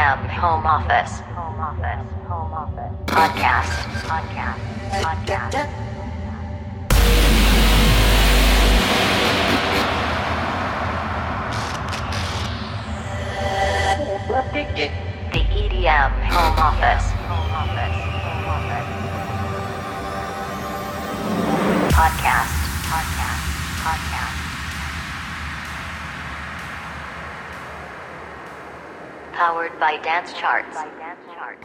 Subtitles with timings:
[0.00, 1.20] EDM Home Office.
[1.36, 2.08] Home Office.
[2.28, 2.92] Home Office.
[3.04, 3.68] Podcast.
[4.08, 4.56] Podcast.
[5.04, 5.68] Podcast.
[15.32, 17.12] The EDM Home Office.
[17.28, 17.96] Home Office.
[18.24, 18.88] Home Office.
[21.94, 22.59] Podcast.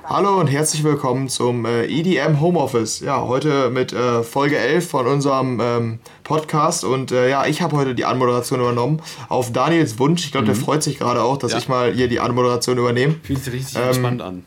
[0.06, 3.02] Hallo und herzlich willkommen zum äh, EDM Homeoffice.
[3.02, 7.76] Ja, heute mit äh, Folge 11 von unserem ähm, Podcast und äh, ja, ich habe
[7.76, 10.24] heute die Anmoderation übernommen auf Daniels Wunsch.
[10.24, 11.58] Ich glaube, der freut sich gerade auch, dass Ja.
[11.58, 13.16] ich mal hier die Anmoderation übernehme.
[13.24, 14.46] Fühlt sich richtig Ähm, entspannt an.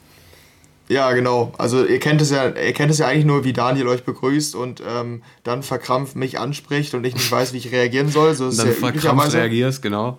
[0.88, 1.52] Ja, genau.
[1.58, 4.54] Also ihr kennt es ja, ihr kennt es ja eigentlich nur, wie Daniel euch begrüßt
[4.54, 8.32] und ähm, dann verkrampft mich anspricht und ich nicht weiß, wie ich reagieren soll.
[8.34, 10.18] So dann ja verkrampft reagierst, genau.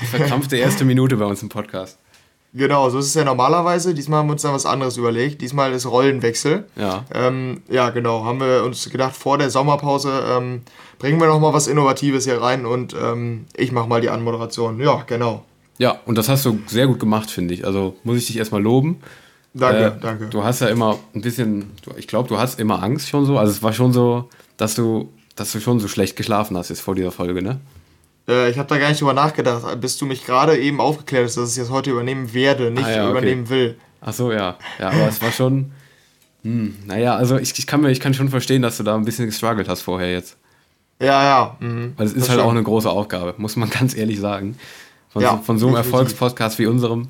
[0.00, 1.98] Die verkrampfte erste Minute bei uns im Podcast.
[2.54, 3.94] Genau, so ist es ja normalerweise.
[3.94, 5.40] Diesmal haben wir uns dann was anderes überlegt.
[5.40, 6.66] Diesmal ist Rollenwechsel.
[6.76, 7.04] Ja.
[7.14, 8.24] Ähm, ja, genau.
[8.24, 10.60] Haben wir uns gedacht, vor der Sommerpause ähm,
[10.98, 14.78] bringen wir noch mal was Innovatives hier rein und ähm, ich mache mal die Anmoderation.
[14.80, 15.44] Ja, genau.
[15.78, 17.64] Ja, und das hast du sehr gut gemacht, finde ich.
[17.66, 19.00] Also muss ich dich erstmal loben.
[19.54, 20.26] Danke, Äh, danke.
[20.26, 23.38] Du hast ja immer ein bisschen, ich glaube, du hast immer Angst schon so.
[23.38, 26.80] Also es war schon so, dass du, dass du schon so schlecht geschlafen hast jetzt
[26.82, 27.60] vor dieser Folge, ne?
[28.28, 31.36] Äh, ich habe da gar nicht drüber nachgedacht, bis du mich gerade eben aufgeklärt hast,
[31.36, 33.10] dass ich das heute übernehmen werde, nicht Ah, ja, okay.
[33.10, 33.76] übernehmen will.
[34.00, 34.56] Ach so, ja.
[34.78, 35.72] Ja, aber es war schon,
[36.42, 39.04] hm, naja, also ich, ich, kann mir, ich kann schon verstehen, dass du da ein
[39.04, 40.36] bisschen gestruggelt hast vorher jetzt.
[41.00, 41.56] Ja, ja.
[41.60, 41.94] Mhm.
[41.96, 42.58] Weil es ist halt auch stimmt.
[42.58, 44.56] eine große Aufgabe, muss man ganz ehrlich sagen.
[45.10, 45.76] Von, Ja, so, von so einem.
[45.76, 47.08] Erfolgspodcast wie unserem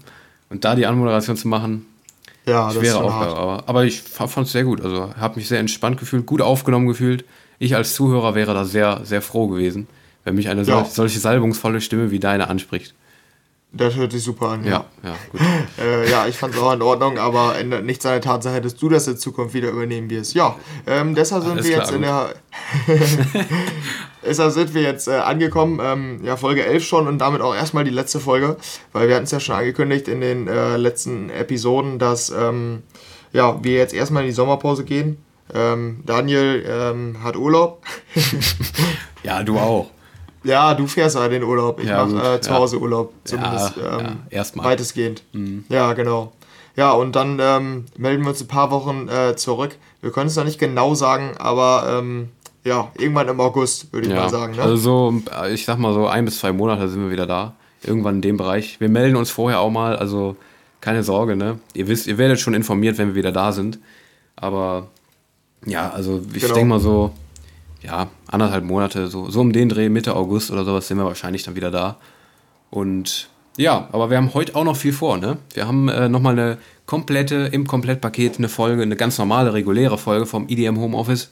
[0.51, 1.87] und da die Anmoderation zu machen,
[2.47, 3.37] ja, schwere Aufgabe.
[3.37, 4.81] Aber, aber ich fand es sehr gut.
[4.83, 7.25] Also habe mich sehr entspannt gefühlt, gut aufgenommen gefühlt.
[7.59, 9.87] Ich als Zuhörer wäre da sehr, sehr froh gewesen,
[10.25, 10.85] wenn mich eine Ja.
[10.85, 12.95] sol solche salbungsvolle Stimme wie deine anspricht.
[13.75, 14.65] Das hört sich super an.
[14.67, 15.41] Ja, ja, gut.
[15.83, 18.77] Äh, ja, ich fand es auch in Ordnung, aber ändert nichts an der Tatsache, dass
[18.77, 20.35] du das in Zukunft wieder übernehmen wirst.
[20.35, 20.57] Ja,
[20.87, 22.35] ähm, deshalb sind Alles wir klar, jetzt in der.
[24.27, 27.85] deshalb sind wir jetzt äh, angekommen, ähm, ja, Folge 11 schon und damit auch erstmal
[27.85, 28.59] die letzte Folge,
[28.93, 32.83] weil wir hatten es ja schon angekündigt in den äh, letzten Episoden, dass ähm,
[33.33, 35.17] ja, wir jetzt erstmal in die Sommerpause gehen.
[35.55, 37.83] Ähm, Daniel ähm, hat Urlaub.
[39.25, 39.89] Ja, du auch.
[40.45, 41.81] Ja, du fährst ja den Urlaub.
[41.81, 42.57] Ich Ja, mache äh, zu ja.
[42.57, 44.67] Hause Urlaub, zumindest ja, ähm, erstmal.
[44.67, 45.23] weitestgehend.
[45.69, 46.33] Ja, genau.
[46.77, 49.77] Ja, und dann ähm, melden wir uns ein paar Wochen äh, zurück.
[50.01, 52.31] Wir können es noch nicht genau sagen, aber ähm,
[52.65, 54.57] ja, irgendwann im August, würde ich mal sagen.
[54.57, 54.63] Ne?
[54.63, 57.55] also so, ich sag mal so ein bis zwei Monate sind wir wieder da.
[57.83, 58.81] Irgendwann in dem Bereich.
[58.81, 60.37] Wir melden uns vorher auch mal, also
[60.81, 61.59] keine Sorge, ne?
[61.75, 63.79] Ihr wisst, ihr werdet schon informiert, wenn wir wieder da sind.
[64.37, 64.87] Aber
[65.67, 66.55] ja, also ich Genau.
[66.55, 67.13] denke mal so,
[67.83, 71.43] ja, anderthalb Monate, so, so um den Dreh, Mitte August oder sowas sind wir wahrscheinlich
[71.43, 71.97] dann wieder da.
[72.71, 75.39] Und ja, aber wir haben heute auch noch viel vor, ne?
[75.53, 80.27] Wir haben äh, nochmal eine komplette, im Komplettpaket eine Folge, eine ganz normale, reguläre Folge
[80.27, 81.31] vom EDM Homeoffice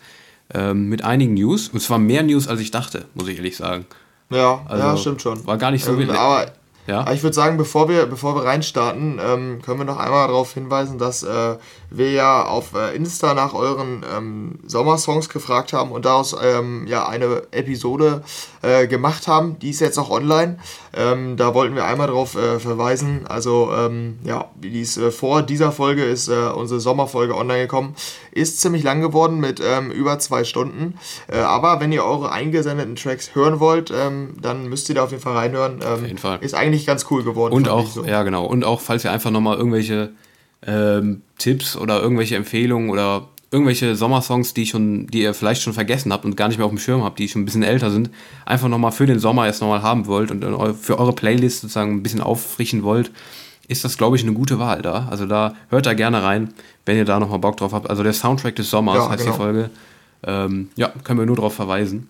[0.53, 1.69] ähm, mit einigen News.
[1.69, 3.87] Und zwar mehr News, als ich dachte, muss ich ehrlich sagen.
[4.31, 5.47] ja, also, ja, stimmt schon.
[5.47, 6.11] war gar nicht so ähm, wild.
[6.11, 6.53] Aber
[6.87, 10.27] Ja, Aber ich würde sagen, bevor wir, bevor wir reinstarten, ähm, können wir noch einmal
[10.29, 11.57] darauf hinweisen, dass äh,
[11.91, 17.07] wir ja auf äh, Insta nach euren ähm, Sommersongs gefragt haben und daraus ähm, ja
[17.07, 18.23] eine Episode
[18.63, 19.59] äh, gemacht haben.
[19.59, 20.59] Die ist jetzt auch online.
[20.95, 23.27] Ähm, da wollten wir einmal darauf äh, verweisen.
[23.27, 27.95] Also ähm, ja, die ist, äh, vor dieser Folge ist äh, unsere Sommerfolge online gekommen.
[28.33, 30.95] Ist ziemlich lang geworden mit ähm, über zwei Stunden.
[31.29, 35.11] Äh, aber wenn ihr eure eingesendeten Tracks hören wollt, ähm, dann müsst ihr da auf
[35.11, 35.81] jeden Fall reinhören.
[35.85, 36.39] Ähm, jeden Fall.
[36.41, 37.55] Ist eigentlich ganz cool geworden.
[37.55, 38.05] und auch, so.
[38.05, 40.11] ja genau, und auch, falls ihr einfach nochmal irgendwelche
[40.67, 46.13] ähm, Tipps oder irgendwelche Empfehlungen oder irgendwelche Sommersongs, die schon, die ihr vielleicht schon vergessen
[46.13, 48.11] habt und gar nicht mehr auf dem Schirm habt, die schon ein bisschen älter sind,
[48.47, 50.45] einfach nochmal für den Sommer jetzt nochmal haben wollt und
[50.81, 53.11] für eure Playlist sozusagen ein bisschen auffrischen wollt,
[53.67, 55.09] ist das, glaube ich, eine gute Wahl da.
[55.11, 56.53] Also da hört da gerne rein,
[56.87, 57.91] wenn ihr da nochmal Bock drauf habt.
[57.91, 59.33] Also der Soundtrack des Sommers Ja, heißt genau.
[59.37, 59.71] die Folge.
[60.25, 62.09] Ähm, ja, können wir nur darauf verweisen.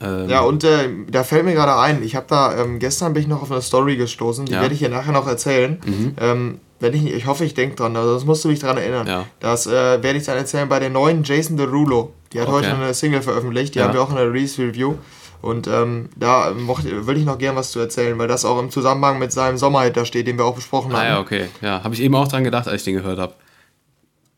[0.00, 3.22] Ähm, Ja, und äh, da fällt mir gerade ein, ich habe da, ähm, gestern bin
[3.22, 4.58] ich noch auf eine Story gestoßen, die Ja.
[4.58, 4.62] Mhm.
[4.62, 5.78] werde ich hier nachher noch erzählen.
[6.20, 9.06] Ähm, wenn ich, ich hoffe, ich denke dran, also das musst du mich dran erinnern.
[9.06, 9.26] Ja.
[9.38, 12.12] Das äh, werde ich dann erzählen bei der neuen Jason Derulo.
[12.32, 12.56] Die hat Okay.
[12.56, 13.84] heute eine Single veröffentlicht, die Ja.
[13.86, 14.94] haben wir auch in der Release-Review.
[15.42, 19.18] Und ähm, da würde ich noch gern was zu erzählen, weil das auch im Zusammenhang
[19.18, 21.06] mit seinem Sommerhit da steht, den wir auch besprochen ah haben.
[21.06, 21.46] ja, okay.
[21.62, 23.32] Ja, habe ich eben auch dran gedacht, als ich den gehört habe.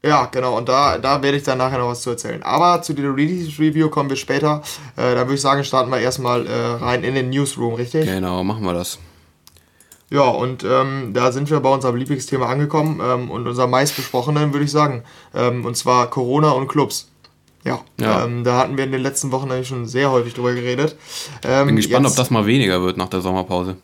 [0.05, 2.43] Ja, genau, und da, da werde ich dann nachher noch was zu erzählen.
[2.43, 4.62] Aber zu der Release-Review kommen wir später.
[4.97, 8.06] Äh, dann würde ich sagen, starten wir erstmal äh, rein in den Newsroom, richtig?
[8.06, 8.99] Genau, machen wir das.
[10.12, 14.64] Ja, und ähm, da sind wir bei unserem Lieblingsthema angekommen ähm, und unser meistbesprochenen, würde
[14.67, 15.05] ich sagen.
[15.35, 17.09] Ähm, und zwar Corona und Clubs.
[17.64, 18.25] Ja, Ja.
[18.25, 20.97] Ähm, da hatten wir in den letzten Wochen eigentlich schon sehr häufig drüber geredet.
[21.44, 23.76] Ähm, Bin gespannt, jetzt, ob das mal weniger wird nach der Sommerpause.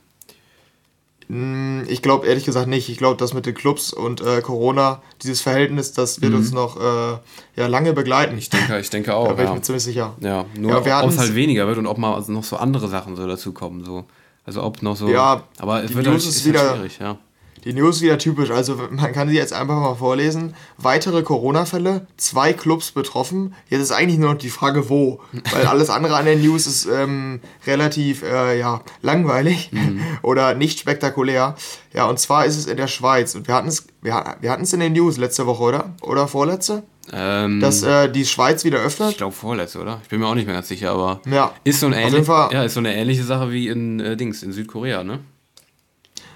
[1.28, 2.88] Mm, Ich glaube ehrlich gesagt nicht.
[2.88, 6.76] Ich glaube, das mit den Clubs und äh, Corona, dieses Verhältnis, das wird uns noch
[6.78, 7.18] äh,
[7.56, 8.36] ja, lange begleiten.
[8.36, 9.28] Ich denke, ich denke da auch.
[9.28, 10.14] bin ich Ja, mir ziemlich sicher.
[10.20, 13.16] ja nur Ja, ob es halt weniger wird und ob mal noch so andere Sachen
[13.16, 13.84] so dazukommen.
[13.84, 14.04] So.
[14.48, 15.08] Also ob noch so.
[15.10, 17.18] Ja, aber es wird halt, ist ist halt wieder- schwierig, ja.
[17.64, 18.50] Die News ist wieder typisch.
[18.50, 20.54] Also man kann sie jetzt einfach mal vorlesen.
[20.76, 23.54] Weitere Corona-Fälle, zwei Clubs betroffen.
[23.68, 25.20] Jetzt ist eigentlich nur noch die Frage, wo.
[25.52, 29.70] Weil alles andere an der News ist ähm, relativ äh, ja, langweilig
[30.22, 31.54] oder nicht spektakulär.
[31.92, 33.34] Ja, und zwar ist es in der Schweiz.
[33.34, 35.94] Und wir hatten es wir, wir hatten's in den News letzte Woche, oder?
[36.02, 36.84] Oder vorletzte?
[37.12, 39.10] Ähm, Dass äh, die Schweiz wieder öffnet.
[39.12, 39.98] ich glaube vorletzte, oder?
[40.02, 41.52] Ich bin mir auch nicht mehr ganz sicher, aber Ja.
[41.64, 44.52] ist so ähnliche, Fall- ja, ist so eine ähnliche Sache wie in äh, Dings in
[44.52, 45.20] Südkorea, ne?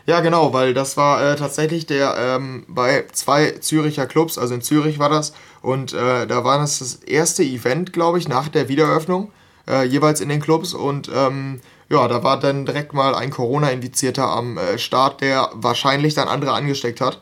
[0.06, 4.62] Ja, genau, weil das war äh, tatsächlich der ähm, bei zwei Züricher Clubs, also in
[4.62, 8.69] Zürich war das, und äh, da war das das erste Event, glaube ich, nach der
[8.69, 9.31] Wiedereröffnung,
[9.69, 14.26] äh, jeweils in den Clubs und ähm, ja, da war dann direkt mal ein Corona-Infizierter
[14.26, 17.20] am äh, Start, der wahrscheinlich dann andere angesteckt hat.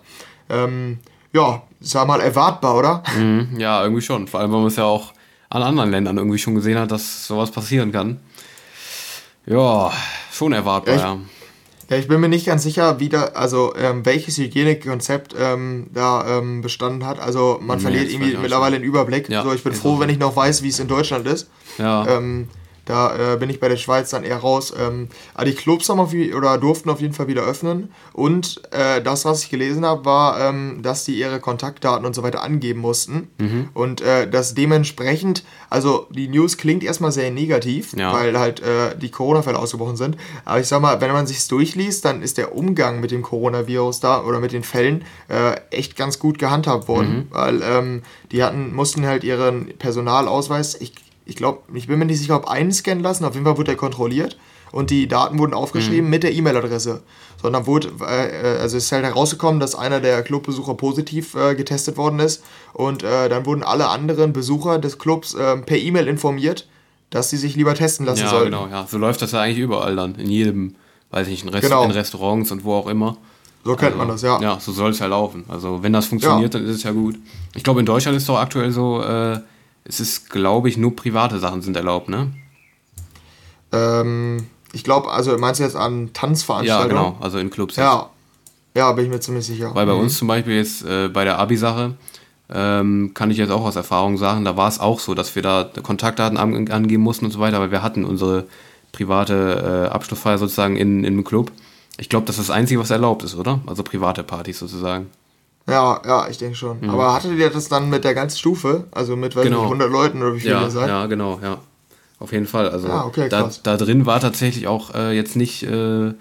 [0.48, 1.00] Ähm,
[1.32, 3.02] ja, sag mal erwartbar, oder?
[3.16, 4.28] Mhm, ja, irgendwie schon.
[4.28, 5.12] Vor allem, weil man es ja auch
[5.48, 8.20] an anderen Ländern irgendwie schon gesehen hat, dass sowas passieren kann.
[9.46, 9.92] Ja,
[10.32, 11.04] schon erwartbar, Echt?
[11.04, 11.18] ja.
[11.90, 16.38] Ja, ich bin mir nicht ganz sicher, wie da, also ähm, welches Hygienekonzept ähm, da
[16.38, 17.19] ähm, bestanden hat.
[17.19, 19.28] Also man Nee, verliert irgendwie mittlerweile den Überblick.
[19.28, 21.50] Ja, so, ich bin froh, wenn ich noch weiß, wie es in Deutschland ist.
[21.78, 22.48] Ja, Ähm,
[22.90, 24.72] da äh, bin ich bei der Schweiz dann eher raus.
[24.78, 27.92] Ähm, aber die Clubs haben auf, oder durften auf jeden Fall wieder öffnen.
[28.12, 32.22] Und äh, das, was ich gelesen habe, war, ähm, dass die ihre Kontaktdaten und so
[32.22, 33.28] weiter angeben mussten.
[33.38, 33.69] Mhm.
[33.75, 38.12] Und äh, das dementsprechend, also die News klingt erstmal sehr negativ, Ja.
[38.12, 40.16] weil halt äh, die Corona-Fälle ausgebrochen sind.
[40.44, 44.00] Aber ich sag mal, wenn man sich durchliest, dann ist der Umgang mit dem Coronavirus
[44.00, 47.16] da oder mit den Fällen äh, echt ganz gut gehandhabt worden.
[47.16, 47.26] Mhm.
[47.31, 48.02] Weil ähm,
[48.32, 50.92] die hatten, mussten halt ihren Personalausweis, ich,
[51.30, 53.76] ich glaube, ich bin mir nicht sicher, ob einscannen lassen, auf jeden Fall wurde der
[53.76, 54.36] kontrolliert
[54.72, 56.10] und die Daten wurden aufgeschrieben Mhm.
[56.10, 57.02] mit der E-Mail-Adresse.
[57.40, 61.96] Sondern wurde, äh, also es ist halt herausgekommen, dass einer der Clubbesucher positiv äh, getestet
[61.96, 62.42] worden ist
[62.74, 66.68] und äh, dann wurden alle anderen Besucher des Clubs äh, per E-Mail informiert,
[67.08, 68.44] dass sie sich lieber testen lassen ja sollen.
[68.50, 68.86] genau, ja.
[68.86, 70.16] So läuft das ja eigentlich überall dann.
[70.16, 70.74] In jedem,
[71.12, 71.84] weiß ich nicht, in, Rest Genau.
[71.84, 73.16] in Restaurants und wo auch immer.
[73.64, 74.40] So kennt man das, ja.
[74.40, 75.44] Ja, so soll es ja laufen.
[75.48, 77.16] Also wenn das funktioniert, dann ist es ja gut.
[77.54, 79.38] Ich glaube, in Deutschland ist doch aktuell so, äh,
[79.90, 82.32] es ist, glaube ich, nur private Sachen sind erlaubt, ne?
[83.72, 86.88] Ähm, ich glaube, also meinst du jetzt an Ja, Tanzveranstaltungen?
[86.88, 87.76] genau, also in Clubs.
[87.76, 88.08] Ja,
[88.75, 89.75] ja, bin ich mir ziemlich sicher.
[89.75, 90.00] Weil bei Mhm.
[90.00, 91.94] uns zum Beispiel jetzt äh, bei der Abi-Sache
[92.52, 95.42] ähm, kann ich jetzt auch aus Erfahrung sagen, da war es auch so, dass wir
[95.42, 98.46] da Kontaktdaten an, angeben mussten und so weiter, weil wir hatten unsere
[98.92, 101.52] private äh, Abschlussfeier sozusagen in, in einem Club.
[101.98, 103.60] Ich glaube, das ist das Einzige, was erlaubt ist, oder?
[103.66, 105.10] Also private Partys sozusagen.
[105.70, 106.78] Ja, ja, ich denke schon.
[106.81, 106.90] Mhm.
[106.90, 108.84] Aber hattet ihr das dann mit der ganzen Stufe?
[108.90, 109.58] Also mit weiß Genau.
[109.58, 110.88] nicht, 100 Leuten oder wie viele Ja, ihr seid?
[110.88, 111.58] ja, genau, ja.
[112.19, 112.69] Auf jeden Fall.
[112.69, 116.12] Also Ah, okay, da, da drin war tatsächlich auch äh, jetzt nicht äh,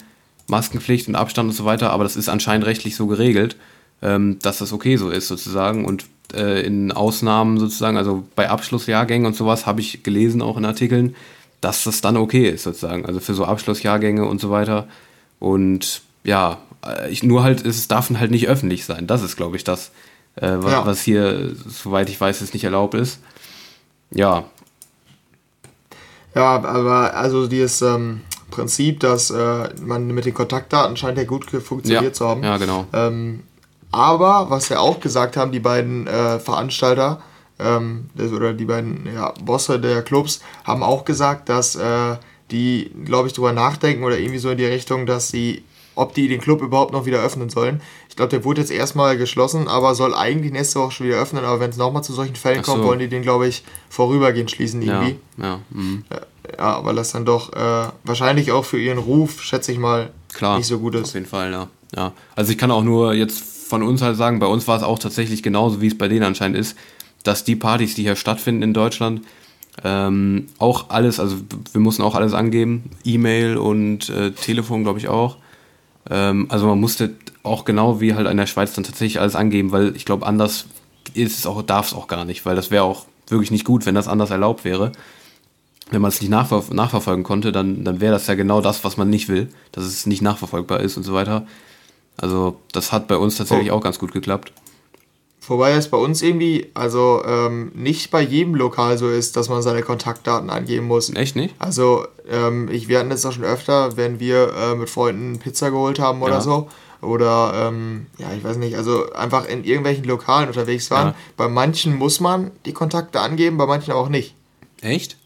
[0.47, 3.57] Maskenpflicht und Abstand und so weiter, aber das ist anscheinend rechtlich so geregelt,
[4.01, 5.83] ähm, dass das okay so ist sozusagen.
[5.85, 10.63] Und äh, in Ausnahmen sozusagen, also bei Abschlussjahrgängen und sowas, habe ich gelesen auch in
[10.65, 11.15] Artikeln,
[11.61, 13.05] dass das dann okay ist sozusagen.
[13.05, 14.87] Also für so Abschlussjahrgänge und so weiter.
[15.39, 16.57] Und ja,
[17.09, 19.07] ich, nur halt, es darf halt nicht öffentlich sein.
[19.07, 19.91] Das ist, glaube ich, das,
[20.35, 20.85] äh, was, Ja.
[20.85, 23.19] was hier, soweit ich weiß, es nicht erlaubt ist.
[24.11, 24.45] Ja,
[26.35, 28.21] Ja, aber also dieses ähm,
[28.51, 32.43] Prinzip, dass äh, man mit den Kontaktdaten scheint ja gut funktioniert ja, zu haben.
[32.43, 32.85] ja, genau.
[32.93, 33.43] Ähm,
[33.91, 37.21] aber was ja auch gesagt haben, die beiden äh, Veranstalter
[37.57, 42.15] ähm, oder die beiden ja, Bosse der Clubs haben auch gesagt, dass äh,
[42.51, 45.63] die, glaube ich, drüber nachdenken oder irgendwie so in die Richtung, dass sie,
[45.99, 47.81] ob die den Club überhaupt noch wieder öffnen sollen.
[48.07, 51.43] Ich glaube, der wurde jetzt erstmal geschlossen, aber soll eigentlich nächste Woche schon wieder öffnen.
[51.43, 52.71] Aber wenn es nochmal zu solchen Fällen so.
[52.71, 55.19] kommt, wollen die den, glaube ich, vorübergehend schließen Ja, irgendwie.
[55.41, 56.03] ja, mhm.
[56.57, 60.57] Ja, weil das dann doch äh, wahrscheinlich auch für ihren Ruf, schätze ich mal, klar.
[60.57, 61.13] nicht so gut Auf ist.
[61.13, 61.67] jeden Fall, ja.
[61.95, 62.13] ja.
[62.35, 64.99] Also ich kann auch nur jetzt von uns halt sagen, bei uns war es auch
[64.99, 66.75] tatsächlich genauso, wie es bei denen anscheinend ist,
[67.23, 69.21] dass die Partys, die hier stattfinden in Deutschland,
[69.83, 71.35] ähm, auch alles, also
[71.71, 75.37] wir mussten auch alles angeben, E-Mail und äh, Telefon, glaube ich auch.
[76.09, 79.71] Ähm, also man musste auch genau wie halt in der Schweiz dann tatsächlich alles angeben,
[79.71, 80.65] weil ich glaube, anders
[81.13, 83.85] ist es auch, darf es auch gar nicht, weil das wäre auch wirklich nicht gut,
[83.85, 84.91] wenn das anders erlaubt wäre.
[85.91, 88.97] Wenn man es nicht nachver nachverfolgen konnte, dann, dann wäre das ja genau das, was
[88.97, 91.47] man nicht will, dass es nicht nachverfolgbar ist und so weiter.
[92.17, 93.75] Also das hat bei uns tatsächlich Oh.
[93.75, 94.51] auch ganz gut geklappt.
[95.49, 99.61] Wobei es bei uns irgendwie, also ähm, nicht bei jedem Lokal so ist, dass man
[99.61, 101.13] seine Kontaktdaten angeben muss.
[101.13, 101.55] Echt nicht?
[101.59, 105.71] Also, ähm, ich, wir hatten das auch schon öfter, wenn wir äh, mit Freunden Pizza
[105.71, 106.41] geholt haben oder Ja.
[106.41, 106.69] so.
[107.01, 111.07] Oder, ähm, ja, ich weiß nicht, also einfach in irgendwelchen Lokalen unterwegs waren.
[111.09, 111.15] Ja.
[111.37, 114.35] Bei manchen muss man die Kontakte angeben, bei manchen auch nicht.
[114.81, 115.17] Echt?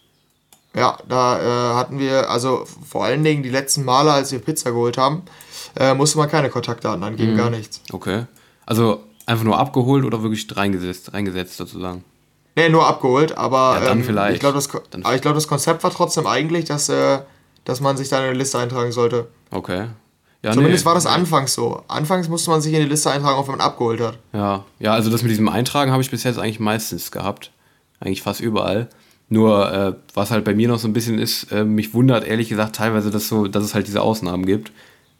[0.75, 4.71] Ja, da äh, hatten wir, also vor allen Dingen die letzten Male, als wir Pizza
[4.71, 5.23] geholt haben,
[5.79, 7.37] äh, musste man keine Kontaktdaten angeben, Mhm.
[7.37, 7.81] gar nichts.
[7.91, 8.25] Okay.
[8.65, 12.03] Also einfach nur abgeholt oder wirklich reingesetzt, reingesetzt sozusagen?
[12.55, 14.35] Nee, nur abgeholt, aber Ja, dann ähm, vielleicht.
[14.35, 17.19] ich glaube, das, Ko- glaub, das Konzept war trotzdem eigentlich, dass, äh,
[17.65, 19.27] dass man sich da in eine Liste eintragen sollte.
[19.49, 19.87] Okay.
[20.43, 20.87] Ja, Zumindest nee.
[20.87, 21.81] war das anfangs so.
[21.87, 24.17] Anfangs musste man sich in die Liste eintragen, auch wenn man abgeholt hat.
[24.33, 27.51] Ja, ja, also das mit diesem Eintragen habe ich bis jetzt eigentlich meistens gehabt.
[28.01, 28.89] Eigentlich fast überall.
[29.29, 32.49] Nur, äh, was halt bei mir noch so ein bisschen ist, äh, mich wundert ehrlich
[32.49, 34.71] gesagt teilweise, dass, so, dass es halt diese Ausnahmen gibt.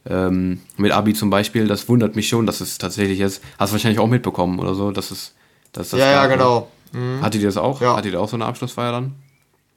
[0.06, 3.76] Ähm, mit Abi zum Beispiel, das wundert mich schon, dass es tatsächlich jetzt, hast du
[3.76, 5.34] wahrscheinlich auch mitbekommen oder so, dass es,
[5.72, 6.34] dass das ja, ja, ne?
[6.34, 6.68] genau.
[6.92, 7.22] Mhm.
[7.22, 7.82] Hattet ihr das auch?
[7.82, 7.96] Ja.
[7.96, 9.16] Hattet ihr auch so eine Abschlussfeier dann?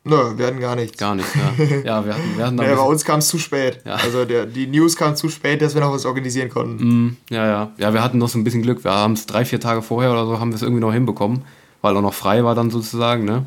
[0.08, 0.96] Nö, wir hatten gar nichts.
[0.98, 1.64] Gar nicht, ja.
[1.84, 3.80] Ja, wir hatten, wir hatten Nee, bei uns kam es zu spät.
[3.84, 3.94] Ja.
[3.94, 6.84] Also der, die News kam zu spät, dass wir noch was organisieren konnten.
[6.84, 7.72] Mm, ja, ja.
[7.76, 8.84] Ja, wir hatten noch so ein bisschen Glück.
[8.84, 11.42] Wir haben es drei, vier Tage vorher oder so, haben wir es irgendwie noch hinbekommen,
[11.82, 13.46] weil auch noch frei war dann sozusagen, ne?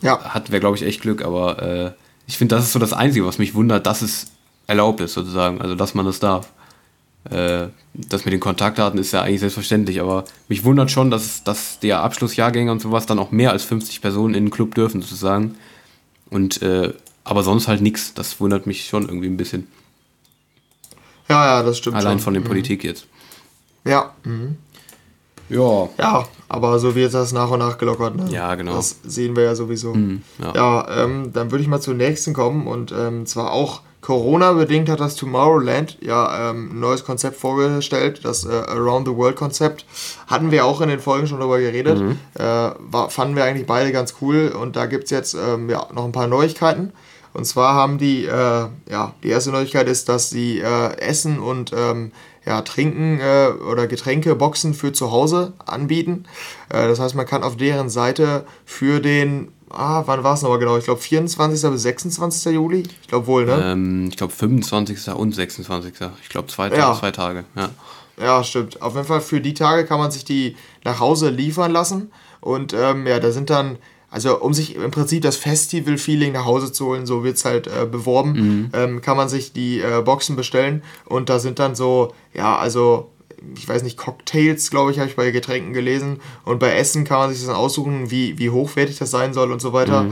[0.00, 1.90] Ja, Hatten wir, glaube ich, echt Glück, aber äh,
[2.26, 4.28] ich finde, das ist so das Einzige, was mich wundert, dass es
[4.68, 6.52] erlaubt ist, sozusagen, also dass man das darf.
[7.30, 11.80] Äh, das mit den Kontaktdaten ist ja eigentlich selbstverständlich, aber mich wundert schon, dass, dass
[11.80, 15.56] der Abschlussjahrgänge und sowas dann auch mehr als 50 Personen in den Club dürfen, sozusagen.
[16.30, 16.92] Und, äh,
[17.24, 18.14] aber sonst halt nichts.
[18.14, 19.66] Das wundert mich schon irgendwie ein bisschen.
[21.28, 22.20] ja, ja, das stimmt Allein schon.
[22.20, 23.06] von der Politik jetzt.
[23.84, 24.56] Ja, mhm.
[25.48, 25.88] Ja.
[25.98, 28.16] ja, aber so wird das nach und nach gelockert.
[28.16, 28.26] Ne?
[28.30, 28.76] Ja, genau.
[28.76, 29.96] Das sehen wir ja sowieso.
[30.38, 30.52] ja.
[30.54, 35.00] Ja, ähm, dann würde ich mal zur nächsten kommen und ähm, zwar auch Corona-bedingt hat
[35.00, 39.84] das Tomorrowland ja ähm, ein neues Konzept vorgestellt, das äh, Around the World-Konzept.
[40.26, 41.98] Hatten wir auch in den Folgen schon darüber geredet.
[42.00, 42.18] Mhm.
[42.32, 45.86] Äh, war, fanden wir eigentlich beide ganz cool und da gibt es jetzt ähm, ja,
[45.92, 46.94] noch ein paar Neuigkeiten.
[47.34, 51.74] Und zwar haben die, äh, ja, die erste Neuigkeit ist, dass sie äh, Essen und
[51.76, 52.12] ähm,
[52.46, 56.24] ja, Trinken äh, oder Getränkeboxen für zu Hause anbieten.
[56.70, 60.58] Äh, das heißt, man kann auf deren Seite für den, ah, wann war es nochmal
[60.58, 60.76] genau?
[60.76, 61.70] Ich glaube 24.
[61.70, 62.52] bis 26.
[62.54, 62.84] Juli.
[63.02, 63.60] Ich glaube wohl, ne?
[63.72, 65.08] Ähm, ich glaube 25.
[65.14, 65.92] und 26.
[66.22, 66.94] Ich glaube zwei, Ja.
[66.98, 67.44] zwei Tage.
[67.56, 67.70] Ja.
[68.20, 68.82] Ja, stimmt.
[68.82, 72.10] Auf jeden Fall für die Tage kann man sich die nach Hause liefern lassen.
[72.40, 73.78] Und ähm, ja, da sind dann,
[74.10, 77.66] also um sich im Prinzip das Festival-Feeling nach Hause zu holen, so wird es halt
[77.68, 80.82] äh, beworben, ähm, kann man sich die äh, Boxen bestellen.
[81.04, 83.10] Und da sind dann so, ja, also
[83.56, 86.20] ich weiß nicht, Cocktails, glaube ich, habe ich bei Getränken gelesen.
[86.44, 89.52] Und bei Essen kann man sich das dann aussuchen, wie, wie hochwertig das sein soll
[89.52, 90.06] und so weiter.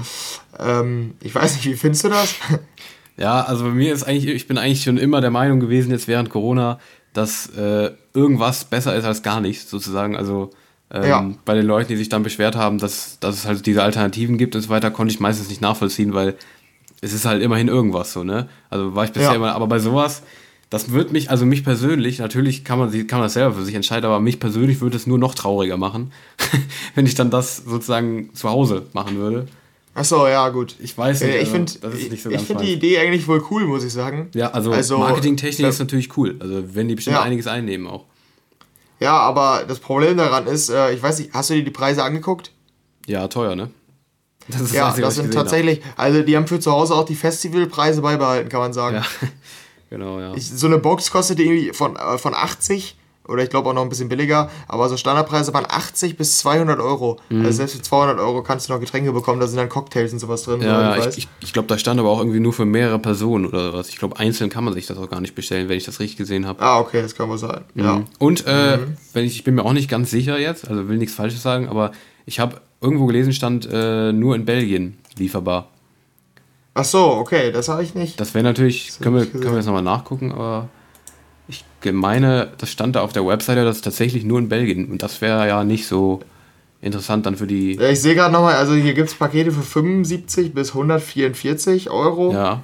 [0.59, 2.35] Ähm, ich weiß nicht, wie findest du das?
[3.16, 6.09] ja, also bei mir ist eigentlich, ich bin eigentlich schon immer der Meinung gewesen, jetzt
[6.09, 6.78] während Corona,
[7.12, 10.16] dass äh, irgendwas besser ist als gar nichts, sozusagen.
[10.16, 10.50] Also
[10.90, 11.30] ähm, Ja.
[11.45, 14.54] bei den Leuten, die sich dann beschwert haben, dass, dass es halt diese Alternativen gibt
[14.54, 16.37] und so weiter, konnte ich meistens nicht nachvollziehen, weil
[17.00, 18.49] es ist halt immerhin irgendwas so, ne?
[18.71, 19.37] Also war ich bisher Ja.
[19.37, 20.23] immer, aber bei sowas,
[20.71, 23.75] das wird mich, also mich persönlich, natürlich kann man, kann man das selber für sich
[23.75, 26.13] entscheiden, aber mich persönlich würde es nur noch trauriger machen,
[26.95, 29.47] wenn ich dann das sozusagen zu Hause machen würde.
[29.95, 30.75] Achso, ja, gut.
[30.79, 32.73] Ich weiß nicht, Äh, ich also, finde das ist nicht so ich ganz find die.
[32.75, 34.29] Idee eigentlich wohl cool, muss ich sagen.
[34.35, 36.37] Ja, also, Also, Marketingtechnik ist natürlich cool.
[36.39, 37.23] Also wenn die bestimmt Ja.
[37.23, 38.05] einiges einnehmen auch.
[39.01, 42.03] Ja, aber das Problem daran ist, äh, ich weiß nicht, hast du dir die Preise
[42.03, 42.51] angeguckt?
[43.07, 43.71] Ja, teuer, ne?
[44.49, 47.15] Das ist ja, das ich sind tatsächlich, also die haben für zu Hause auch die
[47.15, 48.97] Festivalpreise beibehalten, kann man sagen.
[48.97, 49.03] Ja,
[49.90, 50.35] genau, ja.
[50.35, 52.97] Ich, so eine Box kostet irgendwie von, äh, von 80
[53.28, 56.78] oder ich glaube auch noch ein bisschen billiger, aber so Standardpreise waren 80 bis 200
[56.78, 57.19] Euro.
[57.28, 57.45] Mhm.
[57.45, 60.21] Also selbst für 200 Euro kannst du noch Getränke bekommen, da sind dann Cocktails und
[60.21, 60.61] sowas drin.
[60.61, 63.73] ja, ich ich, ich, glaube, da stand aber auch irgendwie nur für mehrere Personen oder
[63.73, 63.88] was.
[63.88, 66.16] Ich glaube, einzeln kann man sich das auch gar nicht bestellen, wenn ich das richtig
[66.16, 66.62] gesehen habe.
[66.62, 67.64] ah, okay, das kann wohl sein.
[67.75, 68.05] Ja.
[68.21, 68.97] Und äh, Mhm.
[69.12, 71.69] wenn ich, ich bin mir auch nicht ganz sicher jetzt, also will nichts Falsches sagen,
[71.69, 71.90] aber
[72.26, 75.69] ich habe irgendwo gelesen, stand äh, nur in Belgien lieferbar.
[76.78, 78.21] Ach so, okay, das habe ich nicht.
[78.21, 80.68] Das wäre natürlich, Das können wir, können wir jetzt nochmal nachgucken, aber
[81.49, 84.90] ich meine, das stand da auf der Webseite, das ist tatsächlich nur in Belgien.
[84.90, 86.21] Und das wäre ja nicht so
[86.80, 87.76] interessant dann für die.
[87.76, 92.33] Ja, ich sehe gerade nochmal, also hier gibt es Pakete für 75 bis 144 Euro.
[92.33, 92.62] Ja,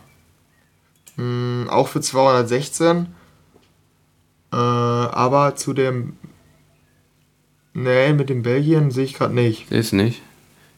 [1.16, 3.08] Mm, auch für 216.
[4.52, 6.16] Äh, aber zu dem.
[7.74, 9.70] Nee, mit dem Belgien sehe ich gerade nicht.
[9.70, 10.20] ist nicht.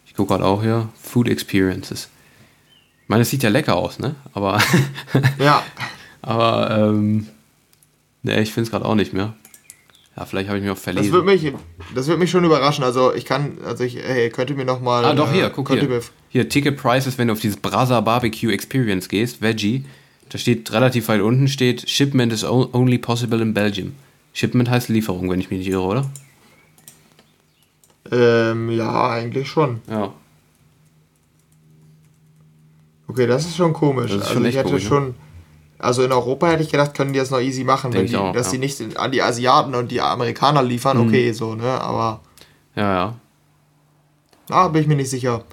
[0.07, 0.89] Ich gucke gerade auch hier.
[1.01, 2.09] Food Experiences.
[3.05, 4.15] Ich meine, es sieht ja lecker aus, ne?
[4.33, 4.61] Aber,
[5.39, 5.63] Ja,
[6.23, 7.29] aber ähm,
[8.23, 9.35] ne, ich finde es gerade auch nicht mehr.
[10.17, 11.13] Ja, vielleicht habe ich mich auch das verlesen.
[11.13, 11.53] wird mich,
[11.95, 12.85] das wird mich schon überraschen.
[12.85, 15.05] Also ich kann, also ich hey, könnte mir nochmal.
[15.05, 16.01] Ah, doch, hier, guck könnte hier.
[16.29, 19.85] Hier, Ticket Prices, wenn du auf dieses Brasa Barbecue Experience gehst, Veggie,
[20.31, 23.95] da steht relativ weit unten, steht Shipment is only possible in Belgium.
[24.33, 26.11] Shipment heißt Lieferung, wenn ich mich nicht irre, oder?
[28.11, 29.81] ähm, ja, eigentlich schon.
[29.89, 30.13] Ja.
[33.09, 34.11] Okay, das ist schon komisch.
[34.11, 35.15] Das ist also schon ich echt hätte komisch, schon.
[35.79, 38.33] Also in Europa hätte ich gedacht, können die das noch easy machen, ich die, auch,
[38.33, 38.53] dass ja.
[38.53, 41.09] die nicht an die Asiaten und die Amerikaner liefern, Mhm.
[41.09, 41.69] okay, so, ne?
[41.81, 42.21] Aber
[42.77, 43.15] Ja, ja.
[44.51, 45.45] ah, bin ich mir nicht sicher.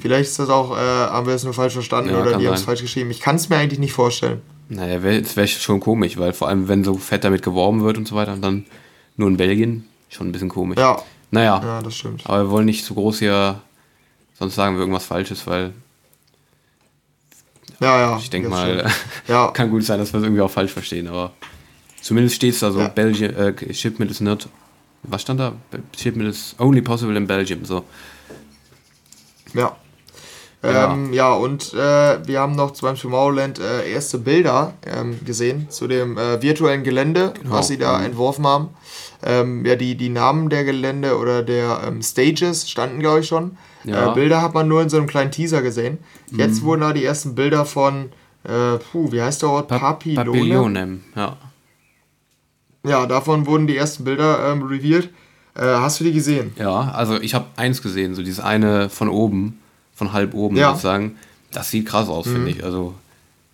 [0.00, 2.54] Vielleicht ist das auch, äh, haben wir es nur falsch verstanden Ja, oder die haben
[2.54, 3.10] es falsch geschrieben.
[3.10, 4.40] Ich kann es mir eigentlich nicht vorstellen.
[4.70, 8.08] Naja, das wäre schon komisch, weil vor allem, wenn so fett damit geworben wird und
[8.08, 8.64] so weiter, und dann
[9.16, 10.78] nur in Belgien, schon ein bisschen komisch.
[10.78, 10.96] Ja,
[11.30, 12.22] Naja, ja, das stimmt.
[12.24, 13.60] aber wir wollen nicht zu groß hier,
[14.38, 15.72] sonst sagen wir irgendwas Falsches, weil
[17.80, 18.18] Ja, ja.
[18.18, 18.90] ich denke mal.
[19.28, 21.32] Ja, kann gut sein, dass wir es irgendwie auch falsch verstehen, aber
[22.00, 22.88] zumindest steht es da so, Ja.
[22.88, 24.48] Belgium, äh, Shipment is not,
[25.02, 25.52] was stand da?
[25.96, 27.84] Shipment is only possible in Belgium, so.
[29.54, 29.76] Ja.
[30.62, 30.92] Ja.
[30.94, 35.68] Ähm, ja, und äh, wir haben noch zum Beispiel Tomorrowland äh, erste Bilder ähm, gesehen
[35.70, 38.06] zu dem äh, virtuellen Gelände, was sie da Mhm.
[38.06, 38.68] entworfen haben.
[39.22, 43.56] Ähm, ja, die, die Namen der Gelände oder der ähm, Stages standen, glaube ich, schon.
[43.86, 44.02] Ja.
[44.06, 44.10] Mhm.
[44.10, 45.98] Äh, Bilder hat man nur in so einem kleinen Teaser gesehen.
[46.32, 48.10] Jetzt wurden da die ersten Bilder von,
[48.44, 49.68] äh, puh, wie heißt der Ort?
[49.68, 50.24] Pa- Papillone?
[50.30, 51.36] Papillonem, ja.
[52.84, 55.10] Ja, davon wurden die ersten Bilder ähm, revealed.
[55.54, 56.52] Äh, hast du die gesehen?
[56.58, 59.58] Ja, also ich habe eins gesehen, so dieses eine von oben,
[59.94, 60.70] von halb oben Ja.
[60.70, 61.16] sozusagen.
[61.52, 62.62] Das sieht krass aus, finde ich.
[62.62, 62.94] Also,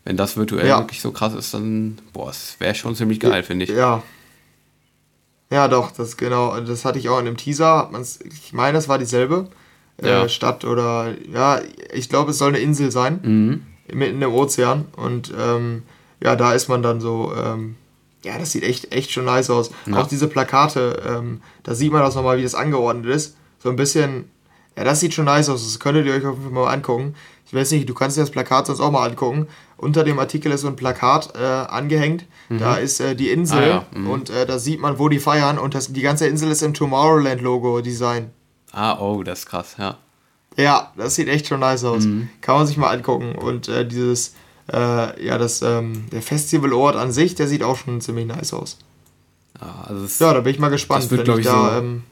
[0.04, 0.80] wenn das virtuell Ja.
[0.80, 3.70] wirklich so krass ist, dann, boah, es wäre schon ziemlich geil, finde ich.
[3.70, 4.02] Ja.
[5.50, 7.90] Ja, doch, das genau, das hatte ich auch in dem Teaser.
[8.24, 9.48] Ich meine, das war dieselbe
[10.04, 10.24] Ja.
[10.24, 11.60] äh, Stadt oder ja,
[11.92, 13.62] ich glaube, es soll eine Insel sein, Mhm.
[13.96, 14.86] mitten im Ozean.
[14.96, 15.82] Und ähm,
[16.22, 17.76] ja, da ist man dann so, ähm,
[18.24, 19.70] ja, das sieht echt, echt schon nice aus.
[19.86, 19.98] Ja.
[20.00, 23.36] Auch diese Plakate, ähm, da sieht man das nochmal, wie das angeordnet ist.
[23.58, 24.30] So ein bisschen,
[24.76, 25.62] ja, das sieht schon nice aus.
[25.64, 27.14] Das könntet ihr euch auf jeden Fall mal angucken.
[27.46, 29.46] Ich weiß nicht, du kannst dir das Plakat sonst auch mal angucken.
[29.76, 32.24] Unter dem Artikel ist so ein Plakat äh, angehängt.
[32.48, 33.86] Da ist äh, die Insel Ah, ja.
[33.94, 34.08] Mhm.
[34.10, 35.58] und äh, da sieht man, wo die feiern.
[35.58, 38.30] Und das, die ganze Insel ist im Tomorrowland-Logo-Design.
[38.72, 39.96] Ah, oh, das ist krass, ja.
[40.56, 42.04] Ja, das sieht echt schon nice aus.
[42.04, 42.28] Mhm.
[42.40, 43.34] Kann man sich mal angucken.
[43.34, 44.34] Und äh, dieses,
[44.72, 48.78] äh, ja, das, ähm, der Festivalort an sich, der sieht auch schon ziemlich nice aus.
[49.60, 51.04] Ja, also es, Ja, da bin ich mal gespannt.
[51.04, 52.02] Das wird, wenn glaub ich, da, so- ähm,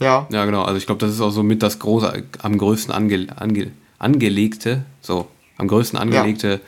[0.00, 0.62] ja, ja, genau.
[0.62, 4.84] Also ich glaube, das ist auch so mit das große, am größten ange, ange, angelegte,
[5.00, 6.60] so, am größten angelegte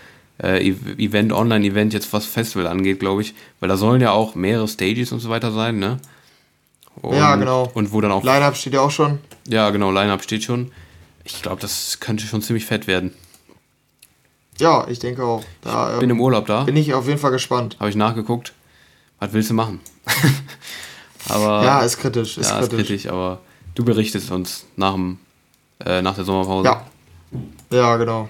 [0.43, 3.35] äh, Ev- Event, Online-Event, jetzt was Festival angeht, glaube ich.
[3.61, 5.99] Weil da sollen ja auch mehrere Stages und so weiter sein, ne?
[7.03, 7.71] Und, Ja, genau.
[7.75, 9.19] Und wo dann auch Line-Up steht ja auch schon.
[9.49, 10.73] Ja, genau, Line-Up steht schon.
[11.25, 13.13] Ich glaube, das könnte schon ziemlich fett werden.
[14.59, 15.43] Ja, ich denke auch.
[15.63, 17.77] Da Bin ähm, im Urlaub da, bin ich auf jeden Fall gespannt.
[17.81, 18.53] habe ich nachgeguckt.
[19.19, 19.81] Was willst du machen?
[21.29, 22.39] aber Ja, ist kritisch.
[22.39, 22.87] Ist ja, ist kritisch.
[22.89, 23.41] kritisch, aber
[23.75, 25.19] du berichtest uns nach, dem,
[25.85, 26.69] äh, nach der Sommerpause.
[26.69, 26.87] Ja.
[27.71, 28.29] Ja, genau.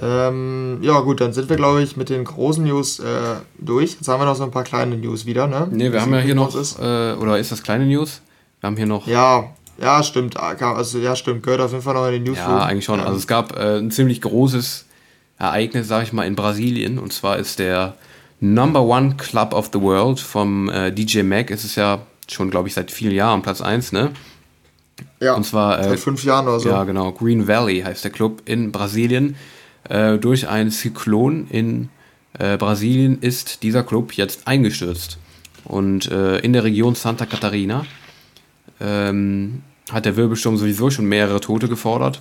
[0.00, 3.04] Ähm, ja, gut, dann sind wir, glaube ich, mit den großen News äh,
[3.58, 3.92] durch.
[3.94, 5.68] Jetzt haben wir noch so ein paar kleine News wieder, ne?
[5.70, 6.78] Ne, wir haben ja hier noch, Ist.
[6.78, 8.20] äh, oder ist das kleine News?
[8.60, 9.40] Wir haben hier noch, ja,
[9.78, 10.36] Ja, ja, stimmt.
[10.36, 11.42] Ah, Also, ja, stimmt.
[11.42, 12.38] Gehört auf jeden Fall noch in den News.
[12.38, 13.00] eigentlich schon.
[13.00, 14.86] Ähm, Also es gab äh, ein ziemlich großes
[15.38, 16.98] Ereignis, sage ich mal, in Brasilien.
[16.98, 17.94] Und zwar ist der
[18.40, 21.50] Number One Club of the World vom äh, DJ Mac.
[21.50, 24.10] Es ist ja schon, glaube ich, seit vielen Jahren Platz 1, ne?
[25.20, 26.68] ja, und zwar, äh, seit fünf Jahren oder so.
[26.68, 27.12] Ja, genau.
[27.12, 29.36] Green Valley heißt der Club in Brasilien.
[29.88, 31.88] Äh, durch einen Zyklon in
[32.38, 35.18] äh, Brasilien ist dieser Club jetzt eingestürzt.
[35.64, 37.84] Und äh, in der Region Santa Catarina
[38.80, 42.20] ähm, hat der Wirbelsturm sowieso schon mehrere Tote gefordert.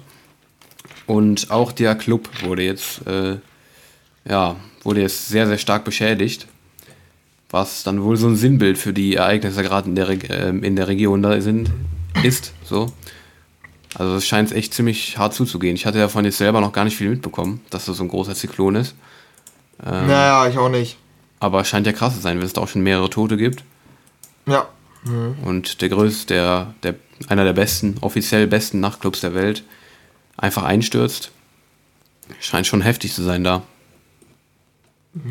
[1.06, 3.38] Und auch der Club wurde jetzt, äh,
[4.28, 6.48] ja, wurde jetzt sehr, sehr stark beschädigt.
[7.50, 10.90] Was dann wohl so ein Sinnbild für die Ereignisse gerade in der, ähm, in der
[10.90, 11.72] Region da sind,
[12.24, 12.54] ist.
[12.66, 12.92] So.
[13.95, 15.76] Also es scheint echt ziemlich hart zuzugehen.
[15.76, 18.36] Ich hatte davon jetzt selber noch gar nicht viel mitbekommen, dass das so ein großer
[18.36, 18.95] Zyklon ist.
[19.86, 20.97] Ähm, Naja, ich auch nicht.
[21.39, 23.63] Aber es scheint ja krass zu sein, wenn es da auch schon mehrere Tote gibt.
[24.45, 24.67] Ja.
[25.45, 26.95] Und der größte, der, der,
[27.30, 29.63] einer der besten, offiziell besten Nachtclubs der Welt,
[30.36, 31.32] einfach einstürzt.
[32.39, 33.63] Scheint schon heftig zu sein da.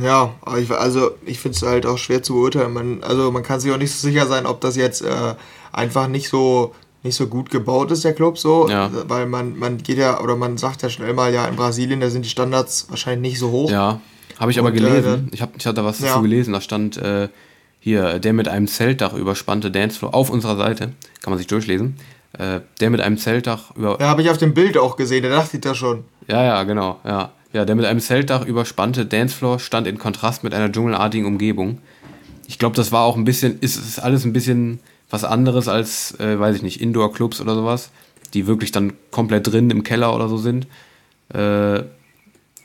[0.00, 2.72] Ja, aber ich, also ich finde es halt auch schwer zu beurteilen.
[2.72, 5.34] Man, also man kann sich auch nicht so sicher sein, ob das jetzt äh,
[5.72, 6.74] einfach nicht so
[7.06, 8.68] nicht so gut gebaut ist, der Club so.
[8.68, 8.90] Ja.
[9.08, 12.10] Weil man, man geht ja, oder man sagt ja schnell mal, ja, in Brasilien, da
[12.10, 13.70] sind die Standards wahrscheinlich nicht so hoch.
[13.70, 14.00] Ja,
[14.38, 15.04] habe ich aber Und, äh, gelesen.
[15.04, 16.08] dann- ich, hab, ich hatte was Ja.
[16.08, 16.52] dazu gelesen.
[16.52, 17.28] Da stand äh,
[17.80, 20.92] hier, der mit einem Zeltdach überspannte Dancefloor auf unserer Seite.
[21.22, 21.96] Kann man sich durchlesen.
[22.38, 23.96] Äh, der mit einem Zeltdach über.
[23.98, 26.04] Ja, habe ich auf dem Bild auch gesehen, da dachte ich da schon.
[26.28, 27.00] Ja, ja, genau.
[27.04, 27.30] Ja.
[27.54, 31.78] ja, der mit einem Zeltdach überspannte Dancefloor stand in Kontrast mit einer dschungelartigen Umgebung.
[32.48, 36.18] Ich glaube, das war auch ein bisschen, ist, ist alles ein bisschen was anderes als,
[36.18, 37.90] äh, weiß ich nicht, Indoor-Clubs oder sowas,
[38.34, 40.66] die wirklich dann komplett drin im Keller oder so sind.
[41.32, 41.82] Äh,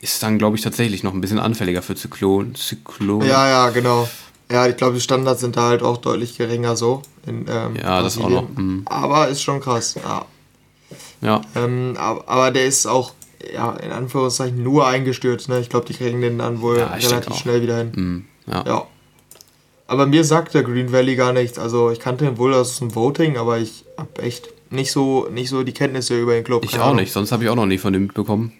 [0.00, 2.54] ist dann, glaube ich, tatsächlich noch ein bisschen anfälliger für Zyklon.
[2.56, 3.24] Zyklon.
[3.24, 4.08] Ja, ja, genau.
[4.50, 7.02] Ja, ich glaube, die Standards sind da halt auch deutlich geringer so.
[7.24, 8.82] In, ähm, Ja, das auch noch, mhm.
[8.86, 10.26] Aber ist schon krass, ja.
[11.20, 11.40] ja.
[11.54, 13.12] Ähm, aber, aber der ist auch,
[13.54, 15.48] ja, in Anführungszeichen nur eingestürzt.
[15.48, 15.60] Ne?
[15.60, 17.92] Ich glaube, die kriegen den dann wohl Ja, relativ schnell wieder hin.
[17.94, 18.24] Mhm.
[18.52, 18.64] ja.
[18.66, 18.86] Ja.
[19.86, 21.58] Aber mir sagt der Green Valley gar nichts.
[21.58, 25.50] Also ich kannte ihn wohl aus dem Voting, aber ich hab echt nicht so, nicht
[25.50, 26.64] so die Kenntnisse über den Club.
[26.64, 26.96] Ich auch Ahnung.
[26.96, 28.52] nicht, sonst habe ich auch noch nie von dem mitbekommen.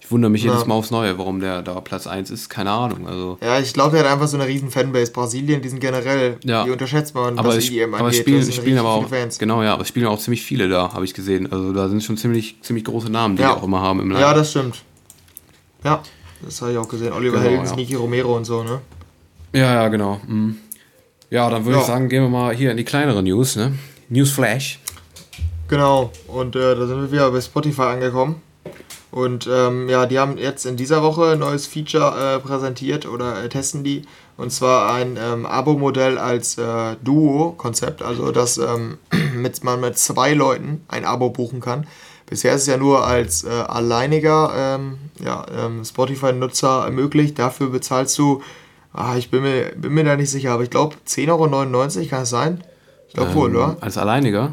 [0.00, 0.66] Ich wundere mich jedes Ja.
[0.66, 2.48] Mal aufs Neue, warum der da Platz 1 ist.
[2.48, 3.08] Keine Ahnung.
[3.08, 5.10] Also, Ja, ich glaube, der hat einfach so eine riesen Fanbase.
[5.10, 6.62] Brasilien, die sind generell, Ja.
[6.62, 9.36] die unterschätzt man, aber was es, EM aber spielen, spielen aber auch, Fans.
[9.40, 11.50] genau, ja, aber es spielen auch ziemlich viele da, habe ich gesehen.
[11.50, 13.54] Also da sind schon ziemlich, ziemlich große Namen, die Ja.
[13.54, 14.20] die auch immer haben im Land.
[14.20, 14.84] Ja, das stimmt.
[15.82, 16.00] Ja,
[16.42, 17.12] das habe ich auch gesehen.
[17.12, 17.76] Oliver Genau, Heldens, ja.
[17.76, 18.80] Niki Romero und so, ne?
[19.52, 20.20] Ja, ja, genau.
[20.28, 20.58] Mhm.
[21.30, 21.80] Ja, dann würde Ja.
[21.82, 23.74] ich sagen, gehen wir mal hier in die kleinere News, ne?
[24.08, 24.78] Newsflash.
[25.68, 28.40] Genau, und äh, da sind wir wieder bei Spotify angekommen.
[29.10, 33.42] Und ähm, ja, die haben jetzt in dieser Woche ein neues Feature äh, präsentiert oder
[33.42, 34.02] äh, testen die.
[34.36, 38.98] Und zwar ein ähm, Abo-Modell als äh, Duo-Konzept, also dass ähm,
[39.34, 41.86] mit, man mit zwei Leuten ein Abo buchen kann.
[42.26, 47.34] Bisher ist es ja nur als äh, alleiniger ähm, ja, ähm, Spotify-Nutzer möglich.
[47.34, 48.42] Dafür bezahlst du,
[48.96, 52.22] ah, ich bin mir, bin mir da nicht sicher, aber ich glaube 10,99 Euro kann
[52.22, 52.64] es sein.
[53.08, 53.76] Ich glaube wohl, Ähm, oder?
[53.80, 54.52] Als Alleiniger?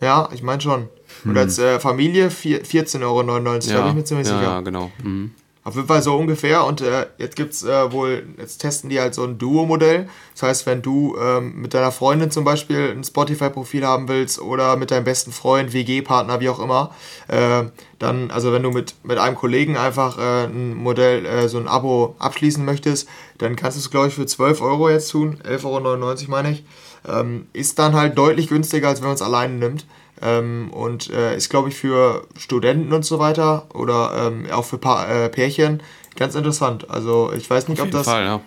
[0.00, 0.88] Ja, ich meine schon.
[1.24, 4.50] Und als äh, Familie vier- 14,99 Euro, da bin ich mir ziemlich ja, sicher.
[4.50, 4.90] ja, genau.
[5.02, 5.32] Mhm.
[5.66, 6.64] Auf jeden Fall so ungefähr.
[6.64, 10.08] Und äh, jetzt gibt's äh, wohl, jetzt testen die halt so ein Duo-Modell.
[10.32, 14.76] Das heißt, wenn du ähm, mit deiner Freundin zum Beispiel ein Spotify-Profil haben willst oder
[14.76, 16.94] mit deinem besten Freund, WG-Partner, wie auch immer,
[17.26, 17.64] äh,
[17.98, 21.66] dann, also wenn du mit, mit einem Kollegen einfach äh, ein Modell, äh, so ein
[21.66, 25.40] Abo abschließen möchtest, dann kannst du es, glaube ich, für 12 Euro jetzt tun.
[25.42, 26.64] 11,99 Euro meine ich.
[27.08, 29.84] Ähm, ist dann halt deutlich günstiger, als wenn man es alleine nimmt.
[30.22, 34.78] Ähm, und äh, ist, glaube ich, für Studenten und so weiter oder ähm, auch für
[34.78, 35.82] pa äh, Pärchen
[36.16, 36.88] ganz interessant.
[36.90, 38.40] Also ich weiß nicht, Auf ob das, Fall, ja.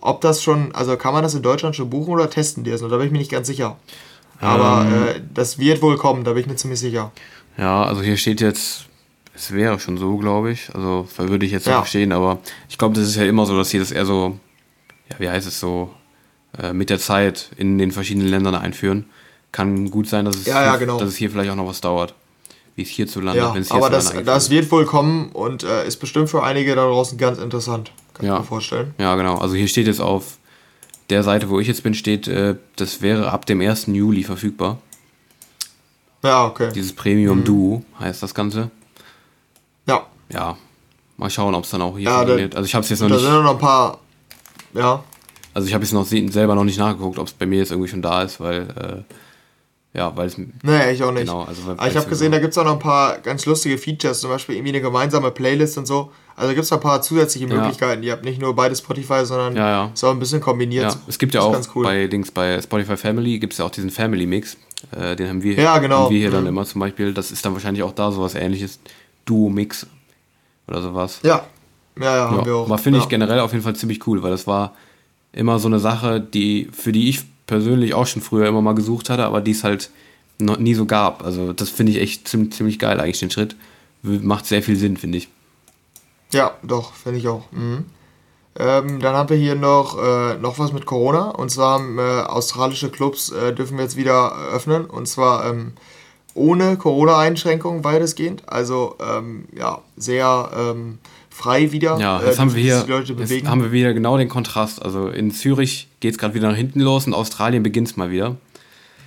[0.00, 2.80] ob das schon, also kann man das in Deutschland schon buchen oder testen die es?
[2.80, 2.90] noch?
[2.90, 3.76] Da bin ich mir nicht ganz sicher.
[4.40, 5.02] Aber Ähm.
[5.16, 7.12] äh, das wird wohl kommen, da bin ich mir ziemlich sicher.
[7.56, 8.86] Ja, also hier steht jetzt,
[9.36, 10.74] es wäre schon so, glaube ich.
[10.74, 11.76] Also da würde ich jetzt Ja.
[11.78, 14.40] verstehen, aber ich glaube, das ist ja immer so, dass hier das eher so,
[15.08, 15.90] ja, wie heißt es so,
[16.60, 19.04] äh, mit der Zeit in den verschiedenen Ländern einführen.
[19.52, 20.98] Kann gut sein, dass es, Ja, ja, hier, genau.
[20.98, 22.14] dass es hier vielleicht auch noch was dauert.
[22.74, 25.98] Wie es hierzulande, Ja, wenn es aber das, das wird wohl kommen und äh, ist
[25.98, 27.92] bestimmt für einige da draußen ganz interessant.
[28.14, 28.34] Kann Ja.
[28.36, 28.94] ich mir vorstellen.
[28.98, 29.36] Ja, genau.
[29.36, 30.38] Also hier steht jetzt auf
[31.10, 33.88] der Seite, wo ich jetzt bin, steht, äh, das wäre ab dem 1.
[33.88, 34.78] Juli verfügbar.
[36.22, 36.70] Ja, okay.
[36.74, 38.70] Dieses Premium Duo heißt das Ganze.
[39.86, 40.56] Ja, Ja,
[41.18, 42.54] mal schauen, ob es dann auch hier Ja, da- funktioniert.
[42.56, 43.98] Also ich habe es jetzt noch da nicht, sind noch ein paar.
[44.72, 45.04] Ja,
[45.52, 47.70] also ich habe jetzt noch se- selber noch nicht nachgeguckt, ob es bei mir jetzt
[47.72, 48.62] irgendwie schon da ist, weil
[49.08, 49.14] äh,
[49.94, 51.26] ja, weil es nee, ich auch nicht.
[51.26, 53.76] Genau, also Aber ich habe gesehen, da gibt es auch noch ein paar ganz lustige
[53.78, 56.10] Features, zum Beispiel irgendwie eine gemeinsame Playlist und so.
[56.34, 57.54] Also gibt es ein paar zusätzliche Ja.
[57.56, 58.02] Möglichkeiten.
[58.02, 59.90] Ihr habt nicht nur beide Spotify, sondern Ja, ja.
[59.92, 60.84] ist auch ein bisschen kombiniert.
[60.94, 61.84] ja, es gibt ja auch cool.
[61.84, 64.56] bei Dings bei Spotify Family gibt es ja auch diesen Family Mix.
[64.98, 66.04] Äh, den haben wir, Ja, genau.
[66.04, 66.48] haben wir hier dann Mhm.
[66.48, 67.12] immer zum Beispiel.
[67.12, 68.80] Das ist dann wahrscheinlich auch da sowas ähnliches.
[69.26, 69.86] Duo Mix
[70.66, 71.20] oder sowas.
[71.22, 71.44] Ja,
[72.00, 72.66] ja, ja, haben wir Ja, auch.
[72.66, 74.74] aber finde ich generell auf jeden Fall ziemlich cool, weil das war
[75.32, 79.10] immer so eine Sache, die, für die ich persönlich auch schon früher immer mal gesucht
[79.10, 79.90] hatte, aber die es halt
[80.38, 81.24] noch nie so gab.
[81.24, 83.56] Also das finde ich echt ziemlich, ziemlich geil eigentlich, den Schritt.
[84.02, 85.28] Macht sehr viel Sinn, finde ich.
[86.32, 87.50] Ja, doch, finde ich auch.
[87.52, 87.84] Mhm.
[88.58, 91.30] Ähm, dann haben wir hier noch, äh, noch was mit Corona.
[91.30, 94.84] Und zwar haben äh, australische Clubs äh, dürfen wir jetzt wieder öffnen.
[94.84, 95.72] Und zwar ähm,
[96.34, 98.48] ohne Corona-Einschränkungen weitestgehend.
[98.48, 100.98] Also ähm, ja, sehr ähm,
[101.32, 101.98] frei wieder.
[101.98, 104.28] Ja, äh, jetzt haben wir hier sich die Leute jetzt haben wir wieder genau den
[104.28, 104.82] Kontrast.
[104.82, 108.10] Also in Zürich geht es gerade wieder nach hinten los und Australien beginnt es mal
[108.10, 108.36] wieder.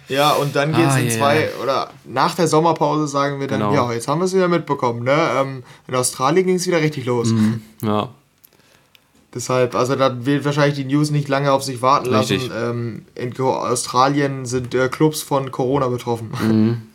[0.08, 1.18] Ja, und dann geht es Ah, in yeah.
[1.18, 3.74] zwei, oder nach der Sommerpause sagen wir dann, Genau.
[3.74, 5.04] ja, jetzt haben wir es wieder mitbekommen.
[5.04, 5.18] Ne?
[5.36, 7.34] Ähm, in Australien ging es wieder richtig los.
[7.82, 8.10] Ja,
[9.34, 12.40] Deshalb, also da wird wahrscheinlich die News nicht lange auf sich warten lassen.
[12.58, 16.88] Ähm, in Australien sind äh, Clubs von Corona betroffen.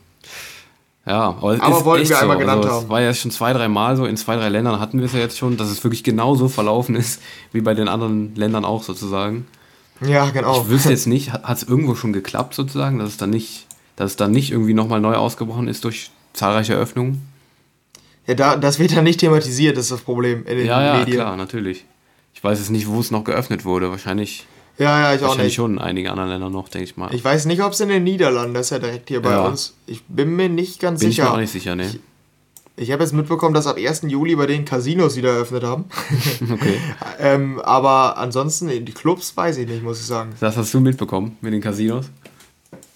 [1.06, 1.20] ja.
[1.20, 2.40] Aber, Aber wollten wir einmal so.
[2.40, 2.88] genannt also, haben.
[2.88, 4.04] War ja schon zwei, drei Mal so.
[4.06, 6.94] In zwei, drei Ländern hatten wir es ja jetzt schon, dass es wirklich genauso verlaufen
[6.96, 7.20] ist,
[7.52, 9.46] wie bei den anderen Ländern auch sozusagen.
[10.00, 10.62] Ja, genau.
[10.62, 14.12] Ich wüsste jetzt nicht, hat es irgendwo schon geklappt sozusagen, dass es dann nicht, dass
[14.12, 17.28] es dann nicht irgendwie nochmal neu ausgebrochen ist durch zahlreiche Eröffnungen?
[18.26, 20.98] Ja, da, das wird ja nicht thematisiert, das ist das Problem in den Ja, ja,
[20.98, 21.16] Medien.
[21.18, 21.84] klar, natürlich.
[22.34, 23.90] Ich weiß jetzt nicht, wo es noch geöffnet wurde.
[23.90, 24.46] Wahrscheinlich,
[24.78, 25.54] Ja, ja, ich auch nicht.
[25.54, 27.14] schon in einigen anderen Ländern noch, denke ich mal.
[27.14, 29.42] Ich weiß nicht, ob es in den Niederlanden, ist ja direkt hier bei Ja.
[29.42, 29.74] uns.
[29.87, 31.28] Ich bin mir nicht ganz Bin ich sicher.
[31.28, 31.87] mir auch nicht sicher, ne?
[32.76, 34.02] Ich habe jetzt mitbekommen, dass ab 1.
[34.09, 35.85] Juli bei den Casinos wieder eröffnet haben.
[36.50, 36.78] Okay.
[37.18, 40.30] ähm, aber ansonsten, die Clubs weiß ich nicht, muss ich sagen.
[40.40, 42.06] Das hast du mitbekommen mit den Casinos?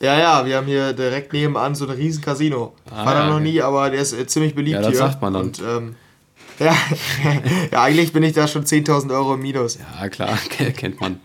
[0.00, 2.74] Ja, ja, wir haben hier direkt nebenan so ein riesen Casino.
[2.90, 3.44] Ah, War da ja, noch okay.
[3.44, 4.98] nie, aber der ist äh, ziemlich beliebt Ja, das hier.
[4.98, 5.42] sagt man dann.
[5.42, 5.96] Und, ähm,
[6.60, 6.74] ja,
[7.72, 9.78] ja, eigentlich bin ich da schon 10.000 Euro im Minus.
[10.00, 10.38] Ja, klar,
[10.76, 11.20] kennt man.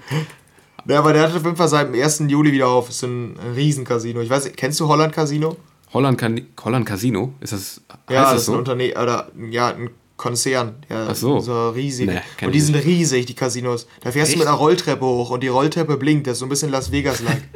[0.90, 2.24] Ja, aber der hat auf jeden Fall seit dem 1.
[2.28, 2.90] Juli wieder auf.
[2.90, 4.22] Ist so ein riesen Casino.
[4.22, 5.56] Ich weiß, nicht, kennst du Holland Casino?
[5.94, 6.22] Holland,
[6.64, 7.34] Holland Casino?
[7.42, 8.58] Ist das, Ja, das das ist ein so?
[8.60, 10.76] Unternehmen, oder ja, ein Konzern.
[10.90, 11.40] Ja, Ach so.
[11.40, 12.08] So riesig.
[12.08, 13.88] Nee, und die sind riesig, die Casinos.
[14.02, 14.40] Da fährst du Echt?
[14.40, 16.28] mit einer Rolltreppe hoch und die Rolltreppe blinkt.
[16.28, 17.44] Das ist so ein bisschen Las Vegas-like.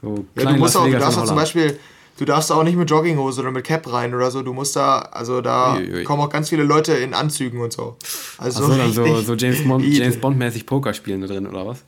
[0.00, 1.36] So Ja, du musst Las auch, du darfst auch zum.
[1.36, 1.78] Beispiel,
[2.18, 4.42] du darfst auch nicht mit Jogginghose oder mit Cap rein oder so.
[4.42, 6.04] Du musst da, also da Uiuiui.
[6.04, 7.96] kommen auch ganz viele Leute in Anzügen und so.
[8.38, 9.84] Also so, richtig so James Bond.
[9.88, 11.84] James Bond-mäßig Poker spielen da drin, oder was?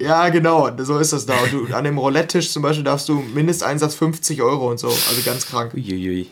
[0.00, 1.34] Ja, genau, so ist das da.
[1.42, 4.86] Und du, an dem Roulette-Tisch zum Beispiel darfst du Mindesteinsatz 50 Euro und so.
[4.88, 5.74] Also ganz krank.
[5.74, 6.28] Uiuiui.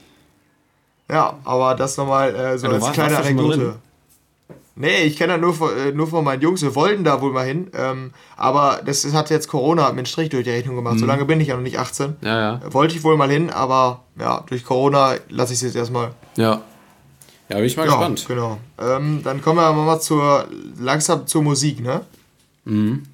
[1.11, 3.77] Ja, aber das nochmal äh, so Ja, als kleine Anekdote.
[4.79, 6.63] Nee, ich kenne das nur von, äh, nur von meinen Jungs.
[6.63, 7.69] Wir wollten da wohl mal hin.
[7.75, 10.97] Ähm, aber das ist- hat jetzt Corona einen Strich durch die Rechnung gemacht.
[10.97, 10.99] Mhm.
[11.01, 12.17] So lange bin ich ja noch nicht 18.
[12.21, 12.61] Ja, ja.
[12.73, 16.11] Wollte ich wohl mal hin, aber ja, durch Corona lasse ich es jetzt erstmal.
[16.37, 16.61] Ja.
[17.49, 18.25] Ja, bin ich mal Ja, gespannt.
[18.29, 18.59] genau.
[18.79, 20.47] Ähm, dann kommen wir aber mal zur,
[20.79, 22.03] langsam zur Musik, ne?
[22.65, 23.05] Mhm.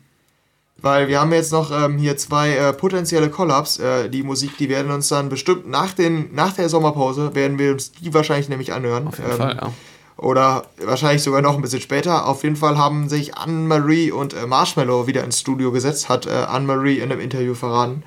[0.83, 3.79] Weil wir haben jetzt noch ähm, hier zwei äh, potenzielle Collabs.
[3.79, 7.71] Äh, die Musik, die werden uns dann bestimmt nach, den, nach der Sommerpause, werden wir
[7.73, 9.07] uns die wahrscheinlich nämlich anhören.
[9.07, 9.73] Auf jeden Ähm, Fall, ja.
[10.16, 12.27] Oder wahrscheinlich sogar noch ein bisschen später.
[12.29, 16.31] Auf jeden Fall haben sich Anne-Marie und äh, Marshmallow wieder ins Studio gesetzt, hat äh,
[16.31, 18.03] Anne-Marie in einem Interview verraten.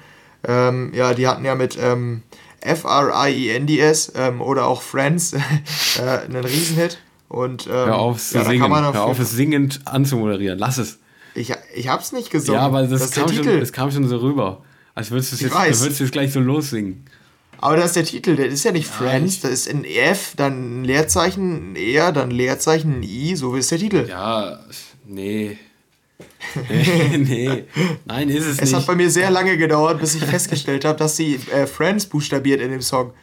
[0.48, 2.22] Ähm, ja, die hatten ja mit ähm,
[2.62, 5.34] F-R-I-E-N-D-S ähm, oder auch Friends
[6.00, 7.00] äh, einen Riesenhit.
[7.28, 8.62] Und, ähm, Hör auf ja, da singen.
[8.62, 10.60] kann man auf Hör auf, es singend anzumoderieren.
[10.60, 11.00] Lass es.
[11.36, 12.60] Ich, ich hab's nicht gesungen.
[12.60, 14.64] Ja, aber das, der kam, schon, das kam schon so rüber.
[14.94, 17.06] Als würdest du es jetzt, würdest jetzt gleich so lossingen.
[17.60, 20.34] Aber das ist der Titel, das ist ja nicht Friends, ich- das ist ein F,
[20.36, 24.06] dann ein Leerzeichen, ein R, dann ein Leerzeichen, ein I, so ist der Titel.
[24.10, 24.60] Ja,
[25.06, 25.58] nee.
[26.70, 27.64] nee, nee.
[28.06, 28.88] Nein, ist es, Es hat nicht.
[28.88, 32.72] bei mir sehr lange gedauert, bis ich festgestellt habe, dass sie äh, Friends buchstabiert in
[32.72, 33.14] dem Song.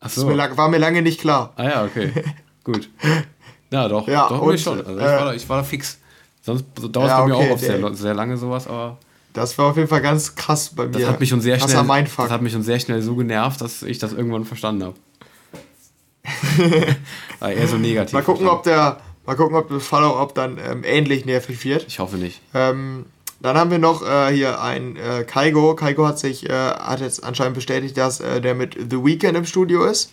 [0.00, 0.26] Ach Das so.
[0.26, 1.52] mir war mir lange nicht klar.
[1.56, 2.12] Ah ja, okay.
[2.64, 2.88] Gut.
[3.70, 4.06] Ja, doch.
[4.08, 4.78] Ja, doch und, mir schon.
[4.78, 5.97] Also ich, äh, war da, ich war da fix.
[6.48, 8.96] Sonst dauert es Ja, bei mir okay, auch auf sehr, sehr lange sowas, aber
[9.34, 10.92] Das war auf jeden Fall ganz krass bei mir.
[10.92, 11.84] das hat mich schon sehr schnell.
[12.16, 14.94] Das hat mich schon sehr schnell so genervt, dass ich das irgendwann verstanden habe.
[17.38, 18.14] war eher so negativ.
[18.14, 18.58] mal gucken, verstanden.
[18.58, 21.84] ob der, mal gucken, ob das Follow-up dann ähm, ähnlich nervig wird.
[21.86, 22.40] Ich hoffe nicht.
[22.54, 23.04] Ähm,
[23.40, 25.74] dann haben wir noch äh, hier ein äh, Kaigo.
[25.74, 29.44] Kaigo hat sich, äh, hat jetzt anscheinend bestätigt, dass äh, der mit The Weeknd im
[29.44, 30.12] Studio ist.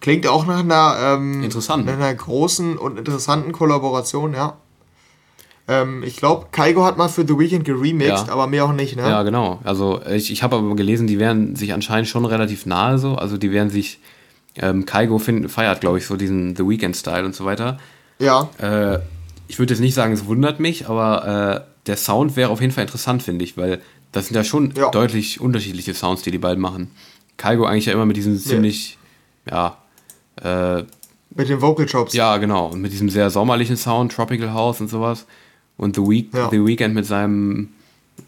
[0.00, 4.56] Klingt auch nach einer, ähm, nach einer großen und interessanten Kollaboration, ja.
[5.68, 8.32] Ähm, ich glaube, Kaigo hat mal für The Weeknd geremixed, Ja.
[8.32, 9.02] aber mehr auch nicht, ne?
[9.02, 9.60] Ja, genau.
[9.64, 13.14] Also ich, ich habe aber gelesen, die wären sich anscheinend schon relativ nahe so.
[13.14, 14.00] Also die wären sich.
[14.56, 17.78] Ähm, Kaigo find, feiert, glaube ich, so diesen The Weekend-Style und so weiter.
[18.18, 18.98] Ja, Äh,
[19.48, 22.72] ich würde jetzt nicht sagen, es wundert mich, aber äh, der Sound wäre auf jeden
[22.72, 23.80] Fall interessant, finde ich, weil
[24.12, 24.90] das sind ja schon Ja.
[24.90, 26.90] deutlich unterschiedliche Sounds, die die beiden machen.
[27.38, 28.98] Kaigo eigentlich ja immer mit diesem ziemlich,
[29.50, 29.78] ja,
[30.42, 30.82] äh,
[31.34, 32.12] mit den Vocal Chops.
[32.12, 35.24] ja, genau, und mit diesem sehr sommerlichen Sound, Tropical House und sowas.
[35.82, 36.48] Und The, Week, Ja.
[36.48, 37.70] The Weeknd mit seinem,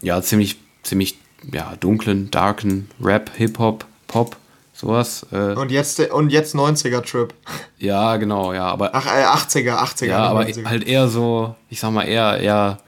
[0.01, 1.17] ja, ziemlich, ziemlich,
[1.53, 4.35] ja, dunklen, darken Rap, Hip-Hop, Pop,
[4.73, 5.25] sowas.
[5.31, 7.33] Äh, Und jetzt, und jetzt 90er-Trip.
[7.77, 10.05] ja, genau, ja, aber Ach, äh, 80er, 80er.
[10.07, 10.65] Ja, aber 90er.
[10.65, 12.79] halt eher so, ich sag mal, eher, eher,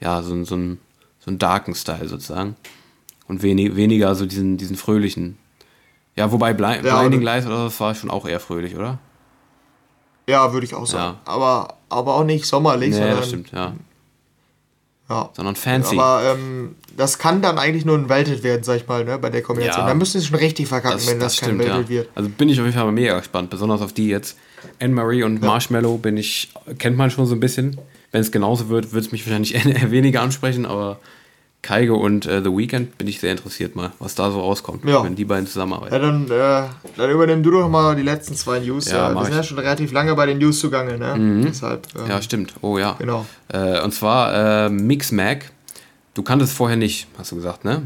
[0.00, 0.78] ja, so, ein- so ein,
[1.20, 2.56] so ein darken Style sozusagen.
[3.28, 5.38] Und wenig, weniger so diesen, diesen fröhlichen.
[6.16, 8.98] Ja, wobei Bli Ja, Blinding Lights oder das war schon auch eher fröhlich, oder?
[10.28, 11.18] Ja, würde ich auch sagen.
[11.26, 13.16] Aber, aber auch nicht sommerlich, Nee, sondern.
[13.18, 13.72] das stimmt, ja.
[15.08, 15.30] Ja.
[15.34, 15.98] Sondern fancy.
[15.98, 19.30] Aber ähm, das kann dann eigentlich nur ein Welted werden, sag ich mal, ne, bei
[19.30, 19.82] der Kombination.
[19.84, 19.88] Ja.
[19.88, 21.74] Da müssen sie schon richtig verkacken, das, wenn das das, kein stimmt, ja.
[21.74, 22.08] Welted wird.
[22.14, 24.36] Also bin ich auf jeden Fall mega gespannt, besonders auf die jetzt.
[24.80, 27.78] Anne-Marie und Marshmallow bin ich, kennt man schon so ein bisschen.
[28.10, 30.98] Wenn es genauso wird, wird es mich wahrscheinlich eher weniger ansprechen, aber
[31.62, 35.02] Kaigo und äh, The Weeknd bin ich sehr interessiert mal, was da so rauskommt, Ja.
[35.02, 35.92] wenn die beiden zusammenarbeiten.
[35.94, 38.88] Ja, dann, äh, dann übernimm du doch mal die letzten zwei News.
[38.90, 41.42] Ja, wir sind ja schon relativ lange bei den News zugange, ne?
[41.48, 42.54] Deshalb, ähm, Ja, stimmt.
[42.60, 42.94] Oh ja.
[42.98, 43.26] Genau.
[43.48, 45.50] Äh, und zwar äh, Mixmag.
[46.14, 47.82] Du kanntest es vorher nicht, hast du gesagt, ne?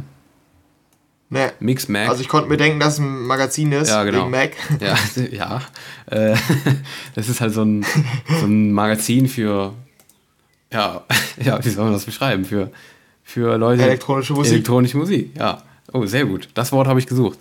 [1.31, 1.53] ne.
[1.61, 2.09] Mixmag.
[2.11, 4.21] Also ich konnte mir denken, dass es ein Magazin ist, Ja, genau.
[4.21, 4.53] wegen Mac.
[4.81, 4.95] ja,
[5.33, 5.61] ja.
[6.07, 6.37] Äh,
[7.15, 7.85] das ist halt so ein,
[8.41, 9.73] so ein Magazin für,
[10.73, 11.03] ja,
[11.43, 12.45] ja, wie soll man das beschreiben?
[12.45, 12.71] Für,
[13.31, 13.83] für Leute.
[13.83, 14.53] Elektronische Musik.
[14.53, 15.63] Elektronische Musik, ja.
[15.93, 16.49] Oh, sehr gut.
[16.55, 17.39] Das Wort habe ich gesucht.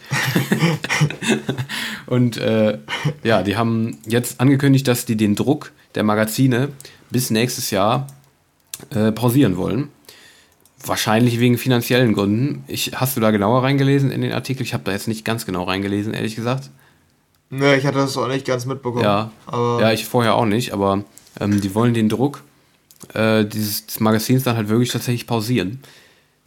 [2.07, 2.79] Und äh,
[3.23, 6.69] ja, die haben jetzt angekündigt, dass die den Druck der Magazine
[7.11, 8.07] bis nächstes Jahr
[8.91, 9.89] äh, pausieren wollen.
[10.83, 12.63] Wahrscheinlich wegen finanziellen Gründen.
[12.67, 14.63] Ich, hast du da genauer reingelesen in den Artikel?
[14.63, 16.69] Ich habe da jetzt nicht ganz genau reingelesen, ehrlich gesagt.
[17.49, 19.03] ne, ich hatte das auch nicht ganz mitbekommen.
[19.03, 21.03] Ja, ja, ich vorher auch nicht, aber
[21.39, 22.43] ähm, die wollen den Druck
[23.13, 25.81] äh, dieses des Magazins dann halt wirklich tatsächlich pausieren.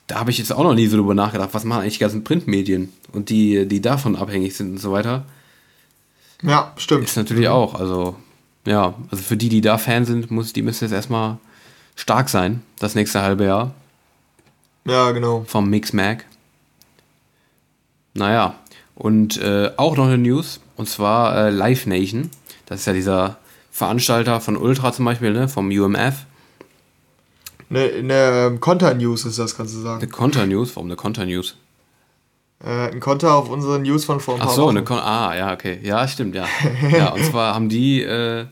[0.06, 2.24] Da habe ich jetzt auch noch nie so drüber nachgedacht, was machen eigentlich die ganzen
[2.24, 5.24] Printmedien und die, die davon abhängig sind und so weiter.
[6.42, 7.04] ja, stimmt.
[7.04, 8.16] Ist natürlich auch, also
[8.66, 11.38] ja, also für die, die da Fan sind, muss, die müssen jetzt erstmal
[11.96, 13.74] stark sein, das nächste halbe Jahr
[14.84, 15.44] Ja, genau.
[15.46, 16.24] vom Mix Mag.
[18.14, 18.54] Naja,
[18.94, 22.30] und äh, auch noch eine News, und zwar äh, Live Nation.
[22.66, 23.38] Das ist ja dieser
[23.70, 26.26] Veranstalter von Ultra zum Beispiel, ne, vom UMF.
[27.74, 28.14] Eine ne,
[28.48, 30.10] ähm, Konter-News ist das, kannst du Eine sagen.
[30.10, 31.56] Konter News, warum eine Konter News?
[32.64, 34.76] Äh, ein Konter auf unsere News von vor ein Ach paar so, Wochen.
[34.76, 35.78] eine Kon Ah, ja, okay.
[35.82, 36.44] Ja, stimmt, ja.
[36.90, 38.46] ja, und zwar haben die, äh,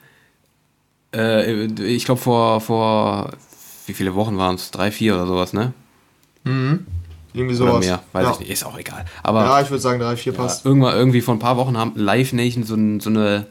[1.14, 3.30] äh, ich glaube, vor, vor,
[3.86, 4.70] wie viele Wochen waren es?
[4.70, 5.72] Drei, vier oder sowas, ne?
[6.44, 7.84] Irgendwie Oder sowas.
[7.86, 8.32] mehr, weiß ja.
[8.32, 8.50] ich nicht.
[8.50, 9.04] Ist auch egal.
[9.22, 10.64] Aber Ja, ich würde sagen, drei, vier Ja, passt.
[10.64, 13.46] irgendwann, irgendwie vor ein paar Wochen haben Live Nation so, so eine,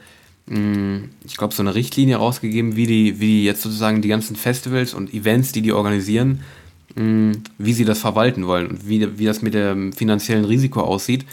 [0.51, 4.95] ich glaube, so eine Richtlinie rausgegeben, wie die, wie die jetzt sozusagen die ganzen Festivals
[4.95, 6.41] und Events, die die organisieren,
[6.95, 11.25] mh, wie sie das verwalten wollen und wie, wie das mit dem finanziellen Risiko aussieht.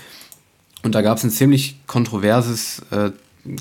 [0.82, 3.10] Und da gab es ein ziemlich kontroverses, äh,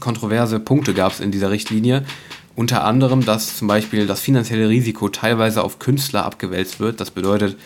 [0.01, 2.03] kontroverse Punkte gab es in dieser Richtlinie.
[2.55, 6.99] Unter anderem, dass zum Beispiel das finanzielle Risiko teilweise auf Künstler abgewälzt wird.
[6.99, 7.57] Das bedeutet,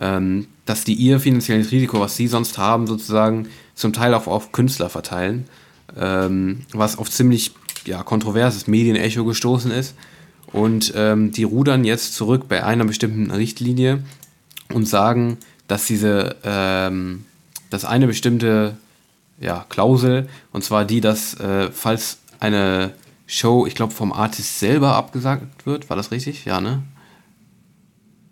[0.00, 4.50] ähm, dass die ihr finanzielles Risiko, was sie sonst haben, sozusagen zum Teil auch auf
[4.50, 5.46] Künstler verteilen.
[5.98, 7.52] Ähm, was auf ziemlich
[7.84, 9.94] ja, kontroverses Medienecho gestoßen ist.
[10.52, 14.02] Und ähm, die rudern jetzt zurück bei einer bestimmten Richtlinie
[14.72, 17.24] und sagen, dass diese, ähm,
[17.70, 18.76] dass eine bestimmte
[19.38, 22.92] ja, Klausel, und zwar die, dass äh, falls eine
[23.26, 26.44] Show, ich glaube, vom Artist selber abgesagt wird, war das richtig?
[26.44, 26.82] Ja, ne?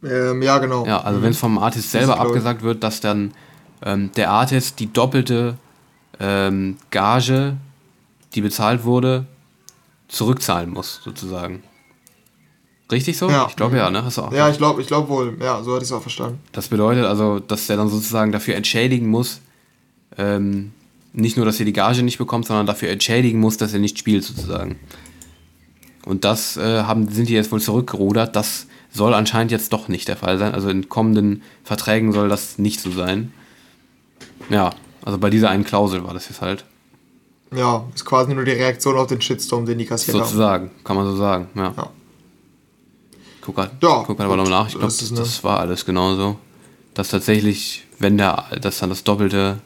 [0.02, 0.86] Ähm, ja, genau.
[0.86, 3.32] Ja, also wenn es vom Artist selber abgesagt wird, dass dann
[3.84, 5.56] ähm, der Artist die doppelte
[6.20, 7.56] ähm, Gage,
[8.34, 9.26] die bezahlt wurde,
[10.08, 11.62] zurückzahlen muss, sozusagen.
[12.92, 13.30] Richtig so?
[13.30, 13.46] Ja.
[13.48, 14.04] Ich glaube ja, ne?
[14.04, 14.32] Hast du auch.
[14.32, 15.36] Ja, ich glaube ich glaub wohl.
[15.40, 16.38] Ja, so hatte ich es auch verstanden.
[16.52, 19.40] Das bedeutet also, dass der dann sozusagen dafür entschädigen muss,
[20.18, 20.72] ähm,
[21.12, 23.98] nicht nur, dass er die Gage nicht bekommt, sondern dafür entschädigen muss, dass er nicht
[23.98, 24.78] spielt, sozusagen.
[26.04, 28.36] Und das äh, haben, sind die jetzt wohl zurückgerudert.
[28.36, 30.52] Das soll anscheinend jetzt doch nicht der Fall sein.
[30.52, 33.32] Also in kommenden Verträgen soll das nicht so sein.
[34.50, 34.70] Ja,
[35.04, 36.64] also bei dieser einen Klausel war das jetzt halt.
[37.54, 40.24] Ja, ist quasi nur die Reaktion auf den Shitstorm, den die kassiert haben.
[40.24, 41.48] Sozusagen, kann man so sagen.
[41.54, 41.72] Ja.
[41.76, 41.90] Ja.
[43.42, 44.66] Guck grad, Ja, guck grad aber noch nach.
[44.66, 45.18] Ich glaube, das, ne?
[45.18, 46.36] das war alles genauso.
[46.94, 49.58] Dass tatsächlich, wenn der, dass dann das Doppelte,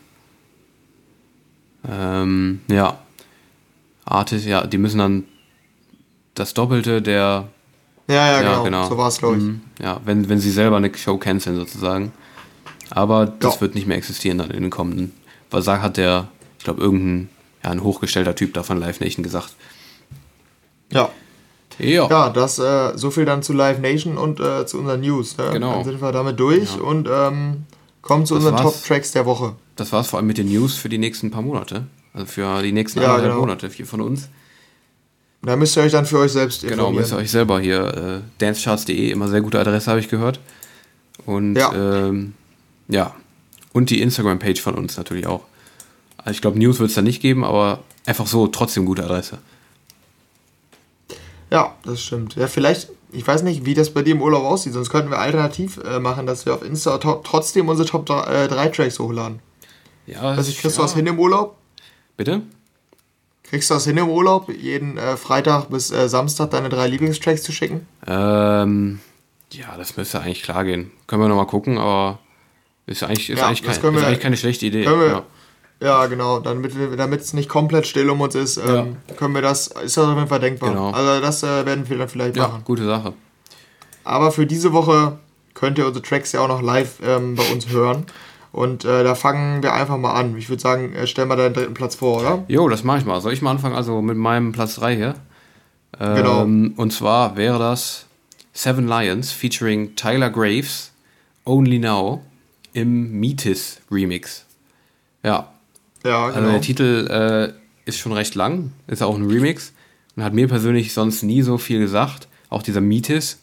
[1.88, 2.98] ähm, ja,
[4.05, 5.24] Artist, ja, die müssen dann
[6.35, 7.48] das Doppelte der,
[8.09, 8.88] Ja, ja, genau.
[8.88, 9.42] So war es, glaube ich.
[9.42, 9.61] Mhm.
[9.81, 12.12] Ja, wenn, wenn sie selber eine Show canceln sozusagen.
[12.90, 13.61] Aber das Ja.
[13.61, 15.12] wird nicht mehr existieren dann in den kommenden.
[15.50, 17.28] Weil sag hat der, ich glaube, irgendein
[17.64, 19.54] ja, ein hochgestellter Typ da von Live Nation gesagt.
[20.92, 21.11] Ja.
[21.78, 22.08] Ja.
[22.08, 25.37] Ja, das äh, so viel dann zu Live Nation und äh, zu unseren News.
[25.37, 25.50] Ne?
[25.52, 25.74] Genau.
[25.76, 26.82] Dann sind wir damit durch Ja.
[26.82, 27.64] und ähm,
[28.02, 28.74] kommen zu Das unseren war's.
[28.74, 29.54] Top-Tracks der Woche.
[29.76, 31.87] Das war's vor allem mit den News für die nächsten paar Monate.
[32.14, 33.38] Also für die nächsten Ja, genau.
[33.40, 34.28] Monate hier von uns.
[35.42, 36.96] Da müsst ihr euch dann für euch selbst Genau, informieren.
[37.02, 40.40] müsst ihr euch selber hier, äh, dancecharts.de, immer sehr gute Adresse, habe ich gehört.
[41.26, 41.72] Und Ja.
[41.74, 42.34] ähm,
[42.88, 43.14] ja,
[43.72, 45.42] und die Instagram-Page von uns natürlich auch.
[46.18, 49.38] Also ich glaube, News wird es da nicht geben, aber einfach so trotzdem gute Adresse.
[51.50, 52.35] Ja, das stimmt.
[52.37, 55.18] Ja, vielleicht, ich weiß nicht, wie das bei dir im Urlaub aussieht, sonst könnten wir
[55.18, 59.40] alternativ äh, machen, dass wir auf Insta trotzdem unsere Top 3 äh, drei Tracks hochladen.
[60.07, 61.57] Ja, Also ich kriegst du was hin im Urlaub?
[62.16, 62.42] Bitte?
[63.44, 67.42] Kriegst du das hin im Urlaub, jeden äh, Freitag bis äh, Samstag deine drei Lieblingstracks
[67.42, 67.87] zu schicken?
[68.07, 69.00] Ähm,
[69.52, 70.90] ja, das müsste eigentlich klar gehen.
[71.07, 72.18] Können wir nochmal gucken, aber
[72.88, 74.85] ist eigentlich, ist Ja, eigentlich, kein, ist wir- eigentlich keine schlechte Idee.
[74.87, 75.22] wir- ja.
[75.81, 76.74] Ja, genau, damit
[77.20, 80.27] es nicht komplett still um uns ist, ähm, können wir das, ist das auf jeden
[80.27, 80.70] Fall denkbar.
[80.70, 80.90] Genau.
[80.90, 82.62] Also das äh, werden wir dann vielleicht ja, machen.
[82.64, 83.12] gute Sache.
[84.03, 85.20] Aber für diese Woche
[85.55, 88.07] könnt ihr unsere Tracks ja auch noch live ähm, bei uns hören.
[88.51, 90.37] Und äh, da fangen wir einfach mal an.
[90.37, 92.44] Ich würde sagen, äh, stell mal deinen dritten Platz vor, oder?
[92.48, 93.20] Jo, das mache ich mal.
[93.20, 93.77] Soll ich mal anfangen?
[93.77, 95.14] Also mit meinem Platz 3 hier.
[95.98, 96.42] Genau.
[96.42, 98.07] Ähm, und zwar wäre das
[98.53, 100.90] Seven Lions featuring Tyler Graves,
[101.44, 102.22] Only Now
[102.80, 104.44] im Metis Remix.
[105.24, 105.52] Ja,
[106.04, 106.52] Ja, also genau.
[106.52, 109.72] der Titel äh, ist schon recht lang, ist auch ein Remix
[110.16, 112.28] und hat mir persönlich sonst nie so viel gesagt.
[112.50, 113.40] Auch dieser Metis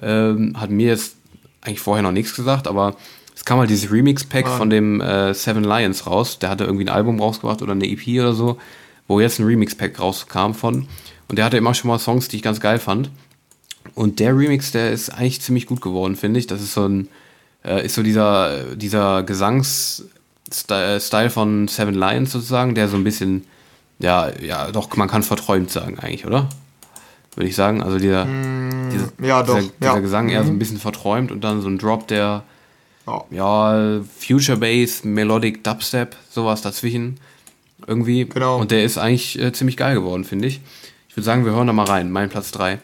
[0.00, 1.16] ähm, hat mir jetzt
[1.60, 2.96] eigentlich vorher noch nichts gesagt, aber
[3.34, 4.56] es kam halt dieses Remix-Pack Ah.
[4.56, 6.38] von dem äh, Seven Lions raus.
[6.38, 8.58] Der hatte irgendwie ein Album rausgebracht oder eine EP oder so,
[9.08, 10.86] wo jetzt ein Remix-Pack rauskam von.
[11.28, 13.10] Und der hatte immer schon mal Songs, die ich ganz geil fand.
[13.94, 16.46] Und der Remix, der ist eigentlich ziemlich gut geworden, finde ich.
[16.46, 17.08] Das ist so ein,
[17.64, 19.22] äh, ist so dieser, dieser
[20.50, 23.44] Gesangs-Style von Seven Lions sozusagen, der so ein bisschen,
[23.98, 26.48] ja, ja, doch, man kann verträumt sagen eigentlich, oder?
[27.34, 27.82] Würde ich sagen.
[27.82, 28.26] Also dieser,
[28.92, 29.54] dieser, ja, doch.
[29.56, 29.72] dieser, ja.
[29.80, 30.58] dieser Gesang eher so ein Mhm.
[30.58, 32.42] bisschen verträumt und dann so ein Drop, der,
[33.06, 33.24] Ja.
[33.30, 37.18] ja, Future Bass, Melodic Dubstep, sowas dazwischen
[37.86, 38.26] irgendwie.
[38.26, 38.58] Genau.
[38.60, 40.60] Und der ist eigentlich äh, ziemlich geil geworden, finde ich.
[41.08, 42.10] Ich würde sagen, wir hören da mal rein.
[42.12, 42.78] Mein Platz 3.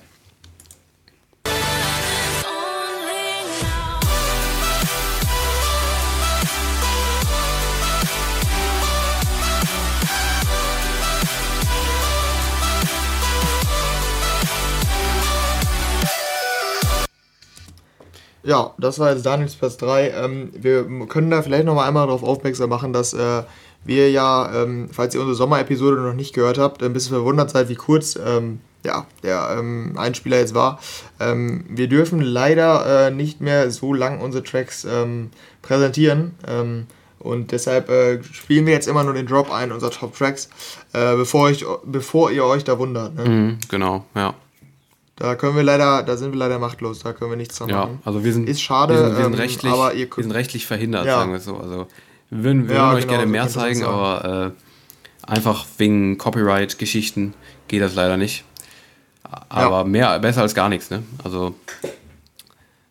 [18.49, 20.09] Ja, das war jetzt Daniels Platz 3.
[20.09, 23.43] Ähm, wir können da vielleicht noch mal einmal darauf aufmerksam machen, dass äh,
[23.85, 27.69] wir ja, ähm, falls ihr unsere Sommerepisode noch nicht gehört habt, ein bisschen verwundert seid,
[27.69, 30.81] wie kurz ähm, ja, der ähm, Einspieler jetzt war.
[31.21, 35.29] Ähm, wir dürfen leider äh, nicht mehr so lang unsere Tracks ähm,
[35.61, 36.35] präsentieren.
[36.47, 36.87] Ähm,
[37.19, 40.49] und deshalb äh, spielen wir jetzt immer nur den Drop ein, unserer Top Tracks,
[40.95, 43.15] äh, bevor, ich, bevor ihr euch da wundert.
[43.15, 43.29] Ne?
[43.29, 44.33] Mhm, genau, ja.
[45.19, 47.77] Da können wir leider, da sind wir leider machtlos, da können wir nichts dran Ja,
[47.81, 48.03] machen.
[48.05, 50.33] also wir sind, Ist schade, wir sind, wir sind, ähm, rechtlich, aber ihr wir sind
[50.33, 51.16] rechtlich verhindert, Ja.
[51.16, 51.57] sagen wir es so.
[51.57, 51.89] Also
[52.31, 54.55] wir würden, wir Ja, würden euch genau, gerne so mehr zeigen, aber
[55.27, 57.35] äh, einfach wegen Copyright-Geschichten
[57.66, 58.45] geht das leider nicht.
[59.49, 61.03] Aber mehr, besser als gar nichts, ne?
[61.25, 61.55] Also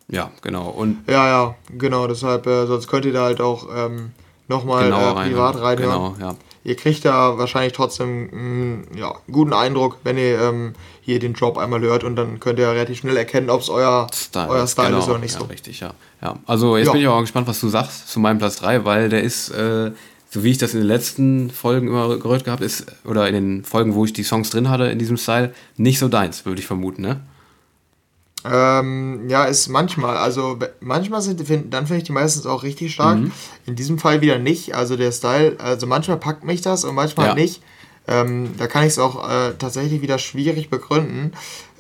[0.10, 0.68] ja, genau.
[0.70, 4.12] Und Ja, ja, genau, deshalb, äh, sonst könnt ihr da halt auch ähm,
[4.50, 5.30] nochmal äh, rein.
[5.30, 6.14] privat reinhören.
[6.16, 6.36] Genau, ja.
[6.68, 8.26] Ihr kriegt da wahrscheinlich trotzdem
[8.92, 12.42] mh, ja, einen guten Eindruck, wenn ihr ähm, hier den Drop einmal hört und dann
[12.42, 15.34] könnt ihr relativ schnell erkennen, ob es euer Style, euer Style genau, ist oder nicht
[15.36, 15.46] ja, so.
[15.46, 15.94] Richtig, ja.
[16.22, 16.36] ja.
[16.46, 16.92] Also jetzt Ja.
[16.92, 19.92] bin ich auch gespannt, was du sagst zu meinem Platz 3, weil der ist, äh,
[20.30, 23.64] so wie ich das in den letzten Folgen immer gehört gehabt, ist, oder in den
[23.64, 26.68] Folgen, wo ich die Songs drin hatte in diesem Style, nicht so deins, würde ich
[26.68, 27.22] vermuten, ne?
[28.50, 30.18] Ähm, ja, ist manchmal.
[30.18, 31.40] Also manchmal sind
[31.74, 33.20] dann finde ich die meistens auch richtig stark.
[33.66, 34.76] In diesem Fall wieder nicht.
[34.76, 37.34] Also der Style, also manchmal packt mich das und manchmal Ja.
[37.36, 37.62] nicht.
[38.10, 41.34] Ähm, da kann ich es auch äh, tatsächlich wieder schwierig begründen.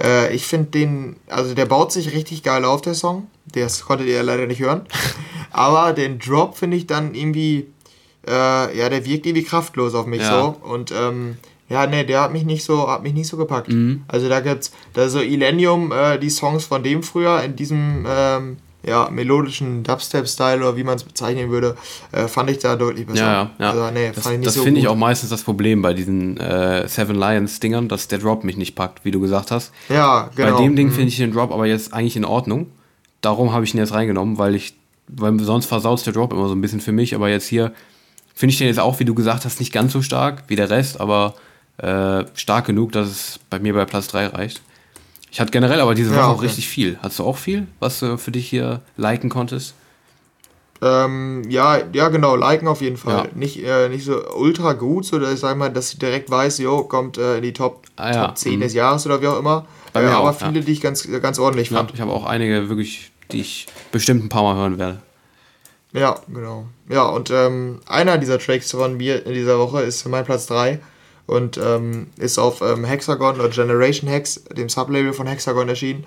[0.03, 3.28] Äh, ich finde den, also der baut sich richtig geil auf, der Song.
[3.45, 4.82] Das konntet ihr leider nicht hören.
[5.51, 7.68] Aber den Drop finde ich dann irgendwie,
[8.28, 10.30] äh, ja, der wirkt irgendwie kraftlos auf mich Ja.
[10.41, 10.57] so.
[10.70, 11.38] Und ähm,
[11.70, 13.70] ja, nee, der hat mich nicht so, hat mich nicht so gepackt.
[13.70, 14.03] Mhm.
[14.07, 18.57] Also da gibt's, da so Illenium, äh, die Songs von dem früher in diesem ähm,
[18.84, 21.76] ja, melodischen Dubstep-Style oder wie man es bezeichnen würde,
[22.13, 23.20] äh, fand ich da deutlich besser.
[23.20, 23.70] Ja, ja, ja.
[23.72, 27.18] Also nee, das das so finde ich auch meistens das Problem bei diesen äh, Seven
[27.18, 29.74] Lions-Dingern, dass der Drop mich nicht packt, wie du gesagt hast.
[29.89, 30.55] Ja, genau.
[30.57, 30.91] Bei dem Ding Mhm.
[30.91, 32.68] finde ich den Drop aber jetzt eigentlich in Ordnung.
[33.20, 34.74] Darum habe ich ihn jetzt reingenommen, weil ich,
[35.09, 37.13] weil sonst versaut der Drop immer so ein bisschen für mich.
[37.13, 37.74] Aber jetzt hier
[38.36, 40.70] finde ich den jetzt auch, wie du gesagt hast, nicht ganz so stark wie der
[40.70, 41.34] Rest, aber
[41.78, 44.62] äh, stark genug, dass es bei mir bei Platz 3 reicht.
[45.32, 46.46] Ich hatte generell aber diese Woche Ja, auch okay.
[46.46, 46.98] richtig viel.
[47.02, 49.76] Hast du auch viel, was du für dich hier liken konntest?
[50.82, 53.26] Ähm, ja, ja, genau, liken auf jeden Fall.
[53.26, 53.32] Ja.
[53.34, 56.60] Nicht, äh, nicht so ultra gut, so dass ich sag mal, dass ich direkt weiß,
[56.60, 58.28] jo, kommt äh, in die Top, Ah, ja.
[58.28, 58.62] Top 10 Mhm.
[58.62, 59.66] des Jahres oder wie auch immer.
[59.94, 61.94] Bei äh, mir aber auch, viele, die ich ganz, ganz ordentlich fand.
[61.94, 65.02] ich habe auch einige wirklich, die ich bestimmt ein paar Mal hören werde.
[65.94, 66.68] Ja, genau.
[66.90, 70.80] Ja, und ähm, einer dieser Tracks von mir in dieser Woche ist mein Platz 3
[71.28, 76.06] und ähm, ist auf ähm, Hexagon oder Generation Hex, dem Sublabel von Hexagon erschienen.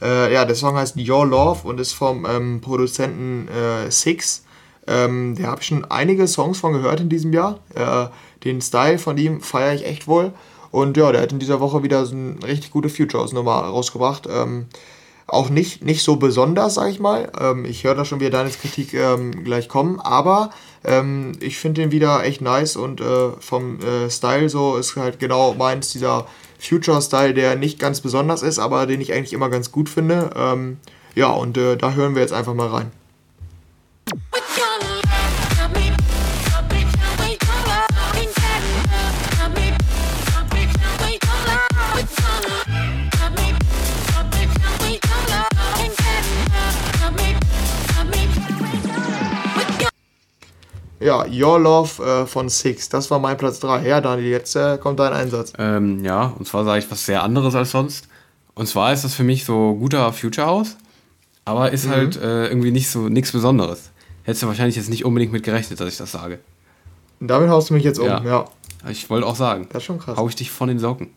[0.00, 4.44] Äh, ja, der Song heißt Your Love und ist vom ähm, Produzenten äh, Six.
[4.86, 7.58] Ähm, der habe ich schon einige Songs von gehört in diesem Jahr.
[7.74, 8.06] Äh,
[8.44, 10.32] den Style von ihm feiere ich echt wohl.
[10.70, 14.28] Und ja, der hat in dieser Woche wieder so eine richtig gute Futures-Nummer rausgebracht.
[14.30, 14.66] Ähm,
[15.26, 17.30] auch nicht, nicht so besonders, sag ich mal.
[17.38, 20.50] Ähm, ich höre da schon wieder deine Kritik ähm, gleich kommen, aber
[20.84, 25.18] ähm, ich finde den wieder echt nice und äh, vom äh, Style so ist halt
[25.18, 26.26] genau meins, dieser
[26.58, 30.30] Future-Style, der nicht ganz besonders ist, aber den ich eigentlich immer ganz gut finde.
[30.36, 30.78] Ähm,
[31.14, 32.92] ja, und äh, da hören wir jetzt einfach mal rein.
[51.00, 53.86] Ja, Your Love äh, von Six, das war mein Platz 3.
[53.86, 55.52] Ja, Daniel, jetzt äh, kommt dein Einsatz.
[55.58, 58.06] Ähm, ja, und zwar sage ich was sehr anderes als sonst.
[58.54, 60.76] Und zwar ist das für mich so guter Future House,
[61.46, 63.90] aber ist halt äh, irgendwie nicht so nichts Besonderes.
[64.24, 66.38] Hättest du wahrscheinlich jetzt nicht unbedingt mit gerechnet, dass ich das sage.
[67.18, 68.06] Und damit haust du mich jetzt um.
[68.06, 68.22] Ja.
[68.22, 68.44] Ja,
[68.90, 70.18] Ich wollte auch sagen, das ist schon krass.
[70.18, 71.10] hau ich dich von den Socken.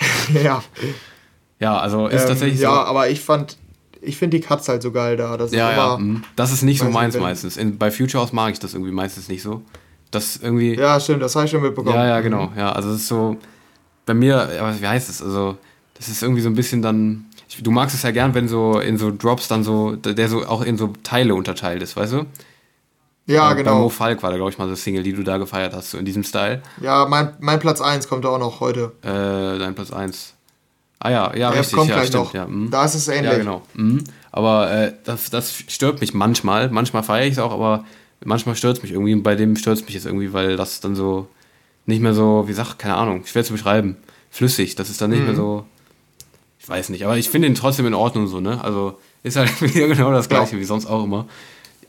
[0.42, 0.62] ja,
[1.60, 2.76] Ja, also ist ähm, tatsächlich ja so.
[2.76, 3.56] aber ich fand,
[4.02, 5.36] ich finde die Cuts halt so geil da.
[5.36, 6.22] Das ist Ja, ja, mhm.
[6.36, 7.56] das ist nicht so nicht, meins wenn- meistens.
[7.56, 9.62] In, bei Future House mag ich das irgendwie meistens nicht so.
[10.10, 10.74] Das irgendwie.
[10.76, 11.94] Ja, stimmt, das habe ich schon mitbekommen.
[11.94, 12.50] Ja, ja, genau.
[12.56, 13.36] Ja, also es ist so,
[14.06, 14.48] bei mir,
[14.80, 15.20] wie heißt es?
[15.22, 15.58] Also,
[15.94, 18.78] das ist irgendwie so ein bisschen dann, ich, du magst es ja gern, wenn so
[18.80, 22.24] in so Drops dann so, der so auch in so Teile unterteilt ist, weißt du?
[23.26, 23.88] Ja, Äh, Bei Mo genau.
[23.90, 26.06] Falk war da, glaube ich, mal so Single, die du da gefeiert hast, so in
[26.06, 26.62] diesem Style.
[26.80, 28.92] Ja, mein, mein Platz 1 kommt auch noch heute.
[29.02, 30.32] Äh, dein Platz 1.
[31.00, 32.34] Ah ja, ja, Der richtig, kommt ja, gleich stimmt, noch.
[32.34, 32.46] ja.
[32.46, 32.70] mhm.
[32.70, 33.32] Da ist es ähnlich.
[33.32, 33.62] Ja, genau.
[33.74, 34.02] Mhm.
[34.32, 36.70] Aber äh, das, das stört mich manchmal.
[36.70, 37.84] Manchmal feiere ich es auch, aber
[38.24, 39.14] manchmal stört es mich irgendwie.
[39.14, 41.28] Und bei dem stört es mich jetzt irgendwie, weil das dann so
[41.86, 43.96] nicht mehr so, wie sagt, keine Ahnung, schwer zu beschreiben,
[44.30, 44.74] flüssig.
[44.74, 45.36] Das ist dann nicht mehr Mhm.
[45.36, 45.64] so,
[46.58, 47.04] ich weiß nicht.
[47.04, 48.62] Aber ich finde ihn trotzdem in Ordnung so, ne?
[48.62, 50.60] Also ist halt wieder genau das gleiche Ja.
[50.60, 51.26] wie sonst auch immer.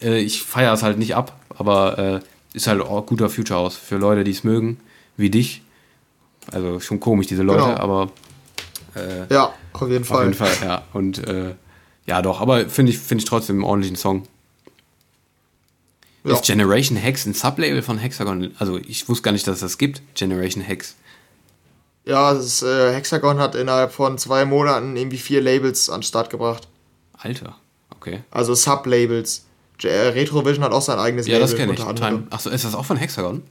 [0.02, 2.20] Äh, ich feiere es halt nicht ab, aber äh,
[2.54, 4.80] ist halt auch guter Future House für Leute, die es mögen,
[5.18, 5.64] wie dich.
[6.52, 7.78] Also schon komisch, diese Leute, Genau.
[7.78, 8.12] aber
[8.96, 10.24] äh, Ja, auf jeden auf Fall.
[10.26, 10.84] jeden Fall, ja.
[10.94, 11.56] Und äh,
[12.06, 14.24] Ja, doch, aber finde ich, find ich trotzdem einen ordentlichen Song.
[16.24, 16.34] Ja.
[16.34, 18.54] Ist Generation Hex ein Sublabel von Hexagon?
[18.60, 20.96] Also ich wusste gar nicht, dass es das gibt, Generation Hex.
[22.06, 26.30] Ja, das, äh, Hexagon hat innerhalb von zwei Monaten irgendwie vier Labels an den Start
[26.30, 26.68] gebracht.
[27.18, 27.56] Alter,
[27.92, 28.24] okay.
[28.32, 29.46] Also Sublabels.
[29.82, 31.48] Äh, Retrovision hat auch sein eigenes Ja, Label.
[31.48, 31.80] das kenne ich.
[32.00, 32.28] Time.
[32.32, 33.44] Achso, ist das auch von Hexagon?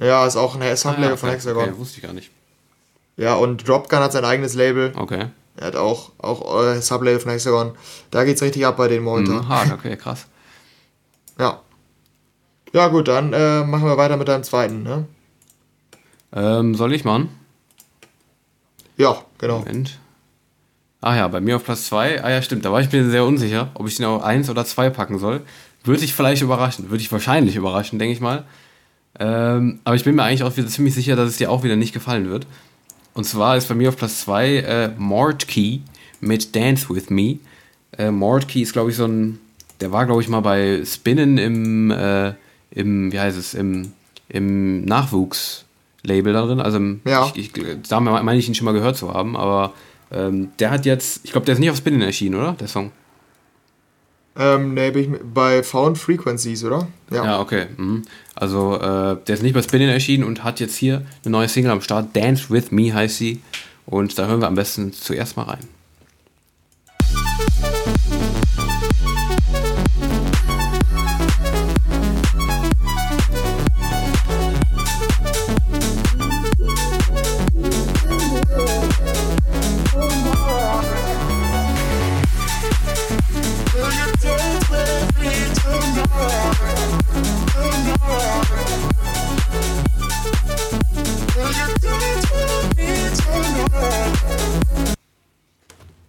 [0.00, 1.62] Ja, ist auch ein Ah, Sublabel ja, von okay, Hexagon.
[1.68, 2.30] Okay, wusste ich gar nicht.
[3.16, 4.92] Ja, und Dropgun hat sein eigenes Label.
[4.96, 5.26] Okay.
[5.56, 7.72] Er hat auch, auch äh, Sublabel von Hexagon.
[8.10, 9.36] Da geht's richtig ab bei den momentan.
[9.36, 10.26] Mhm, hart, okay, krass.
[11.36, 11.60] Ja.
[12.72, 15.04] Ja, gut, dann äh, machen wir weiter mit deinem zweiten, ne?
[16.32, 17.28] Ähm, soll ich machen?
[18.96, 19.58] Ja, genau.
[19.58, 19.98] Moment.
[21.00, 22.22] Ah ja, bei mir auf Platz 2.
[22.22, 22.64] Ah ja, stimmt.
[22.64, 25.42] Da war ich mir sehr unsicher, ob ich den auf 1 oder 2 packen soll.
[25.82, 26.88] Würde ich vielleicht überraschen.
[26.88, 28.44] Würde ich wahrscheinlich überraschen, denke ich mal.
[29.18, 31.76] Ähm, aber ich bin mir eigentlich auch wieder ziemlich sicher, dass es dir auch wieder
[31.76, 32.46] nicht gefallen wird.
[33.14, 35.82] Und zwar ist bei mir auf Platz 2 äh, Mordkey
[36.20, 37.38] mit Dance With Me.
[37.96, 39.38] Äh, Mordkey ist, glaube ich, so ein.
[39.80, 42.32] Der war, glaube ich, mal bei Spinnen im, äh,
[42.70, 43.92] im, wie heißt es, im,
[44.28, 46.60] im Nachwuchs-Label da drin.
[46.60, 47.30] Also im, Ja.
[47.34, 49.72] ich, ich, da meine ich ihn schon mal gehört zu haben, aber
[50.12, 52.52] ähm, der hat jetzt, ich glaube, der ist nicht auf Spinnen erschienen, oder?
[52.52, 52.92] Der Song.
[54.36, 56.88] Ähm, ne, bin ich bei Found Frequencies, oder?
[57.10, 57.66] Ja, okay.
[57.76, 58.02] Mhm.
[58.34, 61.70] Also, äh, der ist nicht bei Spinning erschienen und hat jetzt hier eine neue Single
[61.70, 62.14] am Start.
[62.14, 63.40] Dance With Me heißt sie.
[63.86, 65.73] Und da hören wir am besten zuerst mal rein.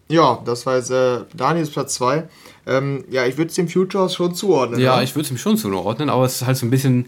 [0.07, 2.27] Ja, das war jetzt äh, Daniels Platz 2.
[2.67, 4.79] Ähm, ja, ich würde es dem Future House schon zuordnen.
[4.79, 5.03] Ja, ne?
[5.03, 7.07] ich würde es ihm schon zuordnen, aber es ist halt so ein bisschen,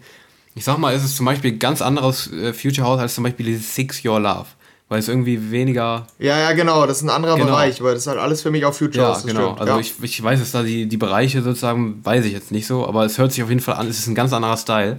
[0.56, 3.24] ich sag mal, es ist zum Beispiel ein ganz anderes äh, Future House als zum
[3.24, 4.48] Beispiel dieses Six Your Love.
[4.90, 6.08] Weil es irgendwie weniger.
[6.18, 7.48] Ja, ja, genau, das ist ein anderer Genau.
[7.48, 9.26] Bereich, weil das ist halt alles für mich auf Future Ja, House.
[9.26, 9.42] genau.
[9.56, 9.80] stimmt, Also ja.
[9.80, 13.04] ich, ich weiß es da, die, die Bereiche sozusagen, weiß ich jetzt nicht so, aber
[13.06, 14.98] es hört sich auf jeden Fall an, es ist ein ganz anderer Style.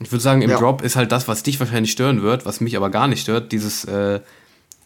[0.00, 0.58] Ich würde sagen, im Ja.
[0.58, 3.52] Drop ist halt das, was dich wahrscheinlich stören wird, was mich aber gar nicht stört,
[3.52, 4.20] dieses, äh,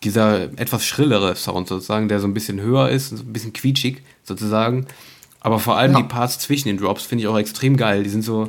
[0.04, 4.02] dieser etwas schrillere Sound sozusagen, der so ein bisschen höher ist, so ein bisschen quietschig
[4.24, 4.86] sozusagen.
[5.40, 5.98] Aber vor allem Ja.
[6.02, 8.02] die Parts zwischen den Drops finde ich auch extrem geil.
[8.02, 8.48] Die sind so,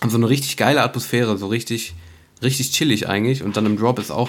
[0.00, 1.94] haben so eine richtig geile Atmosphäre, so richtig,
[2.42, 3.42] richtig chillig eigentlich.
[3.42, 4.28] Und dann im Drop ist auch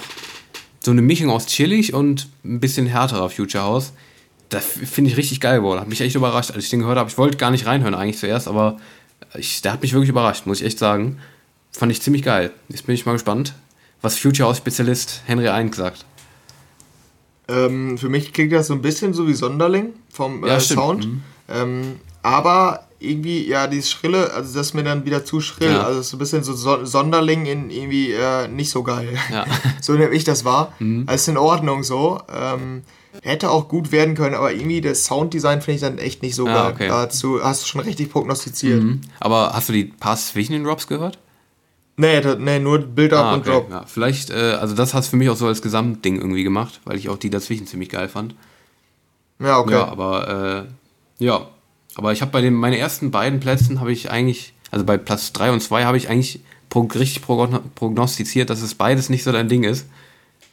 [0.84, 3.94] so eine Mischung aus chillig und ein bisschen härterer Future House.
[4.50, 5.80] Das finde ich richtig geil geworden.
[5.80, 7.10] Hat mich echt überrascht, als ich den gehört habe.
[7.10, 8.78] Ich wollte gar nicht reinhören eigentlich zuerst, aber
[9.36, 11.20] ich, der hat mich wirklich überrascht, muss ich echt sagen.
[11.72, 12.52] Fand ich ziemlich geil.
[12.68, 13.54] Jetzt bin ich mal gespannt,
[14.02, 16.04] was Future House Spezialist Henry Eink sagt.
[17.52, 20.80] Ähm, für mich klingt das so ein bisschen so wie Sonderling vom Ja, äh, stimmt.
[20.80, 21.06] Sound.
[21.06, 21.22] Mhm.
[21.50, 21.82] Ähm,
[22.24, 25.72] aber irgendwie, ja, dieses Schrille, also das ist mir dann wieder zu schrill.
[25.72, 25.84] Ja.
[25.84, 29.18] Also so ein bisschen so Son Sonderling in irgendwie äh, nicht so geil.
[29.32, 29.46] Ja.
[29.82, 30.74] so nehme ich das wahr.
[30.80, 31.04] Mhm.
[31.08, 32.22] Also ist in Ordnung so.
[32.32, 32.84] Ähm,
[33.24, 36.46] hätte auch gut werden können, aber irgendwie das Sounddesign finde ich dann echt nicht so
[36.48, 36.72] Ja, geil.
[36.74, 36.88] okay.
[36.88, 38.82] Dazu hast du schon richtig prognostiziert.
[38.82, 39.02] Mhm.
[39.20, 41.18] Aber hast du die Parts zwischen den Drops gehört?
[42.02, 43.52] Nee, nee, nur Build-Up Ah, und okay.
[43.52, 43.70] Drop.
[43.70, 46.80] Ja, vielleicht, äh, also das hat es für mich auch so als Gesamtding irgendwie gemacht,
[46.84, 48.34] weil ich auch die dazwischen ziemlich geil fand.
[49.40, 49.74] Ja, okay.
[49.74, 50.66] Ja, aber
[51.20, 51.48] äh, ja,
[51.96, 55.32] aber ich habe bei den meine ersten beiden Plätzen habe ich eigentlich, also bei Platz
[55.34, 56.40] 3 und 2 habe ich eigentlich
[56.70, 59.86] pro, richtig progno- prognostiziert, dass es beides nicht so dein Ding ist.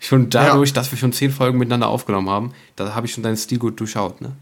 [0.01, 3.37] Schon dadurch, dass wir schon zehn Folgen miteinander aufgenommen haben, da habe ich schon deinen
[3.37, 4.33] Stil gut durchschaut, ne?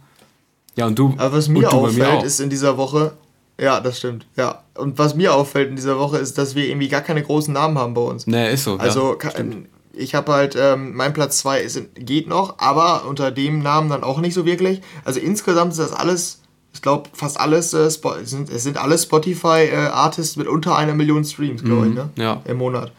[0.75, 1.15] Ja, und du.
[1.17, 2.25] Aber was und mir du auffällt, auch.
[2.25, 3.13] ist in dieser Woche,
[3.59, 4.63] ja, das stimmt, ja.
[4.75, 7.79] Und was mir auffällt in dieser Woche ist, dass wir irgendwie gar keine großen Namen
[7.79, 8.27] haben bei uns.
[8.27, 8.77] Ne, ist so.
[8.77, 9.31] Also ja,
[9.97, 14.05] ich habe halt, ähm, mein Platz 2 ist, geht noch, aber unter dem Namen dann
[14.05, 14.83] auch nicht so wirklich.
[15.05, 16.43] Also insgesamt ist das alles,
[16.75, 17.91] ich glaube fast alles, äh,
[18.25, 22.11] sind, es sind alle Spotify-Artists mit unter einer Million Streams, glaube ich, ne?
[22.15, 22.43] Mhm, ja.
[22.45, 22.93] Im Monat.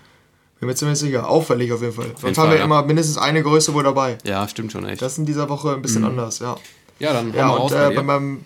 [0.59, 1.29] Bin mir ziemlich sicher.
[1.29, 2.07] Auffällig auf jeden Fall.
[2.19, 2.63] Sonst haben wir ja.
[2.63, 4.17] immer mindestens eine Größe wohl dabei.
[4.23, 5.01] ja, stimmt schon echt.
[5.03, 6.57] Das ist in dieser Woche ein bisschen anders, ja.
[6.97, 8.43] ja, dann hau Ja, und raus äh, bei meinem,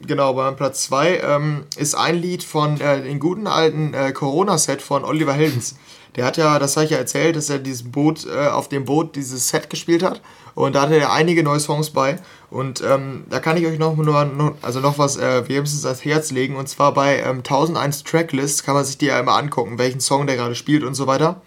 [0.00, 4.82] genau, bei Platz 2 ähm, ist ein Lied von äh, den guten alten äh, Corona-Set
[4.82, 5.76] von Oliver Heldens.
[6.16, 8.84] Der hat ja, das habe ich ja erzählt, dass er dieses Boot, äh, auf dem
[8.84, 10.20] Boot dieses Set gespielt hat.
[10.54, 12.18] Und da hatte er einige neue Songs bei.
[12.50, 16.30] Und ähm, da kann ich euch noch, nur, also noch was äh, wärmstens ans Herz
[16.30, 16.54] legen.
[16.54, 20.28] Und zwar bei ähm, 1001 Tracklist kann man sich die ja immer angucken, welchen Song
[20.28, 21.40] der gerade spielt und so weiter.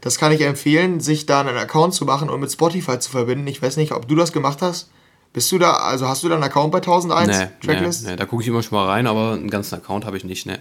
[0.00, 3.46] Das kann ich empfehlen, sich da einen Account zu machen und mit Spotify zu verbinden.
[3.48, 4.90] Ich weiß nicht, ob du das gemacht hast.
[5.34, 8.06] Bist du da, also hast du da einen Account bei 1001 Nee, nee, Tracklist?
[8.06, 10.46] nee, da gucke ich immer schon mal rein, aber einen ganzen Account habe ich nicht,
[10.46, 10.60] ne.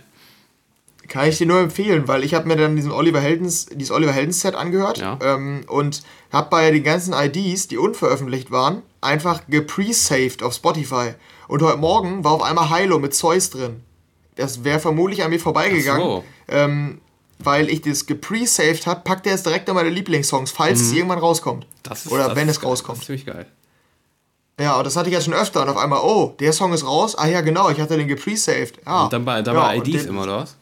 [1.08, 4.12] Kann ich dir nur empfehlen, weil ich habe mir dann diesen Oliver Heldens, dieses Oliver
[4.14, 5.20] Heldens Set angehört Ja.
[5.22, 6.02] ähm, und
[6.32, 11.14] habe bei den ganzen IDs, die unveröffentlicht waren, einfach gepre-saved auf Spotify.
[11.48, 13.82] Und heute Morgen war auf einmal Hilo mit Zeus drin.
[14.36, 16.02] Das wäre vermutlich an mir vorbeigegangen.
[16.04, 16.24] So.
[16.48, 17.00] Ähm,
[17.38, 21.20] weil ich das gepre-saved habe, packt er es direkt an meine Lieblingssongs, falls es irgendwann
[21.20, 21.66] rauskommt.
[21.66, 21.70] Mhm.
[21.84, 23.00] Das ist, Oder wenn es rauskommt.
[23.00, 23.46] Das ist ziemlich geil.
[24.60, 26.86] Ja, und das hatte ich jetzt schon öfter und auf einmal, oh, der Song ist
[26.86, 27.16] raus.
[27.18, 28.80] Ah ja, genau, ich hatte den gepre-saved.
[28.86, 29.04] Ja.
[29.06, 30.56] Und dann bei, dann ja, bei IDs den- immer, oder was?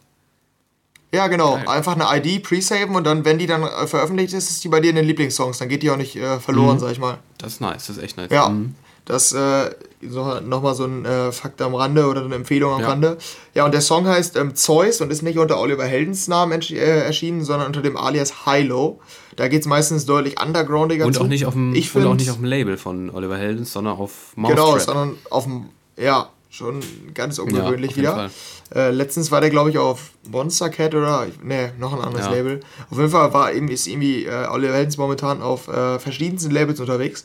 [1.14, 1.56] Ja, genau.
[1.56, 1.68] Geil.
[1.68, 4.80] Einfach eine ID pre-saven und dann, wenn die dann äh, veröffentlicht ist, ist die bei
[4.80, 5.58] dir in den Lieblingssongs.
[5.58, 7.18] Dann geht die auch nicht äh, verloren, sag ich mal.
[7.36, 8.30] Das ist nice, das ist echt nice.
[8.30, 8.74] Ja, Mhm.
[9.04, 9.74] das äh,
[10.08, 12.88] so, nochmal so ein äh, Fakt am Rande oder eine Empfehlung am Ja.
[12.88, 13.18] Rande.
[13.52, 16.76] Ja, und der Song heißt ähm, Zeus und ist nicht unter Oliver Heldens Namen äh,
[17.04, 18.98] erschienen, sondern unter dem Alias Hilo.
[19.36, 21.20] Da geht es meistens deutlich undergroundiger Und zu.
[21.22, 23.72] auch nicht auf dem ich und auch find- nicht auf dem Label von Oliver Heldens,
[23.72, 24.64] sondern auf Mousetrap.
[24.66, 25.66] Genau, sondern auf dem,
[25.96, 26.80] ja, schon
[27.14, 28.30] ganz ungewöhnlich jeden wieder.
[28.74, 32.32] Äh, letztens war der, glaube ich, auf Monster Cat oder, ne, noch ein anderes Ja.
[32.32, 32.60] Label.
[32.90, 36.78] Auf jeden Fall war eben, ist irgendwie äh, Oliver Heldens momentan auf äh, verschiedensten Labels
[36.80, 37.24] unterwegs.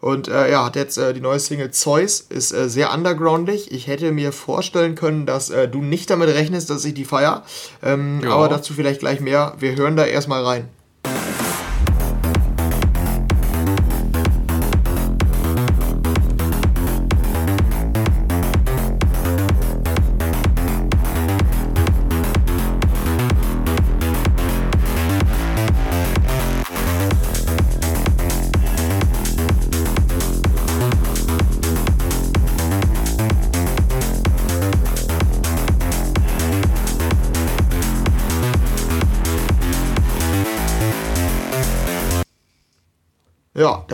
[0.00, 3.72] Und äh, ja, hat jetzt äh, die neue Single Zeus, ist äh, sehr undergroundig.
[3.72, 7.42] Ich hätte mir vorstellen können, dass äh, du nicht damit rechnest, dass ich die feier.
[7.82, 8.30] Ähm, Ja.
[8.30, 9.54] aber dazu vielleicht gleich mehr.
[9.58, 10.68] Wir hören da erstmal rein.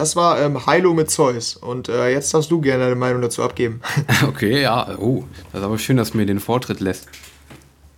[0.04, 1.56] Das war ähm, Hilo mit Zeus.
[1.56, 3.80] Und äh, jetzt darfst du gerne deine Meinung dazu abgeben.
[4.28, 4.96] Okay, ja.
[4.98, 7.08] Oh, das ist aber schön, dass du mir den Vortritt lässt.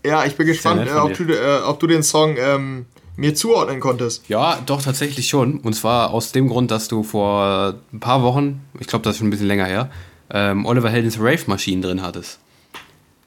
[0.04, 2.86] ja, ich bin gespannt, äh, ob, du, äh, ob du den Song ähm,
[3.16, 4.28] mir zuordnen konntest.
[4.28, 5.58] Ja, doch, tatsächlich schon.
[5.60, 9.18] Und zwar aus dem Grund, dass du vor ein paar Wochen, ich glaube, das ist
[9.18, 9.90] schon ein bisschen länger her,
[10.30, 12.38] ähm, Oliver Heldens Rave Machine drin hattest.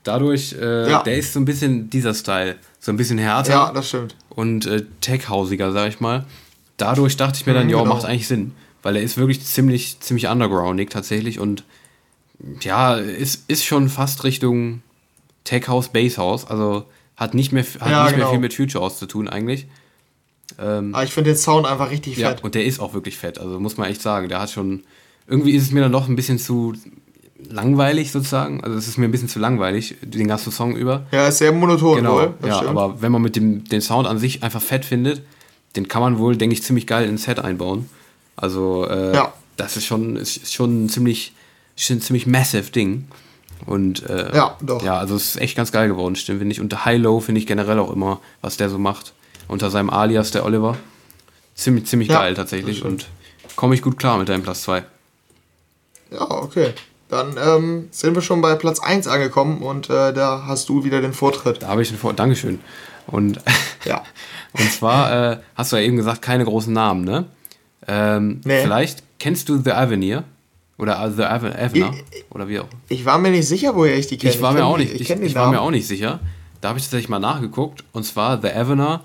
[0.03, 1.03] Dadurch, äh, Ja.
[1.03, 2.55] der ist so ein bisschen dieser Style.
[2.80, 4.15] So ein bisschen härter Ja, das stimmt.
[4.30, 6.25] und äh, tech-hausiger, sag ich mal.
[6.77, 7.93] Dadurch dachte ich mir dann, Mhm, ja, genau.
[7.93, 8.53] macht eigentlich Sinn.
[8.82, 11.63] Weil er ist wirklich ziemlich, ziemlich undergroundig tatsächlich und
[12.61, 14.82] ja, ist, ist schon fast Richtung
[15.43, 16.45] Tech House, Bass House.
[16.45, 16.86] Also
[17.17, 18.30] hat nicht mehr, hat Ja, nicht mehr genau.
[18.32, 19.67] viel mit Future House zu tun eigentlich.
[20.57, 22.43] Aber ich finde den Sound einfach richtig Ja, fett.
[22.43, 23.38] und der ist auch wirklich fett.
[23.39, 24.84] Also muss man echt sagen, der hat schon.
[25.27, 26.73] Irgendwie ist es mir dann doch ein bisschen zu
[27.47, 28.63] langweilig sozusagen.
[28.63, 31.05] Also es ist mir ein bisschen zu langweilig, den ganzen Song über.
[31.11, 32.34] Ja, ist sehr monoton Genau, wohl.
[32.45, 32.69] Ja, stimmt.
[32.71, 35.21] aber wenn man mit dem den Sound an sich einfach fett findet,
[35.75, 37.88] den kann man wohl, denke ich, ziemlich geil ins Set einbauen.
[38.42, 39.34] Also äh, Ja.
[39.58, 41.34] das ist schon, ist, ist schon ein ziemlich,
[41.76, 43.08] ist ein ziemlich massive Ding.
[43.66, 44.82] Und äh, Ja, doch.
[44.84, 46.62] ja, also es ist echt ganz geil geworden, stimmt, finde ich.
[46.62, 49.14] Und High-Low finde ich generell auch immer, was der so macht.
[49.48, 50.78] Unter seinem Alias, der Oliver.
[51.56, 52.86] Ziemlich, ziemlich Ja, geil tatsächlich.
[52.86, 53.08] Und
[53.56, 54.84] komme ich gut klar mit deinem Platz 2.
[56.12, 56.74] Ja, okay.
[57.10, 61.02] Dann ähm, sind wir schon bei Platz 1 angekommen und äh, da hast du wieder
[61.02, 61.62] den Vortritt.
[61.64, 62.60] Da habe ich einen Vor Dankeschön.
[63.08, 63.40] Und,
[63.84, 64.04] Ja.
[64.54, 67.26] und zwar äh, hast du ja eben gesagt, keine großen Namen, ne?
[67.92, 68.62] Ähm, Nee.
[68.62, 70.24] Vielleicht kennst du The Avenir?
[70.78, 71.94] Oder The Aven Avener?
[72.12, 72.68] Ich- Oder wie auch.
[72.88, 74.34] Ich war mir nicht sicher, woher ich die kenne.
[74.34, 76.20] Ich war mir kenn auch nicht, Ich ich, ich war mir auch nicht sicher.
[76.62, 77.84] Da habe ich tatsächlich mal nachgeguckt.
[77.92, 79.02] Und zwar The Avener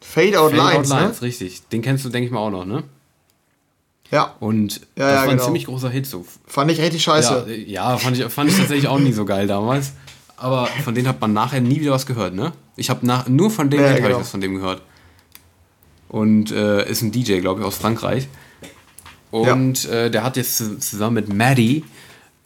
[0.00, 1.26] Fade Out Fade Out Lines, Lines, ne?
[1.26, 1.68] richtig.
[1.68, 2.84] Den kennst du, denke ich mal, auch noch, ne?
[4.10, 5.44] Ja, Und Ja, das ja, war ein genau.
[5.44, 6.24] ziemlich großer Hit so.
[6.46, 7.46] fand ich richtig Ja, scheiße.
[7.48, 9.92] äh, ja fand, ich, fand ich tatsächlich auch nie so geil damals.
[10.38, 12.52] Aber von denen hat man nachher nie wieder was gehört, ne?
[12.76, 14.14] Ich habe nach nur von dem Ja, Hit habe genau.
[14.16, 14.80] ich was von dem gehört.
[16.08, 18.28] Und äh, ist ein DJ, glaube ich, aus Frankreich.
[19.30, 21.84] Und äh, der hat jetzt zu- zusammen mit Maddie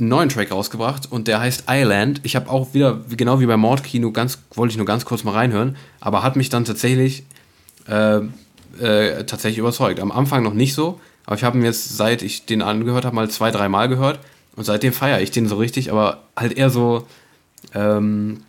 [0.01, 2.21] einen neuen Track rausgebracht und der heißt Island.
[2.25, 5.23] Ich habe auch wieder, wie- genau wie bei Mordkino, ganz, wollte ich nur ganz kurz
[5.23, 7.25] mal reinhören, aber hat mich dann tatsächlich
[7.87, 8.17] äh,
[8.81, 10.01] äh, tatsächlich überzeugt.
[10.01, 13.15] Am Anfang noch nicht so, aber ich habe ihn jetzt, seit ich den angehört habe,
[13.15, 14.19] mal zwei, dreimal gehört
[14.57, 17.07] und seitdem feiere ich den so richtig, aber halt eher so,
[17.75, 18.41] ähm,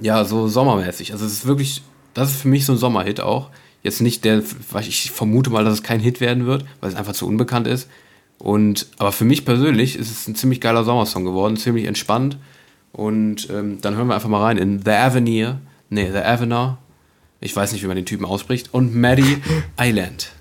[0.00, 1.12] ja, so sommermäßig.
[1.12, 1.82] Also es ist wirklich,
[2.14, 3.50] das ist für mich so ein Sommerhit auch.
[3.82, 6.96] Jetzt nicht der, weil ich vermute mal, dass es kein Hit werden wird, weil es
[6.96, 7.88] einfach zu unbekannt ist.
[8.38, 12.36] Und, aber für mich persönlich ist es ein ziemlich geiler Sommersong geworden, ziemlich entspannt.
[12.92, 15.60] Und ähm, dann hören wir einfach mal rein in The Avenir,
[15.90, 16.78] nee, The Avener,
[17.40, 19.38] ich weiß nicht, wie man den Typen ausspricht, und Maddie
[19.80, 20.32] Island.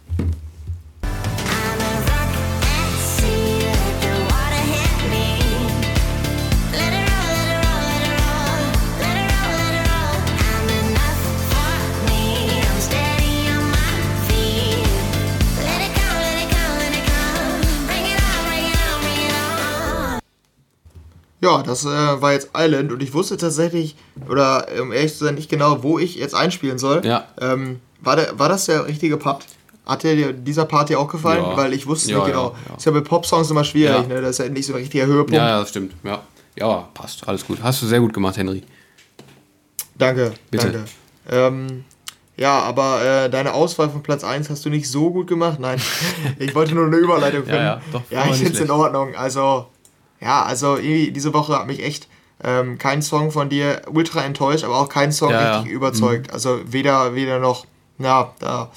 [21.46, 23.96] Ja, das äh, war jetzt Island und ich wusste tatsächlich,
[24.28, 27.06] oder um ehrlich zu sein, nicht genau, wo ich jetzt einspielen soll.
[27.06, 27.28] Ja.
[27.39, 29.46] Ähm, war, der, war das der richtige Part?
[29.86, 31.43] Hat dir dieser Part dir auch gefallen?
[31.43, 31.56] Ja.
[31.56, 32.56] Weil ich wusste Ja, nicht ja, genau.
[32.70, 32.76] ja.
[32.78, 34.16] Ist ja bei Popsongs immer schwierig, Ja.
[34.16, 34.22] ne?
[34.22, 35.34] Das ist ja nicht so ein richtiger Höhepunkt.
[35.34, 35.93] Ja, ja, das stimmt.
[36.04, 36.24] Ja.
[36.56, 37.28] ja, passt.
[37.28, 37.60] Alles gut.
[37.62, 38.64] Hast du sehr gut gemacht, Henry.
[39.98, 40.72] Danke, Bitte.
[40.72, 40.86] danke.
[41.30, 41.84] Ähm,
[42.38, 45.60] ja, aber äh, deine Auswahl von Platz 1 hast du nicht so gut gemacht.
[45.60, 45.80] Nein,
[46.39, 47.62] ich wollte nur eine Überleitung finden.
[47.62, 48.72] ja, doch, ja ich finde es in.
[48.72, 49.16] Ordnung.
[49.16, 49.68] Also,
[50.22, 52.07] ja, also irgendwie diese Woche hat mich echt
[52.43, 55.57] ähm, kein Song von dir ultra enttäuscht, aber auch kein Song Ja, ja.
[55.57, 56.34] richtig überzeugt.
[56.34, 57.66] Also weder, weder noch,
[57.97, 58.72] na, da.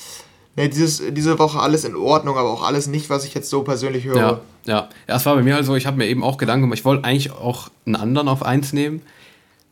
[0.56, 3.62] Ne, dieses, diese Woche alles in Ordnung, aber auch alles nicht, was ich jetzt so
[3.62, 4.16] persönlich höre.
[4.16, 4.88] Ja, ja.
[5.06, 6.84] Ja, es war bei mir halt so, ich habe mir eben auch Gedanken gemacht, ich
[6.84, 9.02] wollte eigentlich auch einen anderen auf eins nehmen.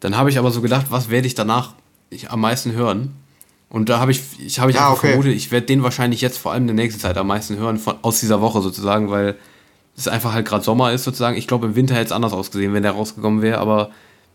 [0.01, 1.75] Dann habe ich aber so gedacht, was werde ich danach
[2.11, 3.17] ich am meisten hören?
[3.69, 5.09] Und da habe ich, ich, habe ich Ja, einfach okay.
[5.09, 7.79] vermutet, ich werde den wahrscheinlich jetzt vor allem in der nächsten Zeit am meisten hören,
[7.79, 9.35] von, aus dieser Woche sozusagen, weil
[9.97, 11.37] es einfach halt gerade Sommer ist sozusagen.
[11.37, 13.91] Ich glaube, im Winter hätte es anders ausgesehen, wenn der rausgekommen wäre, aber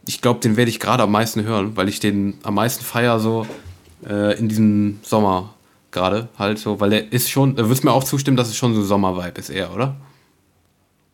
[0.08, 3.20] ich glaube, den werde ich gerade am meisten hören, weil ich den am meisten feier
[3.20, 3.46] so
[4.08, 5.54] äh, in diesem Sommer
[5.92, 8.56] gerade halt so, weil der ist schon, da wirst du mir auch zustimmen, dass es
[8.56, 9.96] schon so Sommer-Vibe ist eher, oder?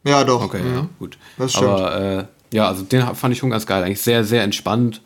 [0.06, 0.42] Ja, doch.
[0.44, 0.76] Okay, Mhm.
[0.76, 1.18] ja, gut.
[1.38, 1.68] Das stimmt.
[1.68, 2.26] Aber äh,
[2.56, 3.84] ja, also den fand ich schon ganz geil.
[3.84, 5.02] Eigentlich sehr, sehr entspannt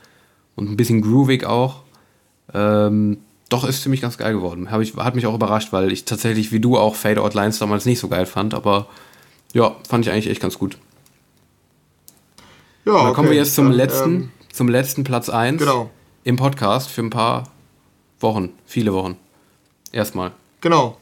[0.56, 1.82] und ein bisschen groovig auch.
[2.54, 3.18] Ähm,
[3.50, 4.70] doch, ist ziemlich ganz geil geworden.
[4.72, 7.58] Hab ich, hat mich auch überrascht, weil ich tatsächlich wie du auch Fade Out Lines
[7.60, 8.88] damals nicht so geil fand, aber
[9.54, 10.78] ja, fand ich eigentlich echt ganz gut.
[12.86, 13.14] Ja, dann okay.
[13.14, 15.90] kommen wir jetzt zum Dann, letzten, ähm, zum letzten Platz 1 Genau.
[16.24, 17.44] im Podcast für ein paar
[18.20, 19.18] Wochen, viele Wochen.
[19.92, 20.32] Erstmal.
[20.62, 20.98] Genau.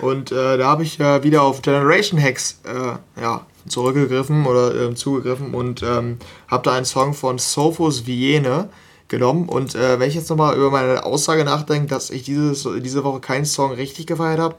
[0.00, 4.96] Und äh, da habe ich äh, wieder auf Generation Hacks äh, ja, zurückgegriffen oder ähm,
[4.96, 6.18] zugegriffen und ähm,
[6.48, 8.68] habe da einen Song von Sophos Viene
[9.08, 9.48] genommen.
[9.48, 13.20] Und äh, wenn ich jetzt nochmal über meine Aussage nachdenke, dass ich dieses, diese Woche
[13.20, 14.56] keinen Song richtig gefeiert habe,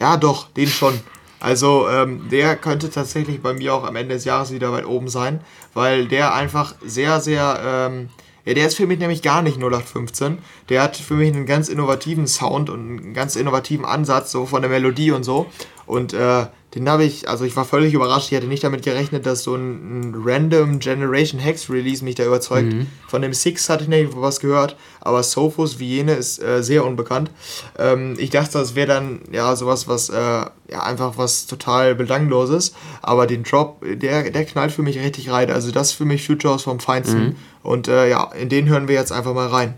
[0.00, 1.00] ja doch, den schon.
[1.40, 5.08] Also ähm, der könnte tatsächlich bei mir auch am Ende des Jahres wieder weit oben
[5.08, 5.40] sein,
[5.74, 7.60] weil der einfach sehr, sehr...
[7.64, 8.08] Ähm,
[8.46, 10.38] ja, der ist für mich nämlich gar nicht 0815.
[10.68, 14.60] Der hat für mich einen ganz innovativen Sound und einen ganz innovativen Ansatz, so von
[14.60, 15.46] der Melodie und so.
[15.86, 18.32] Und äh, den habe ich, also ich war völlig überrascht.
[18.32, 22.24] Ich hatte nicht damit gerechnet, dass so ein, ein random Generation Hex Release mich da
[22.24, 22.72] überzeugt.
[23.08, 27.30] Von dem Six hatte ich nicht was gehört, aber Sophos Viene ist äh, sehr unbekannt.
[27.78, 30.50] Ähm, ich dachte, das wäre dann ja sowas, was äh, ja
[30.82, 32.74] einfach was total belangloses.
[33.02, 35.50] Aber den Drop, der, der knallt für mich richtig rein.
[35.50, 37.36] Also das ist für mich Future House vom Feinsten.
[37.62, 39.74] Und äh, ja, in den hören wir jetzt einfach mal rein.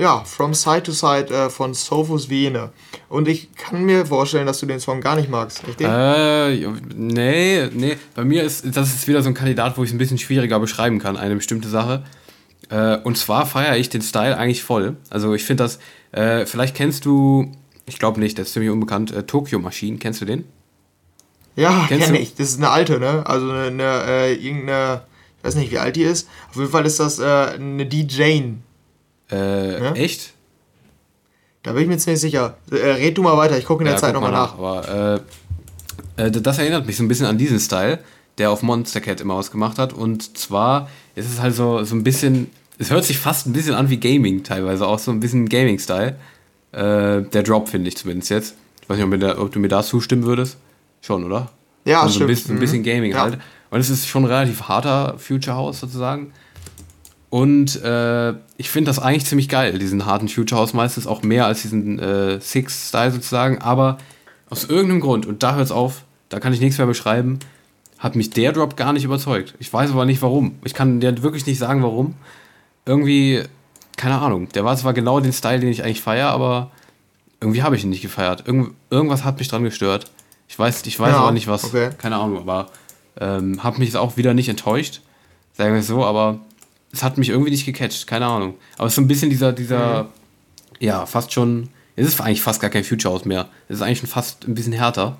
[0.00, 2.70] Ja, From Side to Side äh, von Sophos Viene.
[3.10, 5.86] Und ich kann mir vorstellen, dass du den Song gar nicht magst, richtig?
[5.86, 7.98] Äh, nee, nee.
[8.14, 10.58] Bei mir ist das ist wieder so ein Kandidat, wo ich es ein bisschen schwieriger
[10.58, 12.02] beschreiben kann, eine bestimmte Sache.
[12.70, 14.96] Äh, und zwar feiere ich den Style eigentlich voll.
[15.10, 15.78] Also ich finde das,
[16.12, 17.52] äh, vielleicht kennst du,
[17.84, 20.44] ich glaube nicht, der ist ziemlich unbekannt, äh, Tokyo Machine, kennst du den?
[21.56, 22.34] ja, kenne ich.
[22.36, 23.26] Das ist eine alte, ne?
[23.26, 25.02] Also eine, eine äh, irgendeine,
[25.36, 26.26] ich weiß nicht, wie alt die ist.
[26.48, 28.54] Auf jeden Fall ist das äh, eine DJ.
[29.32, 29.92] Äh, Ja?
[29.94, 30.32] echt?
[31.62, 32.56] Da bin ich mir jetzt nicht sicher.
[32.70, 34.54] Äh, red du mal weiter, ich gucke in der Zeit guck nochmal mal nach.
[34.86, 35.22] Aber
[36.16, 37.98] äh, äh, das erinnert mich so ein bisschen an diesen Style,
[38.38, 39.92] der auf Monster Cat immer was gemacht hat.
[39.92, 43.74] Und zwar ist es halt so, so ein bisschen, es hört sich fast ein bisschen
[43.74, 46.16] an wie Gaming teilweise, auch so ein bisschen Gaming-Style.
[46.72, 48.54] Äh, der Drop finde ich zumindest jetzt.
[48.82, 50.56] Ich weiß nicht, ob, da, ob du mir da zustimmen würdest.
[51.02, 51.50] Schon, oder?
[51.84, 52.28] Ja, also so ein stimmt.
[52.28, 52.84] bisschen, ein bisschen Mhm.
[52.84, 53.22] Gaming Ja.
[53.22, 53.38] halt.
[53.70, 56.32] Und es ist schon ein relativ harter Future House sozusagen.
[57.30, 61.46] Und äh, ich finde das eigentlich ziemlich geil, diesen harten Future House meistens auch mehr
[61.46, 63.58] als diesen äh, Six-Style sozusagen.
[63.58, 63.98] Aber
[64.50, 67.38] aus irgendeinem Grund, und da hört es auf, da kann ich nichts mehr beschreiben,
[67.98, 69.54] hat mich der Drop gar nicht überzeugt.
[69.60, 70.58] Ich weiß aber nicht warum.
[70.64, 72.14] Ich kann dir wirklich nicht sagen, warum.
[72.84, 73.42] Irgendwie,
[73.96, 74.48] keine Ahnung.
[74.50, 76.72] Der war zwar genau den Style, den ich eigentlich feiere, aber
[77.40, 78.44] irgendwie habe ich ihn nicht gefeiert.
[78.46, 80.10] Irgend, irgendwas hat mich dran gestört.
[80.48, 81.62] Ich weiß, ich weiß Ja, aber nicht was.
[81.64, 81.90] okay.
[81.96, 82.70] Keine Ahnung, aber
[83.20, 85.00] ähm, habe mich auch wieder nicht enttäuscht.
[85.52, 86.40] Sagen wir es so, aber
[86.92, 88.06] es hat mich irgendwie nicht gecatcht.
[88.06, 88.54] Keine Ahnung.
[88.76, 90.08] Aber es ist so ein bisschen dieser, dieser,
[90.78, 91.68] ja, fast schon.
[91.96, 93.48] Es ist eigentlich fast gar kein Future House mehr.
[93.68, 95.16] Es ist eigentlich schon fast ein bisschen härter.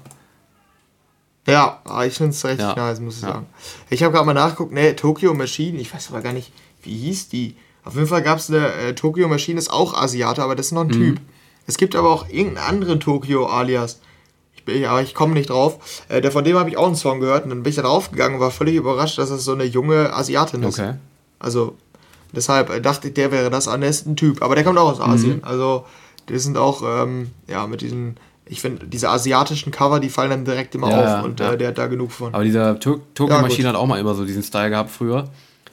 [1.47, 2.75] Ja, aber ich finde es richtig Ja.
[2.77, 3.29] nice, muss ich Ja.
[3.29, 3.47] sagen.
[3.89, 6.53] Ich habe gerade mal nachgeguckt, ne, Tokyo Machine, ich weiß aber gar nicht,
[6.83, 7.57] wie hieß die.
[7.85, 10.73] Auf jeden Fall gab es eine äh, Tokyo Machine, ist auch Asiate, aber das ist
[10.73, 10.93] noch ein Mhm.
[10.93, 11.21] Typ.
[11.67, 14.01] Es gibt aber auch irgendeinen anderen Tokyo alias.
[14.55, 16.05] Ich bin, aber ich komme nicht drauf.
[16.09, 17.83] Äh, der, von dem habe ich auch einen Song gehört und dann bin ich da
[17.83, 20.79] draufgegangen und war völlig überrascht, dass es so eine junge Asiatin ist.
[20.79, 20.95] Okay.
[21.41, 21.77] Also,
[22.33, 24.41] Deshalb äh, dachte ich, der wäre das am nächsten Typ.
[24.41, 25.05] Aber der kommt auch aus Mhm.
[25.13, 25.43] Asien.
[25.45, 25.85] Also,
[26.29, 30.45] die sind auch, ähm, ja, mit diesen, ich finde, diese asiatischen Cover, die fallen dann
[30.45, 31.55] direkt immer Ja, auf und ja.
[31.55, 32.33] äh, der hat da genug von.
[32.33, 35.29] Aber dieser Tur Tokyo Ja, hat auch mal immer so diesen Style gehabt früher.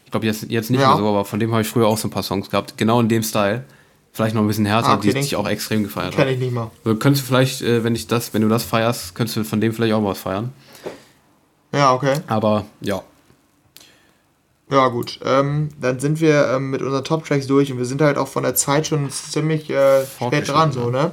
[0.05, 0.87] Ich glaube jetzt, jetzt nicht Ja.
[0.87, 2.75] mehr so, aber von dem habe ich früher auch so ein paar Songs gehabt.
[2.75, 3.63] Genau in dem Style.
[4.11, 6.31] Vielleicht noch ein bisschen härter, Ah, okay, die ich auch extrem gefeiert Kenn habe.
[6.31, 6.71] ich nicht mal.
[6.83, 9.61] So, könntest du vielleicht, äh, wenn ich das, wenn du das feierst, könntest du von
[9.61, 10.51] dem vielleicht auch was feiern.
[11.71, 12.15] Ja, okay.
[12.25, 13.03] Aber ja.
[14.69, 15.19] Ja, gut.
[15.23, 18.43] Ähm, dann sind wir ähm, mit unseren Top-Tracks durch und wir sind halt auch von
[18.43, 21.11] der Zeit schon ziemlich äh, spät dran, so, ne?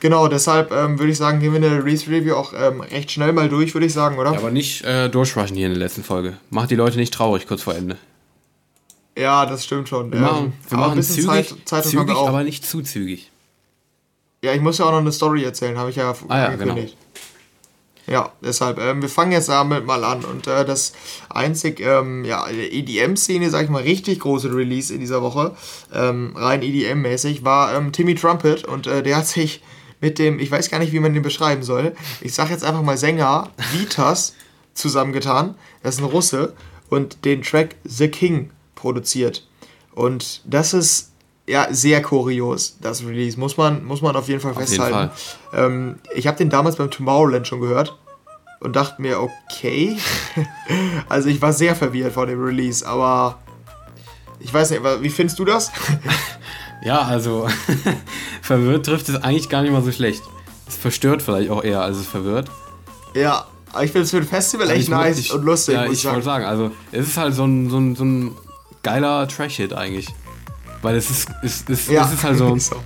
[0.00, 3.32] Genau, deshalb ähm, würde ich sagen, gehen wir in der Release-Review auch ähm, recht schnell
[3.32, 4.32] mal durch, würde ich sagen, oder?
[4.32, 6.36] Ja, aber nicht äh, durchrushen hier in der letzten Folge.
[6.50, 7.96] Macht die Leute nicht traurig kurz vor Ende.
[9.16, 10.12] Ja, das stimmt schon.
[10.12, 13.30] Wir machen, wir machen ein bisschen zügig, Zeit, Zeit zügig aber nicht zu zügig.
[14.44, 16.96] Ja, ich muss ja auch noch eine Story erzählen, habe ich ja, Ah ja, angekündigt.
[18.06, 20.24] Ja, deshalb, ähm, wir fangen jetzt damit mal an.
[20.24, 20.92] Und äh, das
[21.28, 25.56] einzig, ähm, ja, EDM-Szene, sag ich mal, richtig große Release in dieser Woche,
[25.92, 28.64] ähm, rein EDM-mäßig, war ähm, Timmy Trumpet.
[28.64, 29.60] Und äh, der hat sich
[30.00, 32.82] mit dem, ich weiß gar nicht, wie man den beschreiben soll, ich sag jetzt einfach
[32.82, 34.34] mal Sänger Vitas
[34.74, 35.56] zusammengetan.
[35.82, 36.54] Das ist ein Russe.
[36.88, 39.44] Und den Track The King produziert.
[39.92, 41.10] Und das ist
[41.46, 43.38] ja sehr kurios, das Release.
[43.38, 45.10] Muss man, muss man auf jeden Fall jeden festhalten.
[45.52, 47.96] Ähm, ich habe den damals beim Tomorrowland schon gehört
[48.60, 49.96] und dachte mir, okay.
[51.08, 53.38] also ich war sehr verwirrt vor dem Release, aber
[54.40, 55.70] ich weiß nicht, wie findest du das?
[56.84, 57.48] Ja, also
[58.42, 60.22] verwirrt trifft es eigentlich gar nicht mal so schlecht.
[60.68, 62.48] Es verstört vielleicht auch eher, als es verwirrt.
[63.14, 65.74] ja, aber ich finde es für ein Festival echt Also mu- nice ich, und lustig,
[65.74, 66.14] Ja, muss ich ich sagen.
[66.16, 68.36] wollte sagen, also es ist halt so ein, so ein, so ein
[68.82, 70.08] geiler Trash-Hit eigentlich.
[70.82, 72.76] Weil es ist, es, es, Ja, es ist halt so, so.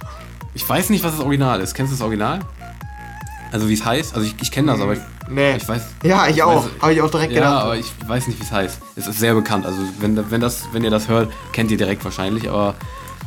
[0.55, 1.75] ich weiß nicht, was das Original ist.
[1.75, 2.41] Kennst du das Original?
[3.53, 4.15] Also wie es heißt?
[4.15, 5.57] Also ich, ich kenne das, aber ich, Nee.
[5.57, 5.83] ich weiß...
[6.05, 6.65] Ja, ich auch.
[6.67, 7.65] weiß- Habe ich auch direkt Ja, gedacht.
[7.65, 8.79] aber ich weiß nicht, wie es heißt.
[8.97, 9.67] Es ist sehr bekannt.
[9.67, 12.49] Also wenn, wenn, das, wenn ihr das hört, kennt ihr direkt wahrscheinlich.
[12.49, 12.75] Aber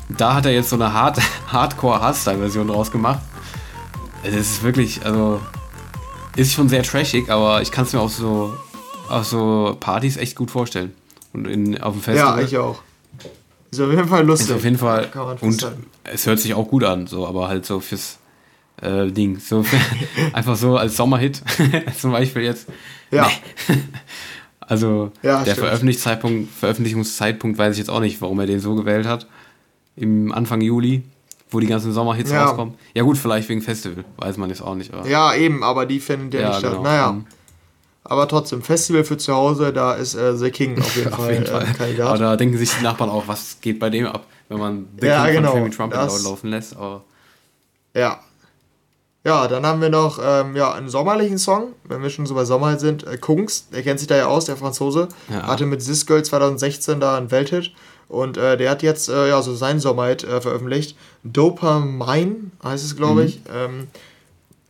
[0.09, 1.19] da hat er jetzt so eine Hard
[1.51, 3.19] Hardcore-Hardstyle-Version draus gemacht.
[4.23, 5.41] Es ist wirklich, also
[6.35, 8.53] ist schon sehr trashig, aber ich kann es mir auf so,
[9.09, 10.93] auf so Partys echt gut vorstellen.
[11.33, 12.79] Und in, auf dem ja, Festival ich auch.
[13.73, 14.49] Ist auf jeden Fall lustig.
[14.49, 15.85] ist auf jeden Fall und festhalten.
[16.03, 18.19] es hört sich auch gut an, so, aber halt so fürs
[18.81, 19.77] äh, Ding, so für,
[20.33, 21.41] einfach so als Sommerhit
[21.99, 22.67] zum Beispiel jetzt.
[23.11, 23.27] Ja.
[23.67, 23.75] Nee.
[24.65, 25.55] Also Ja, der.
[25.55, 29.27] Veröffentlichungszeitpunkt, Veröffentlichungszeitpunkt weiß ich jetzt auch nicht, warum er den so gewählt hat.
[29.97, 31.03] Im Anfang Juli,
[31.51, 32.45] wo die ganzen Sommerhits Ja.
[32.45, 32.75] rauskommen.
[32.93, 34.93] Ja gut, vielleicht wegen Festival, weiß man jetzt auch nicht.
[34.93, 36.81] Aber Ja, eben, aber die finden ja, nicht statt.
[36.81, 37.25] Naja, Mhm.
[38.13, 41.33] Aber trotzdem, Festival für zu Hause, da ist äh, The King auf jeden Auf Fall,
[41.33, 41.61] jeden Fall.
[41.61, 42.19] Äh, Aber Kandidat.
[42.21, 45.25] da denken sich die Nachbarn auch, was geht bei dem ab, wenn man The Ja,
[45.25, 46.75] King genau, von Timmy Trumpet das- laufen lässt.
[46.77, 47.03] Aber
[47.93, 48.19] Ja.
[49.25, 52.43] Ja, dann haben wir noch ähm, ja, einen sommerlichen Song, wenn wir schon so bei
[52.43, 53.07] Sommer sind.
[53.07, 55.07] Äh, Kungs, der kennt sich da ja aus, der Franzose.
[55.29, 55.47] Ja.
[55.47, 57.71] Hatte mit This Girl 2016 da einen Welthit.
[58.09, 60.97] Und äh, der hat jetzt äh, ja, so seinen Sommerhit äh, veröffentlicht.
[61.23, 63.27] Dopamine heißt es, glaube Mhm.
[63.27, 63.39] ich.
[63.53, 63.87] Ähm,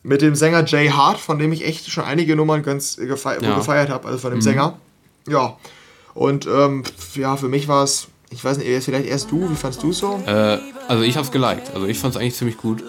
[0.04, 3.56] mit dem Sänger Jay Hart, von dem ich echt schon einige Nummern ganz gefei Ja.
[3.58, 4.41] gefeiert habe, also von dem Mhm.
[4.41, 4.78] Sänger.
[5.28, 5.58] Ja.
[6.14, 6.84] Und ähm,
[7.16, 9.99] ja, für mich war es, ich weiß nicht, vielleicht erst du, wie fandst du es
[9.99, 10.22] so?
[10.26, 11.72] Äh, also ich hab's geliked.
[11.74, 12.84] Also ich fand's eigentlich ziemlich gut,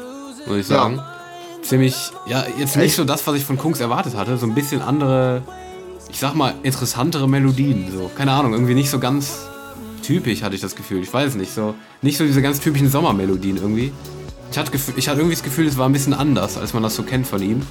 [0.47, 0.77] muss ich Ja.
[0.77, 1.01] sagen.
[1.63, 1.95] Ziemlich,
[2.27, 2.97] ja, jetzt nicht Echt?
[2.97, 4.37] so das, was ich von Kungs erwartet hatte.
[4.37, 5.43] So ein bisschen andere,
[6.11, 7.91] ich sag mal, interessantere Melodien.
[7.97, 9.47] So, keine Ahnung, irgendwie nicht so ganz
[10.03, 11.03] typisch, hatte ich das Gefühl.
[11.03, 13.93] Ich weiß nicht, so, nicht so diese ganz typischen Sommermelodien irgendwie.
[14.55, 16.95] Ich hatte, ich hatte irgendwie das Gefühl, es war ein bisschen anders, als man das
[16.95, 17.63] so kennt von ihm.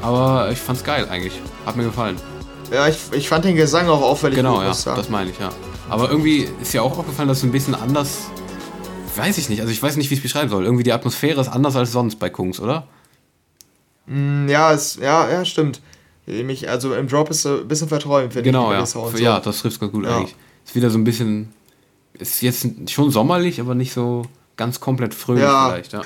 [0.00, 1.34] Aber ich fand's geil eigentlich.
[1.66, 2.16] Hat mir gefallen.
[2.72, 4.96] Ja, ich, ich fand den Gesang auch auffällig Genau, gut, ja, sagen.
[4.96, 5.50] das meine ich, ja.
[5.90, 8.20] Aber irgendwie ist ja auch aufgefallen, dass es ein bisschen anders.
[9.14, 10.64] Weiß ich nicht, also ich weiß nicht, wie ich es beschreiben soll.
[10.64, 12.86] Irgendwie die Atmosphäre ist anders als sonst bei Kungs, oder?
[14.06, 15.82] Ja, es, ja, ja, stimmt.
[16.24, 18.72] Mich, also im Drop ist ein bisschen verträumt, finde Genau, ich.
[18.72, 18.76] ja.
[18.78, 19.22] der Sound so.
[19.22, 20.16] Ja, das trifft ganz gut Ja.
[20.16, 20.34] eigentlich.
[20.64, 21.52] Ist wieder so ein bisschen.
[22.14, 24.22] Ist jetzt schon sommerlich, aber nicht so
[24.60, 25.70] ganz komplett fröhlich Ja.
[25.70, 26.02] vielleicht, ja.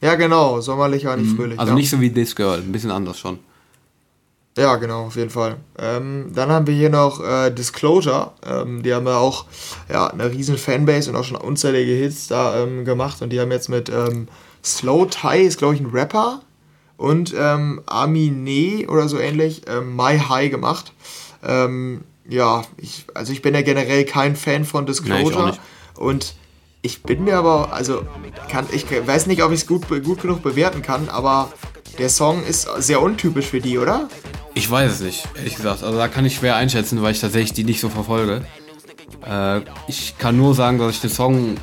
[0.00, 0.62] ja, genau.
[0.62, 1.60] Sommerlich, aber nicht fröhlich.
[1.60, 1.76] Also ja.
[1.76, 3.38] nicht so wie This Girl, ein bisschen anders schon.
[4.56, 5.58] Ja, genau, auf jeden Fall.
[5.78, 8.32] Ähm, dann haben wir hier noch äh, Disclosure.
[8.46, 9.44] Ähm, die haben ja auch
[9.90, 13.20] ja, eine riesen Fanbase und auch schon unzählige Hits da ähm, gemacht.
[13.20, 14.28] Und die haben jetzt mit ähm,
[14.64, 16.40] Slow Tie, ist glaube ich ein Rapper,
[16.96, 20.94] und ähm, Amine oder so ähnlich, ähm, My High gemacht.
[21.46, 25.46] Ähm, ja, ich, also ich bin ja generell kein Fan von Nee, Disclosure.
[25.46, 25.60] nicht.
[25.96, 26.34] und
[26.82, 28.02] ich bin mir aber, also
[28.50, 31.52] kann, ich weiß nicht, ob ich es gut, gut genug bewerten kann, aber
[31.98, 34.08] der Song ist sehr untypisch für die, oder?
[34.54, 35.82] Ich weiß es nicht, ehrlich gesagt.
[35.82, 38.44] Also da kann ich schwer einschätzen, weil ich tatsächlich die nicht so verfolge.
[39.26, 41.56] Äh, ich kann nur sagen, dass ich den Song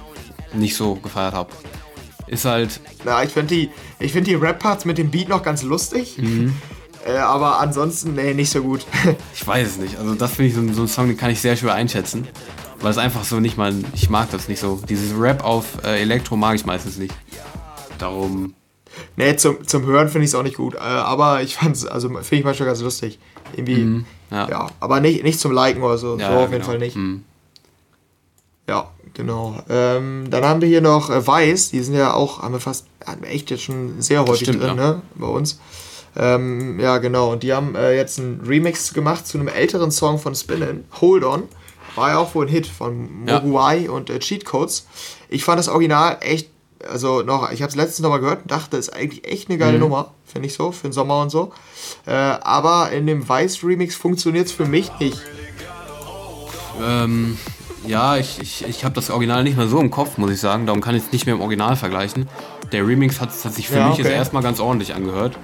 [0.53, 1.49] nicht so gefeiert habe.
[2.27, 5.63] Ist halt, Na, ich finde die, ich find die Rap-Parts mit dem Beat noch ganz
[5.63, 6.17] lustig.
[6.17, 6.55] Mhm.
[7.05, 8.85] Äh, aber ansonsten, nee, nicht so gut.
[9.33, 9.97] ich weiß es nicht.
[9.97, 12.27] Also das finde ich so, so ein Song, den kann ich sehr schwer einschätzen.
[12.81, 14.79] Weil es einfach so nicht mal, ich mag das nicht so.
[14.87, 17.13] Dieses Rap auf äh, Elektro mag ich meistens nicht.
[17.97, 18.53] Darum,
[19.15, 20.75] Nee, zum, zum Hören finde ich es auch nicht gut.
[20.75, 23.19] Äh, aber ich fand es, also finde ich manchmal ganz lustig.
[23.55, 24.49] Irgendwie, ja.
[24.49, 24.67] ja.
[24.79, 26.17] aber nicht, nicht zum Liken oder so.
[26.17, 26.65] Ja, so auf jeden genau.
[26.65, 26.95] Fall nicht.
[26.95, 27.23] Mhm.
[28.67, 29.61] Ja, genau.
[29.69, 32.87] Ähm, dann haben wir hier noch äh, Weiß, die sind ja auch, haben wir fast,
[33.05, 34.91] hatten wir echt jetzt schon sehr häufig stimmt, drin, ja.
[34.91, 35.59] ne, bei uns.
[36.15, 37.31] Ähm, ja, genau.
[37.31, 41.23] Und die haben äh, jetzt einen Remix gemacht zu einem älteren Song von Spinnin, Hold
[41.23, 41.43] On.
[41.97, 43.39] War ja auch wohl ein Hit von Ja.
[43.41, 44.87] Mogwai und äh, Cheat Codes.
[45.29, 46.49] Ich fand das Original echt,
[46.89, 49.59] also noch, ich habe es letztens nochmal gehört und dachte, ist eigentlich echt eine Mhm.
[49.61, 51.51] geile Nummer, finde ich so, für den Sommer und so.
[52.05, 55.17] Äh, aber in dem Weiß-Remix funktioniert es für mich nicht.
[56.81, 57.37] Ähm,
[57.85, 60.65] ja, ich, ich, ich habe das Original nicht mehr so im Kopf, muss ich sagen.
[60.65, 62.27] Darum kann ich es nicht mehr im Original vergleichen.
[62.71, 65.37] Der Remix hat, hat sich für Ja, mich jetzt erstmal ganz ordentlich angehört.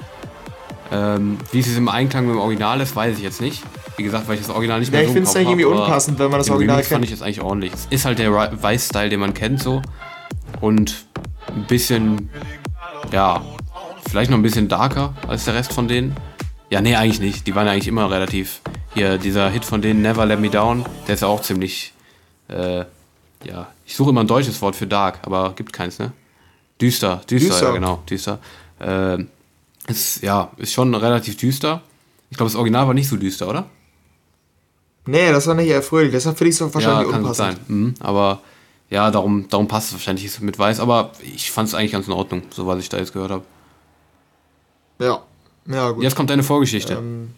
[0.92, 3.64] Ähm, wie es im Einklang mit dem Original ist, weiß ich jetzt nicht.
[3.98, 5.66] Wie gesagt, weil ich das Original nicht mehr Ja, ich so find's Kopf ja irgendwie
[5.66, 7.06] unpassend, wenn man das Original Remix fand kennt.
[7.06, 7.74] ich jetzt eigentlich ordentlich.
[7.74, 9.82] Es ist halt der Weiß-Style, den man kennt so.
[10.62, 11.06] Und
[11.48, 12.30] ein bisschen,
[13.12, 13.42] ja,
[14.10, 16.16] vielleicht noch ein bisschen darker als der Rest von denen.
[16.70, 17.46] Ja, nee, eigentlich nicht.
[17.48, 18.62] Die waren eigentlich immer relativ.
[18.96, 21.94] Hier, dieser Hit von denen, Never Let Me Down, der ist ja auch ziemlich,
[22.48, 22.80] äh,
[23.44, 26.12] ja, ich suche immer ein deutsches Wort für dark, aber gibt keins, ne?
[26.80, 27.66] Düster, düster, Düster.
[27.68, 28.40] ja genau, düster.
[28.82, 29.30] Ähm,
[29.88, 31.82] ist, ja, ist schon relativ düster.
[32.30, 33.66] Ich glaube, das Original war nicht so düster, oder?
[35.06, 37.58] Nee, das war nicht eher fröhlich, deshalb finde ich es Ja, wahrscheinlich kann gut unpassend.
[37.68, 37.76] sein.
[37.76, 38.42] Mhm, aber
[38.90, 40.80] ja, darum, darum passt es wahrscheinlich mit Weiß.
[40.80, 43.44] Aber ich fand es eigentlich ganz in Ordnung, so was ich da jetzt gehört habe.
[45.00, 45.22] Ja,
[45.68, 46.04] ja gut.
[46.04, 46.94] Jetzt kommt deine Vorgeschichte.
[46.94, 47.32] Ähm,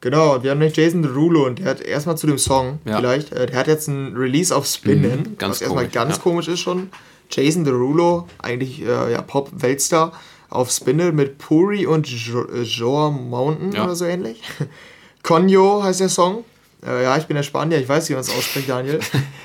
[0.00, 2.98] genau, wir haben nicht Jason Derulo und der hat erstmal zu dem Song Ja.
[2.98, 6.22] vielleicht, äh, der hat jetzt ein Release auf Spinnen, Mhm, was erstmal ganz ja.
[6.22, 6.90] komisch ist schon.
[7.30, 10.12] Jason Derulo, eigentlich äh, ja, Pop-Weltstar,
[10.50, 13.84] auf Spinne mit Puri und äh, Joa Mountain Ja.
[13.84, 14.42] oder so ähnlich.
[15.22, 16.44] Conyo heißt der Song.
[16.86, 19.00] Äh, ja, ich bin der Spanier, ich weiß, wie man es ausspricht, Daniel.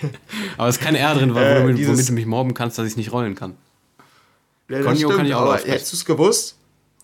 [0.58, 2.78] aber es ist kein R drin, weil äh, womit, dieses- womit du mich mobben kannst,
[2.78, 3.56] dass ich nicht rollen kann.
[4.70, 5.72] Ja, das Conyo kann ich auch aussprechen.
[5.72, 6.58] hättest du es gewusst?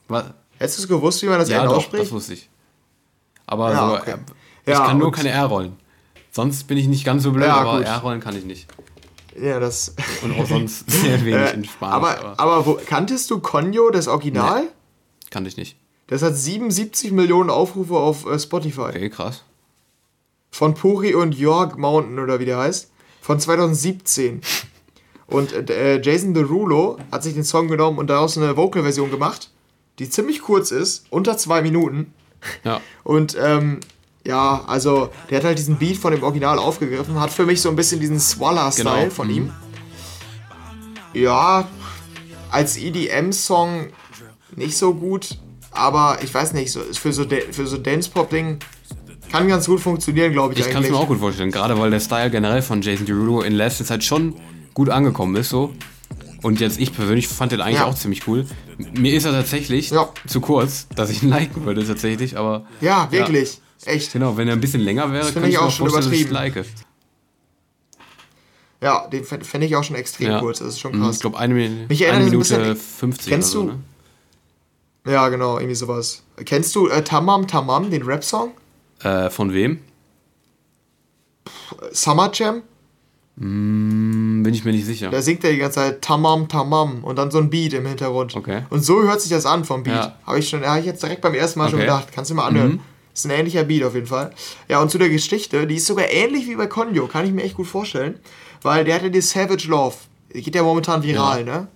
[0.07, 0.25] Was?
[0.57, 2.03] Hättest du es gewusst, wie man das Ja, N doch, ausspricht?
[2.05, 2.49] das wusste ich.
[3.47, 4.11] Aber Ja, so, okay.
[4.11, 4.17] äh,
[4.65, 5.75] ich Ja, kann nur keine R-Rollen.
[6.31, 7.85] Sonst bin ich nicht ganz so blöd, aber gut.
[7.87, 8.67] R-Rollen kann ich nicht.
[9.41, 9.95] Ja, das.
[10.23, 11.95] Und auch sonst sehr wenig in Äh, Spanisch.
[11.95, 14.63] aber aber wo, kanntest du Conyo, das Original?
[14.63, 14.67] Nee.
[15.29, 15.77] kann ich nicht.
[16.07, 18.81] Das hat 77 Millionen Aufrufe auf äh, Spotify.
[18.89, 19.43] Okay, krass.
[20.51, 22.89] Von Puri und York Mountain oder wie der heißt.
[23.21, 24.41] Von 2017.
[25.27, 29.51] Und äh, Jason Derulo hat sich den Song genommen und daraus eine Vocal-Version gemacht,
[29.99, 32.11] die ziemlich kurz ist, unter zwei Minuten.
[32.63, 32.81] Ja.
[33.03, 33.79] Und ähm,
[34.29, 37.69] ja, also der hat halt diesen Beat von dem Original aufgegriffen, hat für mich so
[37.69, 39.33] ein bisschen diesen Swalla-Style Genau, von mhm.
[39.33, 39.51] ihm.
[41.13, 41.67] Ja,
[42.51, 43.87] als EDM-Song
[44.55, 45.37] nicht so gut,
[45.71, 48.59] aber ich weiß nicht, so, für so, für so Dance-Pop-Ding
[49.31, 51.89] kann ganz gut funktionieren, glaube ich, Ich kann es mir auch gut vorstellen, gerade weil
[51.91, 54.35] der Style generell von Jason Derulo in letzter Zeit schon
[54.73, 55.73] gut angekommen ist so.
[56.41, 57.85] Und jetzt ich persönlich fand den eigentlich Ja.
[57.85, 58.45] auch ziemlich cool.
[58.93, 60.07] Mir ist er tatsächlich Ja.
[60.25, 63.59] zu kurz, dass ich ihn liken würde tatsächlich, aber Ja, wirklich.
[63.85, 64.11] Echt.
[64.13, 66.31] genau, wenn er ein bisschen länger wäre, könnte ich auch schon übertrieben.
[66.31, 66.65] like.
[68.81, 70.39] Ja, den fänd- fände ich auch schon extrem Ja.
[70.39, 70.59] kurz.
[70.59, 71.15] Das ist schon Mhm, krass.
[71.15, 75.13] Ich glaube eine, Mich eine das ein Minute bisschen- 50 Kennst oder so, du- ne?
[75.13, 76.23] Ja, genau, irgendwie sowas.
[76.45, 78.51] Kennst du äh, Tamam Tamam, den Rap-Song?
[79.01, 79.79] Äh, von wem?
[81.91, 82.61] Summer Jam?
[83.37, 85.09] Hm, bin ich mir nicht sicher.
[85.09, 88.35] Da singt er die ganze Zeit Tamam Tamam und dann so ein Beat im Hintergrund.
[88.35, 88.63] Okay.
[88.69, 89.95] Und so hört sich das an vom Beat.
[89.95, 90.15] Ja.
[90.25, 91.85] Habe ich schon, habe ich jetzt direkt beim ersten Mal schon Okay.
[91.87, 92.07] gedacht.
[92.13, 92.73] Kannst du mal anhören.
[92.73, 92.79] Mhm.
[93.19, 94.33] Ist ein ähnlicher Beat auf jeden Fall.
[94.67, 97.43] Ja, und zu der Geschichte, die ist sogar ähnlich wie bei Conyo, kann ich mir
[97.43, 98.19] echt gut vorstellen.
[98.61, 99.95] Weil der hatte die Savage Love.
[100.33, 101.67] Die geht ja momentan viral, ne?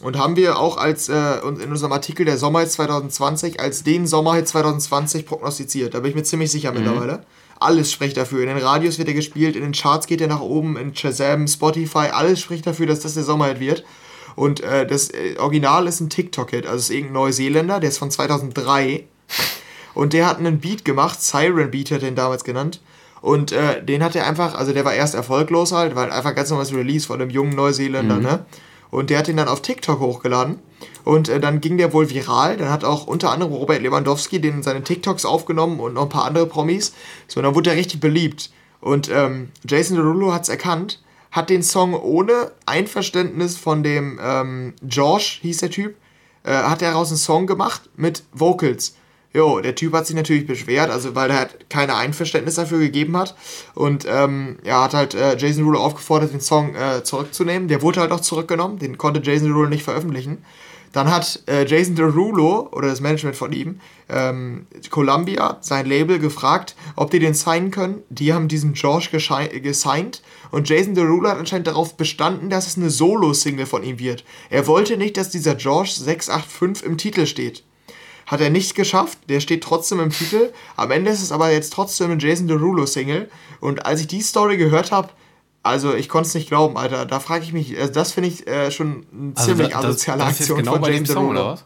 [0.00, 4.46] Und haben wir auch als äh, in unserem Artikel der Sommerhit 2020 als den Sommerhit
[4.46, 5.92] 2020 prognostiziert.
[5.94, 6.78] Da bin ich mir ziemlich sicher Mhm.
[6.84, 7.24] mittlerweile.
[7.58, 8.40] Alles spricht dafür.
[8.42, 11.48] In den Radios wird er gespielt, in den Charts geht er nach oben, in Shazam,
[11.48, 13.84] Spotify, alles spricht dafür, dass das der Sommerhit wird.
[14.36, 18.12] Und äh, das äh, Original ist ein TikTok-Hit, also ist irgendein Neuseeländer, der ist von
[18.12, 19.02] 2003.
[19.94, 22.80] Und der hat einen Beat gemacht, Siren Beat hat er ihn damals genannt.
[23.20, 26.50] Und äh, den hat er einfach, also der war erst erfolglos halt, weil einfach ganz
[26.50, 28.46] normales Release von einem jungen Neuseeländer, ne?
[28.90, 30.60] Und der hat ihn dann auf TikTok hochgeladen.
[31.04, 32.56] Und äh, dann ging der wohl viral.
[32.56, 36.08] Dann hat auch unter anderem Robert Lewandowski den in seine TikToks aufgenommen und noch ein
[36.08, 36.94] paar andere Promis.
[37.26, 38.50] So, und dann wurde er richtig beliebt.
[38.80, 44.74] Und ähm, Jason Derulo hat es erkannt, hat den Song ohne Einverständnis von dem ähm,
[44.88, 45.96] Josh, hieß der Typ,
[46.44, 48.94] äh, hat er daraus einen Song gemacht mit Vocals.
[49.38, 53.16] Jo, der Typ hat sich natürlich beschwert, also weil er halt keine Einverständnis dafür gegeben
[53.16, 53.36] hat.
[53.76, 57.68] Und ähm, ja, hat halt äh, Jason Derulo aufgefordert, den Song äh, zurückzunehmen.
[57.68, 60.38] Der wurde halt auch zurückgenommen, den konnte Jason Derulo nicht veröffentlichen.
[60.92, 63.78] Dann hat äh, Jason Derulo oder das Management von ihm
[64.08, 68.02] ähm, Columbia, sein Label, gefragt, ob die den signen können.
[68.08, 70.20] Die haben diesen geschei- gesigned
[70.50, 74.24] und Jason Derulo hat anscheinend darauf bestanden, dass es eine Solo-Single von ihm wird.
[74.50, 77.62] Er wollte nicht, dass dieser Josh 685 im Titel steht.
[78.28, 80.52] Hat er nicht geschafft, der steht trotzdem im Titel.
[80.76, 83.28] Am Ende ist es aber jetzt trotzdem eine Jason Derulo-Single.
[83.60, 85.08] Und als ich die Story gehört habe,
[85.62, 87.04] also ich konnte es nicht glauben, Alter.
[87.06, 89.84] Da frage ich mich, also das finde ich äh, schon eine ziemlich Also da- das,
[89.86, 91.40] asoziale das jetzt Aktion genau von bei dem Jason Song, Derulo.
[91.40, 91.64] oder was?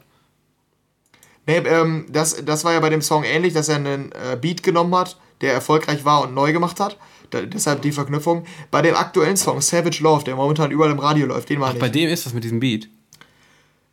[1.46, 4.62] Nee, ähm, das, das war ja bei dem Song ähnlich, dass er einen äh, Beat
[4.62, 6.96] genommen hat, der erfolgreich war und neu gemacht hat.
[7.30, 8.44] Da, deshalb die Verknüpfung.
[8.70, 11.86] Bei dem aktuellen Song, Savage Love, der momentan überall im Radio läuft, den meine Bei
[11.86, 11.92] ich.
[11.92, 12.88] dem ist das mit diesem Beat.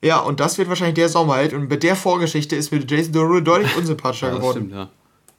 [0.02, 1.54] Ja, und das wird wahrscheinlich der Sommerheld.
[1.54, 4.58] Und mit der Vorgeschichte ist mir Jason Derulo deutlich unsympathischer Ja, geworden.
[4.68, 4.90] stimmt, ja.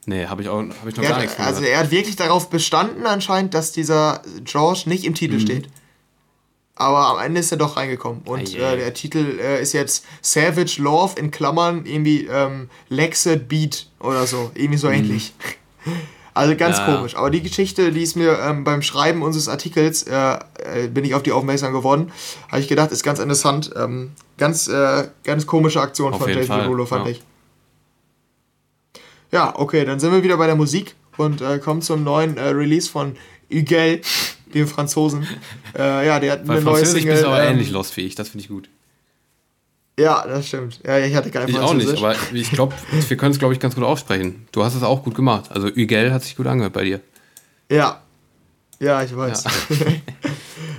[0.07, 2.17] Nee, habe ich, auch- hab ich noch Er gar hat, nichts also er hat wirklich
[2.17, 5.17] darauf bestanden anscheinend, dass dieser George nicht im Mhm.
[5.17, 5.69] Titel steht.
[6.75, 8.23] Aber am Ende ist er doch reingekommen.
[8.25, 8.59] Und ei.
[8.59, 14.27] äh, der Titel äh, ist jetzt Savage Love in Klammern irgendwie ähm, Lexed Beat oder
[14.27, 14.51] so.
[14.55, 15.35] Irgendwie so ähnlich.
[16.35, 16.79] Also ganz.
[16.79, 16.97] Ja.
[16.97, 17.17] komisch.
[17.17, 21.15] Aber die Geschichte, die ist mir ähm, beim Schreiben unseres Artikels, äh, äh, bin ich
[21.15, 22.13] auf die aufmerksam geworden.
[22.49, 23.71] Habe ich gedacht, ist ganz interessant.
[23.77, 27.13] Ähm, ganz, äh, ganz komische Aktion Auf von Jason Derulo, fand ja.
[27.13, 27.23] ich.
[29.33, 32.49] Ja, okay, dann sind wir wieder bei der Musik und äh, kommen zum neuen äh,
[32.49, 33.17] Release von
[33.53, 34.01] Huguel,
[34.55, 35.27] dem Franzosen.
[35.79, 37.15] Äh, ja, der hat Bei eine neue Französisch Single.
[37.15, 38.69] bist aber ähm, ähnlich ich, das finde ich gut.
[40.01, 40.81] Ja, das stimmt.
[40.87, 42.75] Ja, ich hatte kein Ich auch nicht, aber ich glaube,
[43.09, 44.47] wir können es, glaube ich, ganz gut aussprechen.
[44.51, 45.51] Du hast es auch gut gemacht.
[45.51, 47.01] Also Ügel hat sich gut angehört bei dir.
[47.71, 48.01] Ja.
[48.79, 49.45] Ja, ich weiß.
[49.45, 49.51] Ja.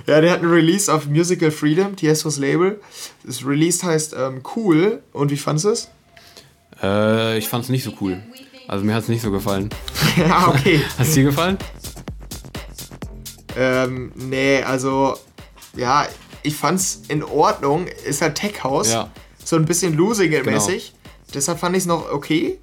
[0.20, 2.80] der hat einen Release auf Musical Freedom, Tiestos Label.
[3.24, 5.02] Das Release heißt ähm, Cool.
[5.12, 5.90] Und wie fandest du es?
[6.82, 8.20] Äh, ich fand es nicht so cool.
[8.66, 9.70] Also mir hat es nicht so gefallen.
[10.16, 10.80] ja, okay.
[10.98, 11.58] Hat es dir gefallen?
[13.56, 15.16] ähm, nee, also,
[15.76, 16.06] ja,
[16.42, 17.86] ich fand's in Ordnung.
[18.04, 18.90] Ist halt Tech House.
[18.92, 19.02] Ja.
[19.02, 19.12] Genau.
[19.44, 20.92] So ein bisschen Losing-mäßig.
[21.34, 22.58] Deshalb fand ich es noch okay.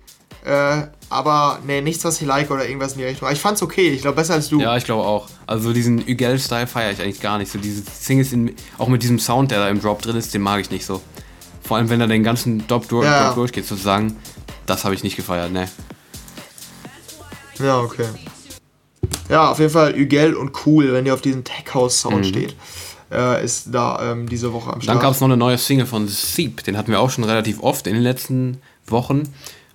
[0.45, 3.27] Äh, aber nee, nichts, was ich like oder irgendwas in die Richtung.
[3.27, 3.89] Aber ich fand's okay.
[3.89, 4.61] Ich glaube, besser als du.
[4.61, 5.27] Ja, ich glaube auch.
[5.47, 7.51] Also diesen Ügel-Style feiere ich eigentlich gar nicht.
[7.51, 10.41] So diese Singles, in, auch mit diesem Sound, der da im Drop drin ist, den
[10.41, 11.01] mag ich nicht so.
[11.63, 13.27] Vor allem, wenn er den ganzen Drop, durch, Ja.
[13.27, 14.17] Drop durchgeht, sozusagen.
[14.65, 15.67] Das habe ich nicht gefeiert, ne.
[17.59, 18.05] Ja, okay.
[19.27, 22.23] Ja, auf jeden Fall Ügel und cool, wenn ihr auf diesen Tech House Sound Mhm.
[22.23, 22.55] steht.
[23.11, 24.95] Äh, ist da ähm, diese Woche am Start.
[24.95, 26.63] Dann gab es noch eine neue Single von Seep.
[26.63, 29.23] Den hatten wir auch schon relativ oft in den letzten Wochen.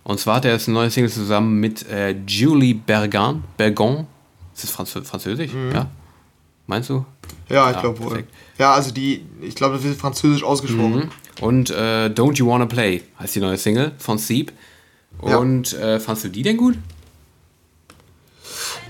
[0.04, 3.42] Und zwar hat er jetzt eine neue Single zusammen mit äh, Julie Bergan.
[3.56, 4.06] Bergon.
[4.54, 5.50] Ist das Franzö Französisch?
[5.72, 5.86] Ja.
[6.66, 7.04] Meinst du?
[7.48, 8.24] ja, ich Ja, glaube wohl.
[8.58, 11.10] Ja, also die, ich glaube, das wird französisch ausgesprochen.
[11.40, 14.20] Und äh, Don't You Wanna Play heißt die neue Single von.
[15.26, 15.38] Ja.
[15.38, 16.76] Und äh, fandst du die denn gut?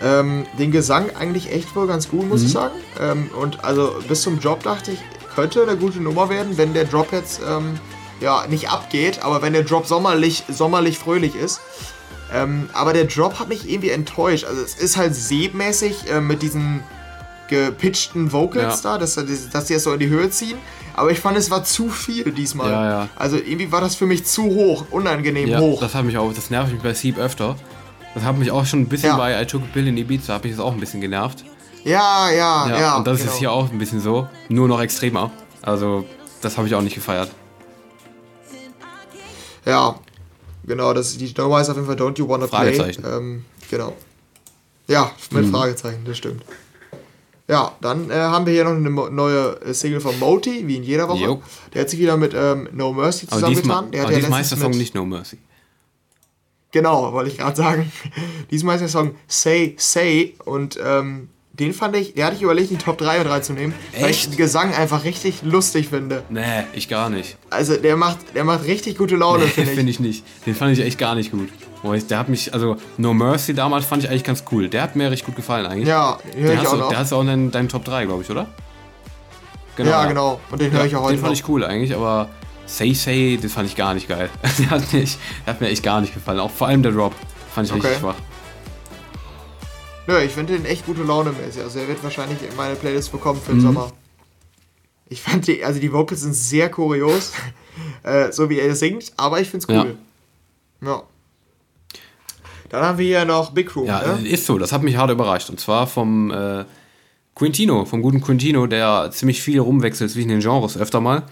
[0.04, 2.46] Ähm, den Gesang eigentlich echt wohl ganz gut, muss Mhm.
[2.46, 2.74] ich sagen.
[3.00, 4.98] Ähm, und also bis zum Drop dachte ich,
[5.34, 7.78] könnte eine gute Nummer werden, wenn der Drop jetzt ähm,
[8.20, 11.60] ja nicht abgeht, aber wenn der Drop sommerlich, sommerlich fröhlich ist.
[12.32, 14.44] Ähm, aber der Drop hat mich irgendwie enttäuscht.
[14.44, 16.82] Also es ist halt seebmäßig äh, mit diesen
[17.48, 18.92] gepitchten Vocals Ja.
[18.92, 19.14] da, dass,
[19.52, 20.56] dass die es so in die Höhe ziehen.
[20.94, 22.70] Aber ich fand, es war zu viel diesmal.
[22.70, 23.08] Ja, ja.
[23.16, 25.80] Also irgendwie war das für mich zu hoch, unangenehm hoch.
[25.80, 27.56] das hat mich auch, das nervt mich bei Seep öfter.
[28.14, 29.16] Das hat mich auch schon ein bisschen Ja.
[29.16, 31.44] bei I Took a Pill in Ibiza, hat mich das auch ein bisschen genervt.
[31.84, 32.96] Ja, ja, Ja, ja.
[32.96, 33.30] und das genau.
[33.32, 35.30] ist hier auch ein bisschen so, nur noch extremer.
[35.62, 36.04] Also,
[36.40, 37.30] das habe ich auch nicht gefeiert.
[39.66, 39.98] Ja,
[40.66, 42.56] genau, das, die Nummer ist auf jeden Fall Don't You Wanna Play.
[42.74, 43.04] Fragezeichen.
[43.06, 43.94] Ähm, genau.
[44.86, 46.42] Ja, mit Fragezeichen, das stimmt.
[47.48, 50.82] Ja, dann äh, haben wir hier noch eine neue äh, Single von Moti, wie in
[50.82, 51.24] jeder Woche.
[51.24, 51.42] Jo.
[51.74, 53.90] Der hat sich wieder mit ähm, No Mercy Aber diesmal, zusammengetan.
[53.90, 55.38] Der hat aber ja diesmal letztens der Song nicht No Mercy.
[56.74, 57.92] Genau, wollte ich gerade sagen.
[58.50, 62.72] Diesmal ist der Song Say Say und ähm, den fand ich, der hatte ich überlegt,
[62.72, 64.32] in die Top 3 mit reinzunehmen, weil ich Echt?
[64.32, 66.24] den Gesang einfach richtig lustig finde.
[66.30, 67.36] Nee, ich gar nicht.
[67.48, 69.76] Also der macht, der macht richtig gute Laune, Nee, finde ich.
[69.76, 70.24] finde ich nicht.
[70.46, 71.48] Den fand ich echt gar nicht gut.
[71.84, 74.68] Boah, ich, der hat mich, also No Mercy damals fand ich eigentlich ganz cool.
[74.68, 75.86] Der hat mir richtig gut gefallen eigentlich.
[75.86, 76.88] Ja, den höre ich hast auch noch.
[76.88, 78.48] Der hast du auch in deinen, deinen Top 3, glaube ich, oder?
[79.78, 80.40] ja, genau.
[80.50, 81.38] Und den höre ich auch heute Den fand noch.
[81.40, 82.30] ich cool eigentlich, aber
[82.66, 84.30] Say Say, das fand ich gar nicht geil.
[84.58, 86.40] der, hat mich, der hat mir echt gar nicht gefallen.
[86.40, 87.14] Auch vor allem der Drop
[87.54, 87.82] fand ich Okay.
[87.82, 88.14] richtig schwach.
[90.06, 91.62] Nö, ich finde den echt gute Laune mäßig.
[91.62, 93.44] Also er wird wahrscheinlich in meine Playlist bekommen Mhm.
[93.44, 93.92] für den Sommer.
[95.08, 97.32] Ich fand die, also die Vocals sind sehr kurios,
[98.02, 99.96] äh, so wie er singt, aber ich finde es cool.
[100.82, 101.02] Ja.
[102.70, 104.26] Dann haben wir hier noch Big Room, Ja, ne?
[104.26, 104.58] ist so.
[104.58, 105.48] Das hat mich hart überrascht.
[105.50, 106.64] Und zwar vom äh,
[107.34, 111.22] Quintino, vom guten Quintino, der ziemlich viel rumwechselt zwischen den Genres öfter mal.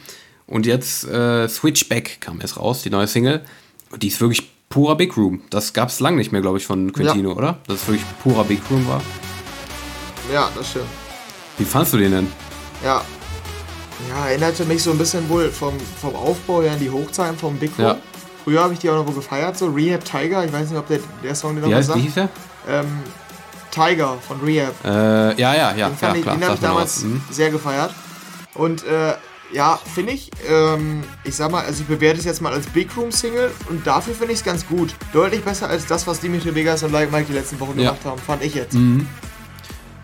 [0.47, 3.43] Und jetzt äh, Switchback kam jetzt raus, die neue Single.
[3.91, 5.43] Und die ist wirklich purer Big Room.
[5.51, 7.59] Das gab es lange nicht mehr, glaube ich, von Quintino, oder?
[7.67, 9.03] Dass es wirklich purer Big Room war.
[10.33, 10.87] Ja, das stimmt.
[11.59, 12.29] Wie fandst du den denn?
[12.83, 13.03] Ja.
[14.09, 17.57] Ja, erinnerte mich so ein bisschen wohl vom, vom Aufbau her an die Hochzeiten vom
[17.57, 17.87] Big Room.
[17.87, 17.97] Ja.
[18.45, 20.45] Früher habe ich die auch noch wo gefeiert, so Rehab Tiger.
[20.45, 22.05] Ich weiß nicht, ob der, der Song den noch Wie, heißt, wie sagt.
[22.05, 22.29] hieß der?
[22.69, 22.87] Ähm,
[23.71, 24.75] Tiger von Rehab.
[24.85, 26.37] Äh, ja, ja, ja, Den, ja fand ich, klar.
[26.37, 27.03] den habe ich damals.
[27.05, 27.23] Mhm.
[27.31, 27.95] sehr gefeiert.
[28.55, 29.15] Und äh,
[29.53, 32.97] ja, finde ich, ähm, ich sag mal, also ich bewerte es jetzt mal als Big
[32.97, 34.95] Room Single und dafür finde ich es ganz gut.
[35.13, 37.91] Deutlich besser als das, was Dimitri Vegas und Like Mike die letzten Wochen Ja.
[37.91, 38.77] gemacht haben, fand ich jetzt.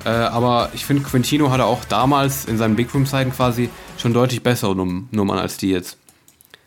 [0.05, 3.69] Äh, aber ich finde, Quintino hatte auch damals in seinen Big Room-Zeiten quasi
[3.99, 5.97] schon deutlich bessere Num Nummern als die jetzt.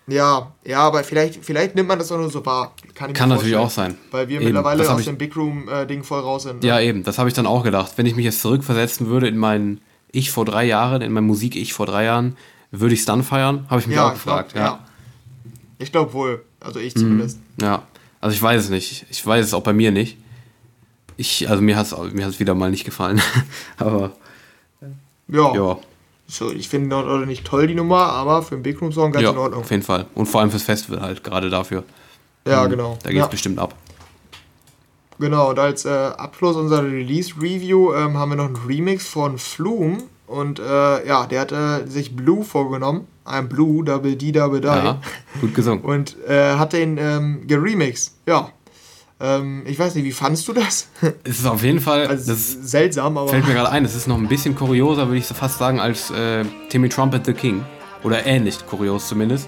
[0.07, 2.73] Ja, ja, aber vielleicht, vielleicht nimmt man das auch nur so wahr.
[2.95, 3.95] Kann, Kann natürlich auch sein.
[4.09, 6.61] Weil wir Eben, mittlerweile aus dem Big Room-Ding voll raus sind.
[6.63, 6.67] ne?
[6.67, 7.93] Ja, eben, das habe ich dann auch gedacht.
[7.95, 9.79] Wenn ich mich jetzt zurückversetzen würde in mein
[10.11, 12.35] Ich vor drei Jahren, in mein Musik-Ich vor drei Jahren,
[12.71, 13.65] würde ich es dann feiern?
[13.69, 14.53] Habe ich mich auch ich glaub, gefragt.
[14.55, 14.79] ja.
[15.77, 16.43] Ich glaube wohl.
[16.59, 16.99] Also ich Mhm.
[16.99, 17.39] zumindest.
[17.61, 17.83] Ja,
[18.19, 19.05] also ich weiß es nicht.
[19.09, 20.17] Ich weiß es auch bei mir nicht.
[21.17, 23.21] Ich, also mir hat es mir hat's wieder mal nicht gefallen.
[23.77, 24.11] aber
[25.27, 25.53] Ja.
[25.55, 25.77] ja,
[26.27, 29.23] So, ich finde auch nicht toll die Nummer, aber für einen Big Room Song ganz
[29.23, 29.61] ja in Ordnung.
[29.61, 30.05] auf jeden Fall.
[30.15, 31.83] Und vor allem fürs Festival halt, gerade dafür.
[32.47, 32.97] Ja, genau.
[33.03, 33.27] Da geht es ja.
[33.27, 33.75] bestimmt ab.
[35.19, 39.99] Genau, und als äh, Abschluss unserer Release-Review ähm, haben wir noch einen Remix von Flume.
[40.31, 43.07] Und äh, ja, der hat äh, sich Blue vorgenommen.
[43.25, 44.67] Ein Blue, Double D, Double Die.
[44.67, 44.99] Ja,
[45.39, 45.83] gut gesungen.
[45.83, 48.13] Und äh, hat den ähm, geremixed.
[48.25, 48.49] Ja.
[49.19, 50.87] Ähm, ich weiß nicht, wie fandest du das?
[51.23, 53.29] Es ist auf jeden Fall, also, das seltsam, aber.
[53.29, 55.79] fällt mir gerade ein, es ist noch ein bisschen kurioser, würde ich so fast sagen,
[55.79, 57.63] als äh, Timmy Trumpet the King.
[58.03, 59.47] Oder ähnlich kurios zumindest.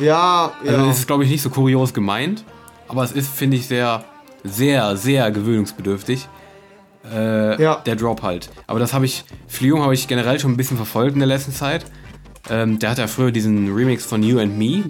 [0.00, 0.90] ja, Also ja.
[0.90, 2.44] es ist, glaube ich, nicht so kurios gemeint,
[2.88, 4.04] aber es ist, finde ich, sehr,
[4.42, 6.28] sehr, sehr gewöhnungsbedürftig.
[7.10, 7.76] Äh, Ja.
[7.84, 8.50] Der Drop halt.
[8.66, 11.52] Aber das habe ich, Flium habe ich generell schon ein bisschen verfolgt in der letzten
[11.52, 11.84] Zeit.
[12.50, 14.84] Ähm, der hatte ja früher diesen Remix von You and Me.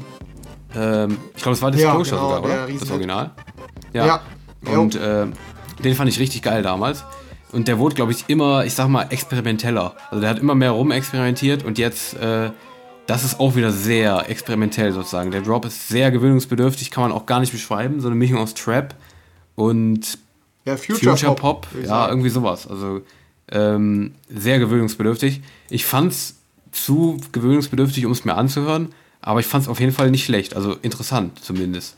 [0.74, 2.78] Ähm, ich glaube, das war Disclosure genau, sogar, der oder?
[2.78, 2.90] Das.
[2.90, 3.30] Original.
[3.92, 4.20] Ja.
[4.64, 5.26] Und äh,
[5.84, 7.04] den fand ich richtig geil damals.
[7.52, 9.94] Und der wurde, glaube ich, immer, ich sag mal, experimenteller.
[10.10, 12.50] Also der hat immer mehr rumexperimentiert und jetzt, äh,
[13.06, 15.30] das ist auch wieder sehr experimentell sozusagen.
[15.30, 18.00] Der Drop ist sehr gewöhnungsbedürftig, kann man auch gar nicht beschreiben.
[18.00, 18.94] So eine Mischung aus Trap
[19.54, 20.18] und
[20.64, 21.66] ja, Future, Future, Pop.
[21.72, 21.84] Pop.
[21.84, 22.66] ja, irgendwie sowas.
[22.68, 23.02] Also
[23.50, 25.42] ähm, sehr gewöhnungsbedürftig.
[25.70, 26.36] Ich fand's
[26.70, 28.88] zu gewöhnungsbedürftig, um es mir anzuhören,
[29.20, 30.56] aber ich fand's auf jeden Fall nicht schlecht.
[30.56, 31.96] Also interessant zumindest.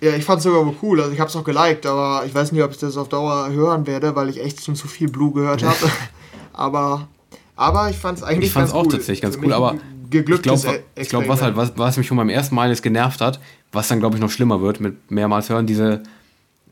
[0.00, 1.00] Ja, ich fand's sogar wohl cool.
[1.00, 3.86] Also ich hab's auch geliked, aber ich weiß nicht, ob ich das auf Dauer hören
[3.86, 5.76] werde, weil ich echt schon zu viel Blue gehört habe.
[6.52, 7.08] aber,
[7.56, 8.92] aber ich fand's eigentlich Ich fand's ganz auch cool.
[8.92, 9.76] tatsächlich ganz Für cool, aber
[10.10, 13.40] ich glaube, glaub, was halt, was, was mich schon beim ersten Mal jetzt genervt hat,
[13.72, 16.02] was dann glaube ich noch schlimmer wird mit mehrmals hören, diese,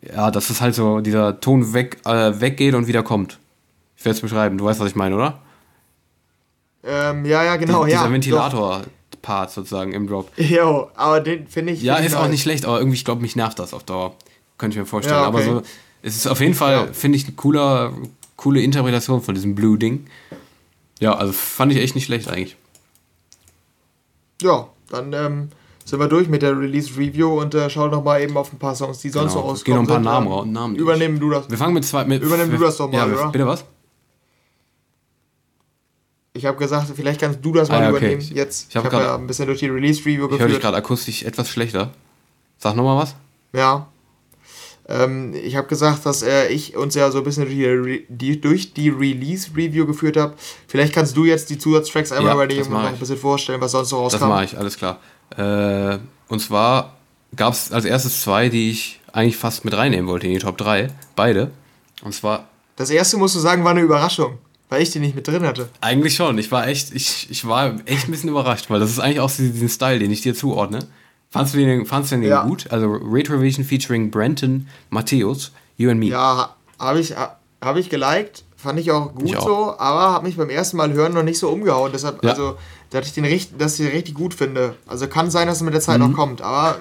[0.02, 3.38] ja, dass es halt so dieser Ton weg, äh, weggeht und wieder kommt.
[3.96, 4.58] Ich werde es beschreiben.
[4.58, 5.38] Du weißt, was ich meine, oder?
[6.84, 7.98] Ähm, ja, ja, genau, Die- ja.
[8.02, 10.30] dieser Ventilator-Part sozusagen im Drop.
[10.36, 11.82] Jo, aber den finde ich.
[11.82, 12.30] Ja, find ich ist auch nice.
[12.32, 14.14] nicht schlecht, aber irgendwie, ich glaube, mich nervt das auf Dauer.
[14.58, 15.16] Könnte ich mir vorstellen.
[15.20, 15.46] Ja, Aber okay.
[15.50, 15.62] so,
[16.02, 16.86] es ist auf jeden Fall, Ja.
[16.92, 17.92] finde ich, eine cooler,
[18.36, 20.06] coole Interpretation von diesem Blue-Ding.
[21.00, 22.56] Ja, also fand ich echt nicht schlecht eigentlich.
[24.42, 25.48] Ja, dann ähm,
[25.86, 28.74] sind wir durch mit der Release-Review und äh, schauen noch mal eben auf ein paar
[28.74, 30.12] Songs, die sonst Genau, noch es gehen noch ein rauskommen paar.
[30.20, 30.82] Namen Ähm, raus- Namen durch.
[30.82, 31.48] Übernehmen du das.
[31.48, 32.04] Wir fangen mit zwei.
[32.04, 33.28] Mit, Übernimm du das doch mal, ja, oder?
[33.30, 33.64] Bitte was?
[36.32, 37.96] Ich habe gesagt, vielleicht kannst du das mal Ah, okay.
[37.98, 38.20] übernehmen.
[38.20, 38.64] Ich- Jetzt.
[38.64, 40.62] ich Ich hab habe grad- ja ein bisschen durch die Release-Review Ich höre dich geführt.
[40.62, 41.92] gerade akustisch etwas schlechter.
[42.58, 43.14] Sag nochmal was.
[43.54, 43.86] Ja.
[44.88, 48.40] Ähm, ich habe gesagt, dass äh, ich uns ja so ein bisschen durch die, die,
[48.40, 50.34] durch die Release-Review geführt habe.
[50.68, 53.00] Vielleicht kannst du jetzt die Zusatztracks einmal Ja, übernehmen das und noch ein ich.
[53.00, 54.28] bisschen vorstellen, was sonst noch Das rauskam.
[54.28, 55.00] mache ich, alles klar.
[55.36, 55.98] Äh,
[56.28, 56.96] und zwar
[57.34, 60.58] gab es als erstes zwei, die ich eigentlich fast mit reinnehmen wollte in die Top
[60.58, 60.88] 3.
[61.14, 61.50] Beide.
[62.02, 64.38] Und zwar Das erste musst du sagen, war eine Überraschung,
[64.68, 65.68] weil ich die nicht mit drin hatte.
[65.80, 66.36] Eigentlich schon.
[66.38, 69.30] Ich war echt, ich, ich war echt ein bisschen überrascht, weil das ist eigentlich auch
[69.30, 70.80] so diesen Style, den ich dir zuordne.
[71.30, 72.44] Fandst du den, fandst du den Ja.
[72.44, 72.70] gut?
[72.70, 76.06] Also Retrovision featuring Brenton Matthäus, You and Me.
[76.06, 79.44] Ja, habe ich, hab ich geliked, fand ich auch gut Ich auch.
[79.46, 81.90] so, aber habe mich beim ersten Mal hören noch nicht so umgehauen.
[81.92, 82.30] Deshalb, Ja.
[82.30, 82.56] also,
[82.90, 84.74] dass ich den richtig, dass ich den richtig gut finde.
[84.86, 86.78] Also kann sein, dass es mit der Zeit noch kommt, aber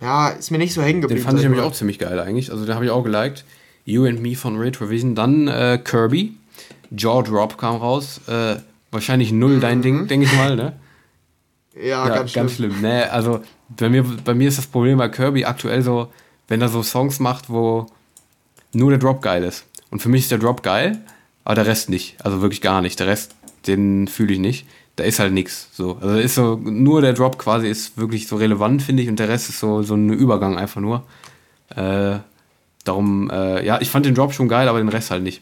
[0.00, 1.02] ja, ist mir nicht so hängen Mhm.
[1.02, 1.24] Den geblieben.
[1.26, 2.50] fand ich nämlich auch ziemlich geil eigentlich.
[2.52, 3.44] Also den habe ich auch geliked.
[3.84, 5.14] You and Me von Retrovision.
[5.14, 6.34] Dann äh, Kirby.
[6.90, 8.20] Jaw Drop kam raus.
[8.28, 8.56] Äh,
[8.90, 10.74] wahrscheinlich null dein Ding, denke ich mal, ne?
[11.74, 12.74] Ja, Ja, ganz schlimm.
[12.82, 16.08] Nee, also bei mir, bei mir ist das Problem bei Kirby aktuell so,
[16.48, 17.86] wenn er so Songs macht, wo
[18.72, 19.64] nur der Drop geil ist.
[19.90, 20.98] Und für mich ist der Drop geil,
[21.48, 22.14] aber der Rest nicht.
[22.22, 23.00] Also wirklich gar nicht.
[23.00, 23.34] Der Rest,
[23.66, 24.66] den fühle ich nicht.
[24.96, 25.70] Da ist halt nichts.
[25.72, 25.96] So.
[25.96, 29.30] Also ist so, nur der Drop quasi ist wirklich so relevant, finde ich, und der
[29.30, 31.04] Rest ist so, so ein Übergang einfach nur.
[31.74, 32.18] Äh,
[32.84, 35.40] darum, äh, ja, ich fand den Drop schon geil, aber den Rest halt nicht.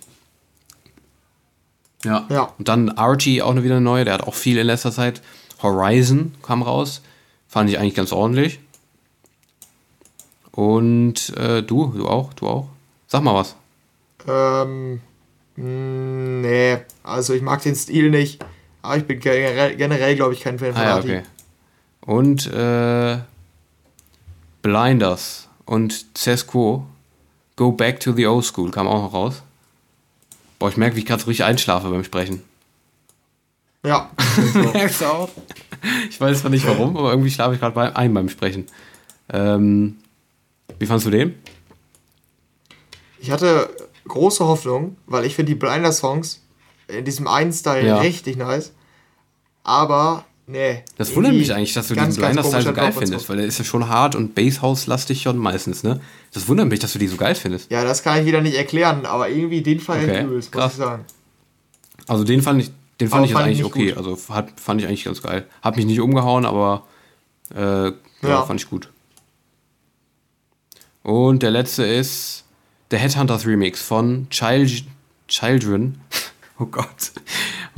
[2.04, 2.24] Ja.
[2.28, 2.52] Ja.
[2.56, 5.22] Und dann Archie auch noch wieder eine neue, der hat auch viel in letzter Zeit.
[5.60, 7.02] Horizon kam raus.
[7.48, 8.60] Fand ich eigentlich ganz ordentlich.
[10.52, 12.68] Und äh, du, du auch, du auch.
[13.08, 13.56] Sag mal was.
[14.28, 15.00] Ähm,
[15.56, 18.44] mh, nee, also ich mag den Stil nicht.
[18.82, 21.22] Aber ich bin generell, generell glaube ich, kein Fan von Ah ja, okay.
[22.02, 23.18] Und äh,
[24.62, 26.86] Blinders und Cesco
[27.56, 29.42] Go Back to the Old School kam auch noch raus.
[30.58, 32.42] Boah, ich merke, wie ich gerade so richtig einschlafe beim Sprechen.
[33.84, 34.10] Ja.
[34.72, 35.28] Merkst du auch?
[36.10, 38.66] Ich weiß zwar nicht warum, aber irgendwie schlafe ich gerade ein beim Sprechen.
[39.32, 39.96] Ähm,
[40.78, 41.34] wie fandst du den?
[43.18, 43.70] Ich hatte
[44.08, 46.42] große Hoffnung, weil ich finde die Blinder-Songs
[46.88, 47.98] in diesem einen Style Ja.
[47.98, 48.72] richtig nice.
[49.64, 50.84] Aber, nee.
[50.96, 53.00] Das wundert mich eigentlich, dass du ganz, diesen Blinder-Style so geil und so.
[53.00, 56.00] findest, weil der ist ja schon hart und Basshouse-lastig schon meistens, ne?
[56.32, 57.70] Das wundert mich, dass du die so geil findest.
[57.70, 60.72] Ja, das kann ich wieder nicht erklären, aber irgendwie den Fall Okay, übelst, muss krass.
[60.72, 61.04] ich sagen.
[62.06, 62.70] Also den fand ich,
[63.00, 63.88] den fand Aber ich jetzt fand ich eigentlich okay.
[63.88, 63.98] gut.
[63.98, 65.46] Also hat, fand ich eigentlich ganz geil.
[65.62, 66.84] Hat mich nicht umgehauen, aber
[67.54, 67.92] äh, ja.
[68.22, 68.42] Ja.
[68.44, 68.90] fand ich gut.
[71.02, 72.44] Und der letzte ist
[72.90, 74.84] der Headhunters Remix von Child,
[75.28, 76.00] Children.
[76.58, 77.12] Oh Gott.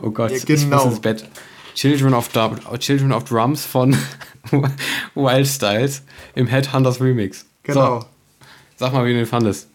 [0.01, 0.77] Oh Gott, Ja, ich genau.
[0.85, 1.29] muss ins Bett.
[1.75, 2.31] Children of,
[2.79, 3.97] Children of Drums von
[5.17, 6.03] Wild Styles
[6.37, 7.45] im Headhunters Remix.
[7.65, 7.99] Genau.
[8.03, 8.07] So,
[8.77, 9.67] sag mal, wie du den fandest.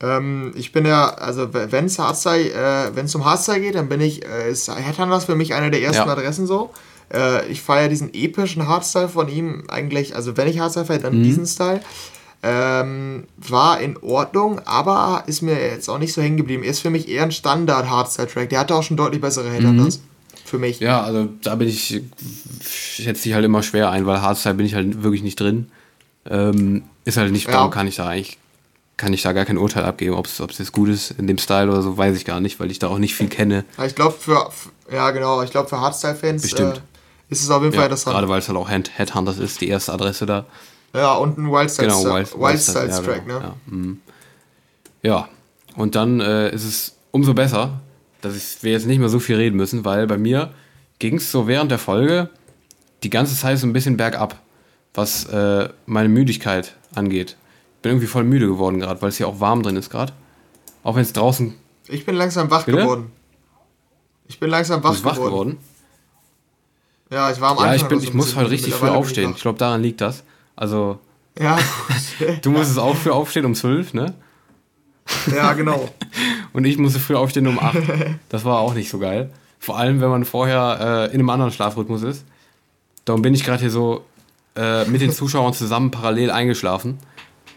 [0.00, 3.88] Ähm, ich bin ja, also wenn es Hardstyle, äh, wenn es um Hardstyle geht, dann
[3.88, 6.12] bin ich, äh, ist Headhunters für mich eine der ersten Ja.
[6.12, 6.70] Adressen so.
[7.12, 11.02] Äh, ich feiere diesen epischen Hardstyle von ihm eigentlich, also wenn ich Hardstyle feiere, Mhm.
[11.02, 11.80] dann diesen Style.
[12.42, 16.62] Ähm, war in Ordnung, aber ist mir jetzt auch nicht so hängen geblieben.
[16.62, 18.50] Ist für mich eher ein Standard-Hardstyle-Track.
[18.50, 20.00] Der hatte auch schon deutlich bessere Headhunters.
[20.44, 20.80] Für mich.
[20.80, 20.86] Mhm.
[20.86, 22.00] Ja, also da bin ich,
[22.62, 25.68] schätze ich halt immer schwer ein, weil Hardstyle bin ich halt wirklich nicht drin.
[26.30, 27.52] Ähm, ist halt nicht, Ja.
[27.54, 28.38] darum kann ich da eigentlich,
[28.96, 31.70] kann ich da gar kein Urteil abgeben, ob es jetzt gut ist in dem Style
[31.70, 33.64] oder so, weiß ich gar nicht, weil ich da auch nicht viel kenne.
[33.84, 34.48] Ich glaube für,
[34.92, 36.76] ja genau, ich glaube für Hardstyle-Fans Bestimmt.
[36.76, 36.80] äh,
[37.32, 38.14] ist es auf jeden Ja, Fall interessant.
[38.14, 40.46] gerade weil es halt auch Hand, Headhunters ist, die erste Adresse da.
[40.94, 43.44] Ja, und ein Wild Styles, Genau, Wild, Wild, Styles ja, Track, genau, ne?
[43.44, 44.00] Ja, mhm.
[45.02, 45.28] ja,
[45.76, 47.80] und dann äh, ist es umso besser,
[48.20, 50.52] dass ich, wir jetzt nicht mehr so viel reden müssen, weil bei mir
[50.98, 52.30] ging es so während der Folge
[53.02, 54.40] die ganze Zeit so ein bisschen bergab,
[54.94, 57.36] was äh, meine Müdigkeit angeht.
[57.76, 60.12] Ich bin irgendwie voll müde geworden gerade, weil es hier auch warm drin ist gerade.
[60.82, 61.54] Auch wenn es draußen
[61.86, 62.78] Ich bin langsam wach Bitte?
[62.78, 63.12] geworden.
[64.26, 65.30] Ich bin langsam wach, wach geworden.
[65.30, 65.58] geworden.
[67.10, 68.50] Ja, ich war am Ja, Anfang ich, bin, ich muss heute müde.
[68.52, 69.30] richtig früh aufstehen.
[69.30, 70.24] Ich Ich glaube, daran liegt das.
[70.58, 70.98] Also,
[71.38, 71.56] ja,
[72.18, 72.38] gut.
[72.44, 74.14] du musstest auch früh aufstehen um 12, ne?
[75.32, 75.88] ja, genau.
[76.52, 77.76] Und ich musste früh aufstehen um 8.
[78.28, 79.30] Das war auch nicht so geil.
[79.60, 82.24] Vor allem, wenn man vorher äh, in einem anderen Schlafrhythmus ist.
[83.04, 84.04] Darum bin ich gerade hier so
[84.56, 86.98] äh, mit den Zuschauern zusammen parallel eingeschlafen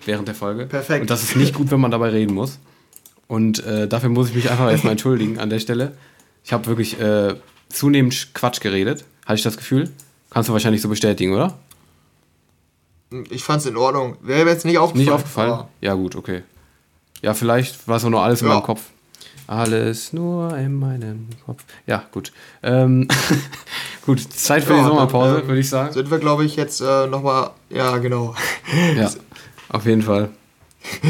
[0.05, 0.67] während der Folge.
[0.67, 1.01] Perfekt.
[1.01, 2.59] Und das ist nicht gut, wenn man dabei reden muss.
[3.27, 5.97] Und äh, dafür muss ich mich einfach erstmal entschuldigen an der Stelle.
[6.43, 7.35] Ich habe wirklich äh,
[7.69, 9.89] zunehmend Quatsch geredet, hatte ich das Gefühl.
[10.29, 11.57] Kannst du wahrscheinlich so bestätigen, oder?
[13.29, 14.15] Ich fand's in Ordnung.
[14.21, 15.05] Wäre mir jetzt nicht aufgefallen.
[15.05, 15.63] Nicht aufgefallen?
[15.81, 16.43] Ja, gut, okay.
[17.21, 18.53] Ja, vielleicht war es auch nur alles in Ja.
[18.55, 18.81] meinem Kopf.
[19.47, 21.63] Alles nur in meinem Kopf.
[21.85, 22.31] Ja, gut.
[22.63, 23.07] Ähm,
[24.05, 25.93] gut, Zeit für Ja, die dann, Sommerpause, ähm, würde ich sagen.
[25.93, 27.49] Sind wir, glaube ich, jetzt äh, nochmal.
[27.69, 28.33] Ja, genau.
[28.95, 29.11] Ja,
[29.69, 30.29] auf jeden Fall.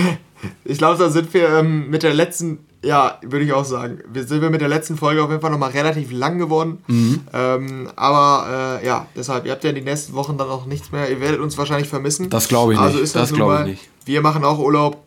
[0.66, 2.66] Ich glaube, da sind wir ähm, mit der letzten.
[2.84, 4.00] Ja, würde ich auch sagen.
[4.12, 6.80] Wir sind wir mit der letzten Folge auf jeden Fall nochmal relativ lang geworden.
[6.88, 7.20] Mhm.
[7.32, 11.08] Ähm, aber äh, ja, deshalb, ihr habt ja die nächsten Wochen dann auch nichts mehr.
[11.10, 12.30] Ihr werdet uns wahrscheinlich vermissen.
[12.32, 13.04] Das glaube ich Also nicht.
[13.04, 13.90] ist das, Das glaube ich nicht.
[14.06, 15.04] Wir machen auch Urlaub.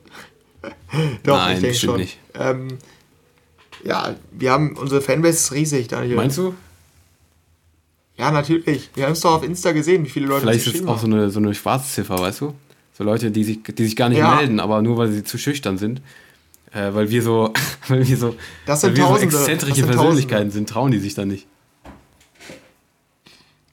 [1.25, 1.97] Doch, Nein, ich denke schon.
[1.97, 2.19] nicht.
[2.39, 2.69] Ähm,
[3.83, 6.15] ja, wir haben unsere Fanbase ist riesig, Daniel.
[6.17, 6.55] Meinst du?
[8.17, 8.91] Ja, natürlich.
[8.95, 11.07] Wir haben es doch auf Insta gesehen, wie viele Leute Vielleicht ist es auch so
[11.07, 12.55] eine, so eine Schwarzziffer, weißt du?
[12.97, 14.37] So Leute, die sich, die sich gar nicht Ja.
[14.37, 16.01] melden, aber nur weil sie zu schüchtern sind.
[16.75, 17.53] Äh, weil wir so,
[17.89, 18.35] weil wir so,
[18.67, 21.47] Das weil sind wir so exzentrische sind Persönlichkeiten sind, trauen die sich dann nicht.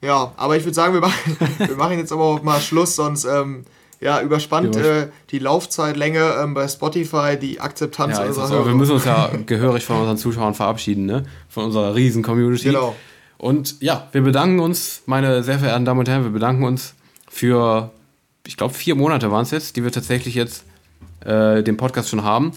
[0.00, 3.24] Ja, aber ich würde sagen, wir machen, wir machen jetzt aber auch mal Schluss, sonst
[3.24, 3.64] ähm,
[4.00, 8.46] ja, überspannt äh, die Laufzeitlänge ähm, bei Spotify, die Akzeptanz Ja, unserer.
[8.46, 8.74] Aber wir Hörer.
[8.74, 11.24] müssen uns ja gehörig von unseren Zuschauern verabschieden, ne?
[11.48, 12.64] Von unserer riesen Community.
[12.64, 12.96] Genau.
[13.38, 16.94] Und ja, wir bedanken uns, meine sehr verehrten Damen und Herren, wir bedanken uns
[17.30, 17.90] für,
[18.46, 20.64] ich glaube, vier Monate waren es jetzt, die wir tatsächlich jetzt
[21.24, 22.52] äh, den Podcast schon haben.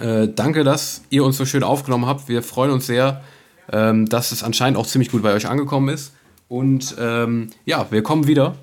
[0.00, 2.28] Äh, danke, dass ihr uns so schön aufgenommen habt.
[2.28, 3.22] Wir freuen uns sehr,
[3.72, 6.12] ähm, dass es anscheinend auch ziemlich gut bei euch angekommen ist.
[6.48, 8.54] Und ähm, ja, wir kommen wieder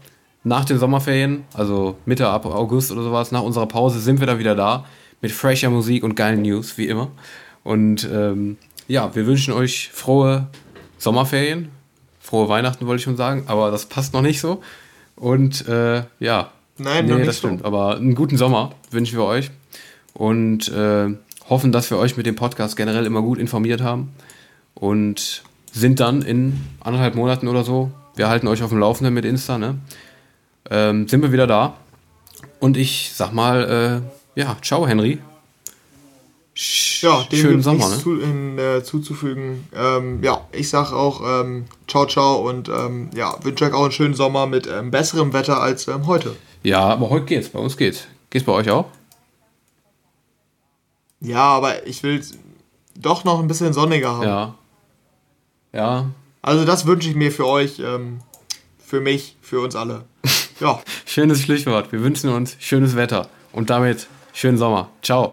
[0.44, 4.40] nach den Sommerferien, also Mitte ab August oder sowas, nach unserer Pause sind wir dann
[4.40, 4.86] wieder da
[5.22, 7.12] mit fresher Musik und geilen News, wie immer.
[7.64, 8.58] Und ähm,
[8.88, 10.48] ja, wir wünschen euch frohe
[10.98, 11.70] Sommerferien,
[12.20, 14.62] frohe Weihnachten wollte ich schon sagen, aber das passt noch nicht so.
[15.16, 17.48] Und äh, ja, Nein, nicht das so.
[17.48, 17.66] stimmt.
[17.66, 19.52] Aber einen guten Sommer wünschen wir euch
[20.14, 21.10] und äh,
[21.50, 24.14] hoffen, dass wir euch mit dem Podcast generell immer gut informiert haben
[24.76, 29.26] und sind dann in anderthalb Monaten oder so, wir halten euch auf dem Laufenden mit
[29.26, 29.78] Insta, ne?
[30.70, 31.76] Ähm, sind wir wieder da.
[32.60, 34.04] Und ich sag mal,
[34.36, 35.20] äh, ja, ciao Henry.
[37.02, 37.98] Ja, dem schönen Sommer, ne?
[37.98, 39.68] zu, hin, äh, zuzufügen.
[39.76, 43.92] Ähm, ja, ich sag auch ähm, ciao, ciao und ähm, ja, wünsche euch auch einen
[43.92, 46.36] schönen Sommer mit ähm, besserem Wetter als ähm, heute.
[46.62, 47.50] Ja, aber heute geht's.
[47.50, 48.08] Bei uns geht's.
[48.30, 48.86] Geht's bei euch auch?
[51.24, 52.22] Ja, aber ich will
[52.96, 54.24] doch noch ein bisschen sonniger haben.
[54.24, 54.56] Ja.
[55.72, 56.06] Ja.
[56.42, 58.20] Also das wünsche ich mir für euch, ähm,
[58.78, 60.06] für mich, für uns alle.
[60.60, 60.80] Ja.
[61.06, 61.92] Schönes Schlusswort.
[61.92, 63.28] Wir wünschen uns schönes Wetter.
[63.52, 64.90] Und damit schönen Sommer.
[65.02, 65.32] Ciao.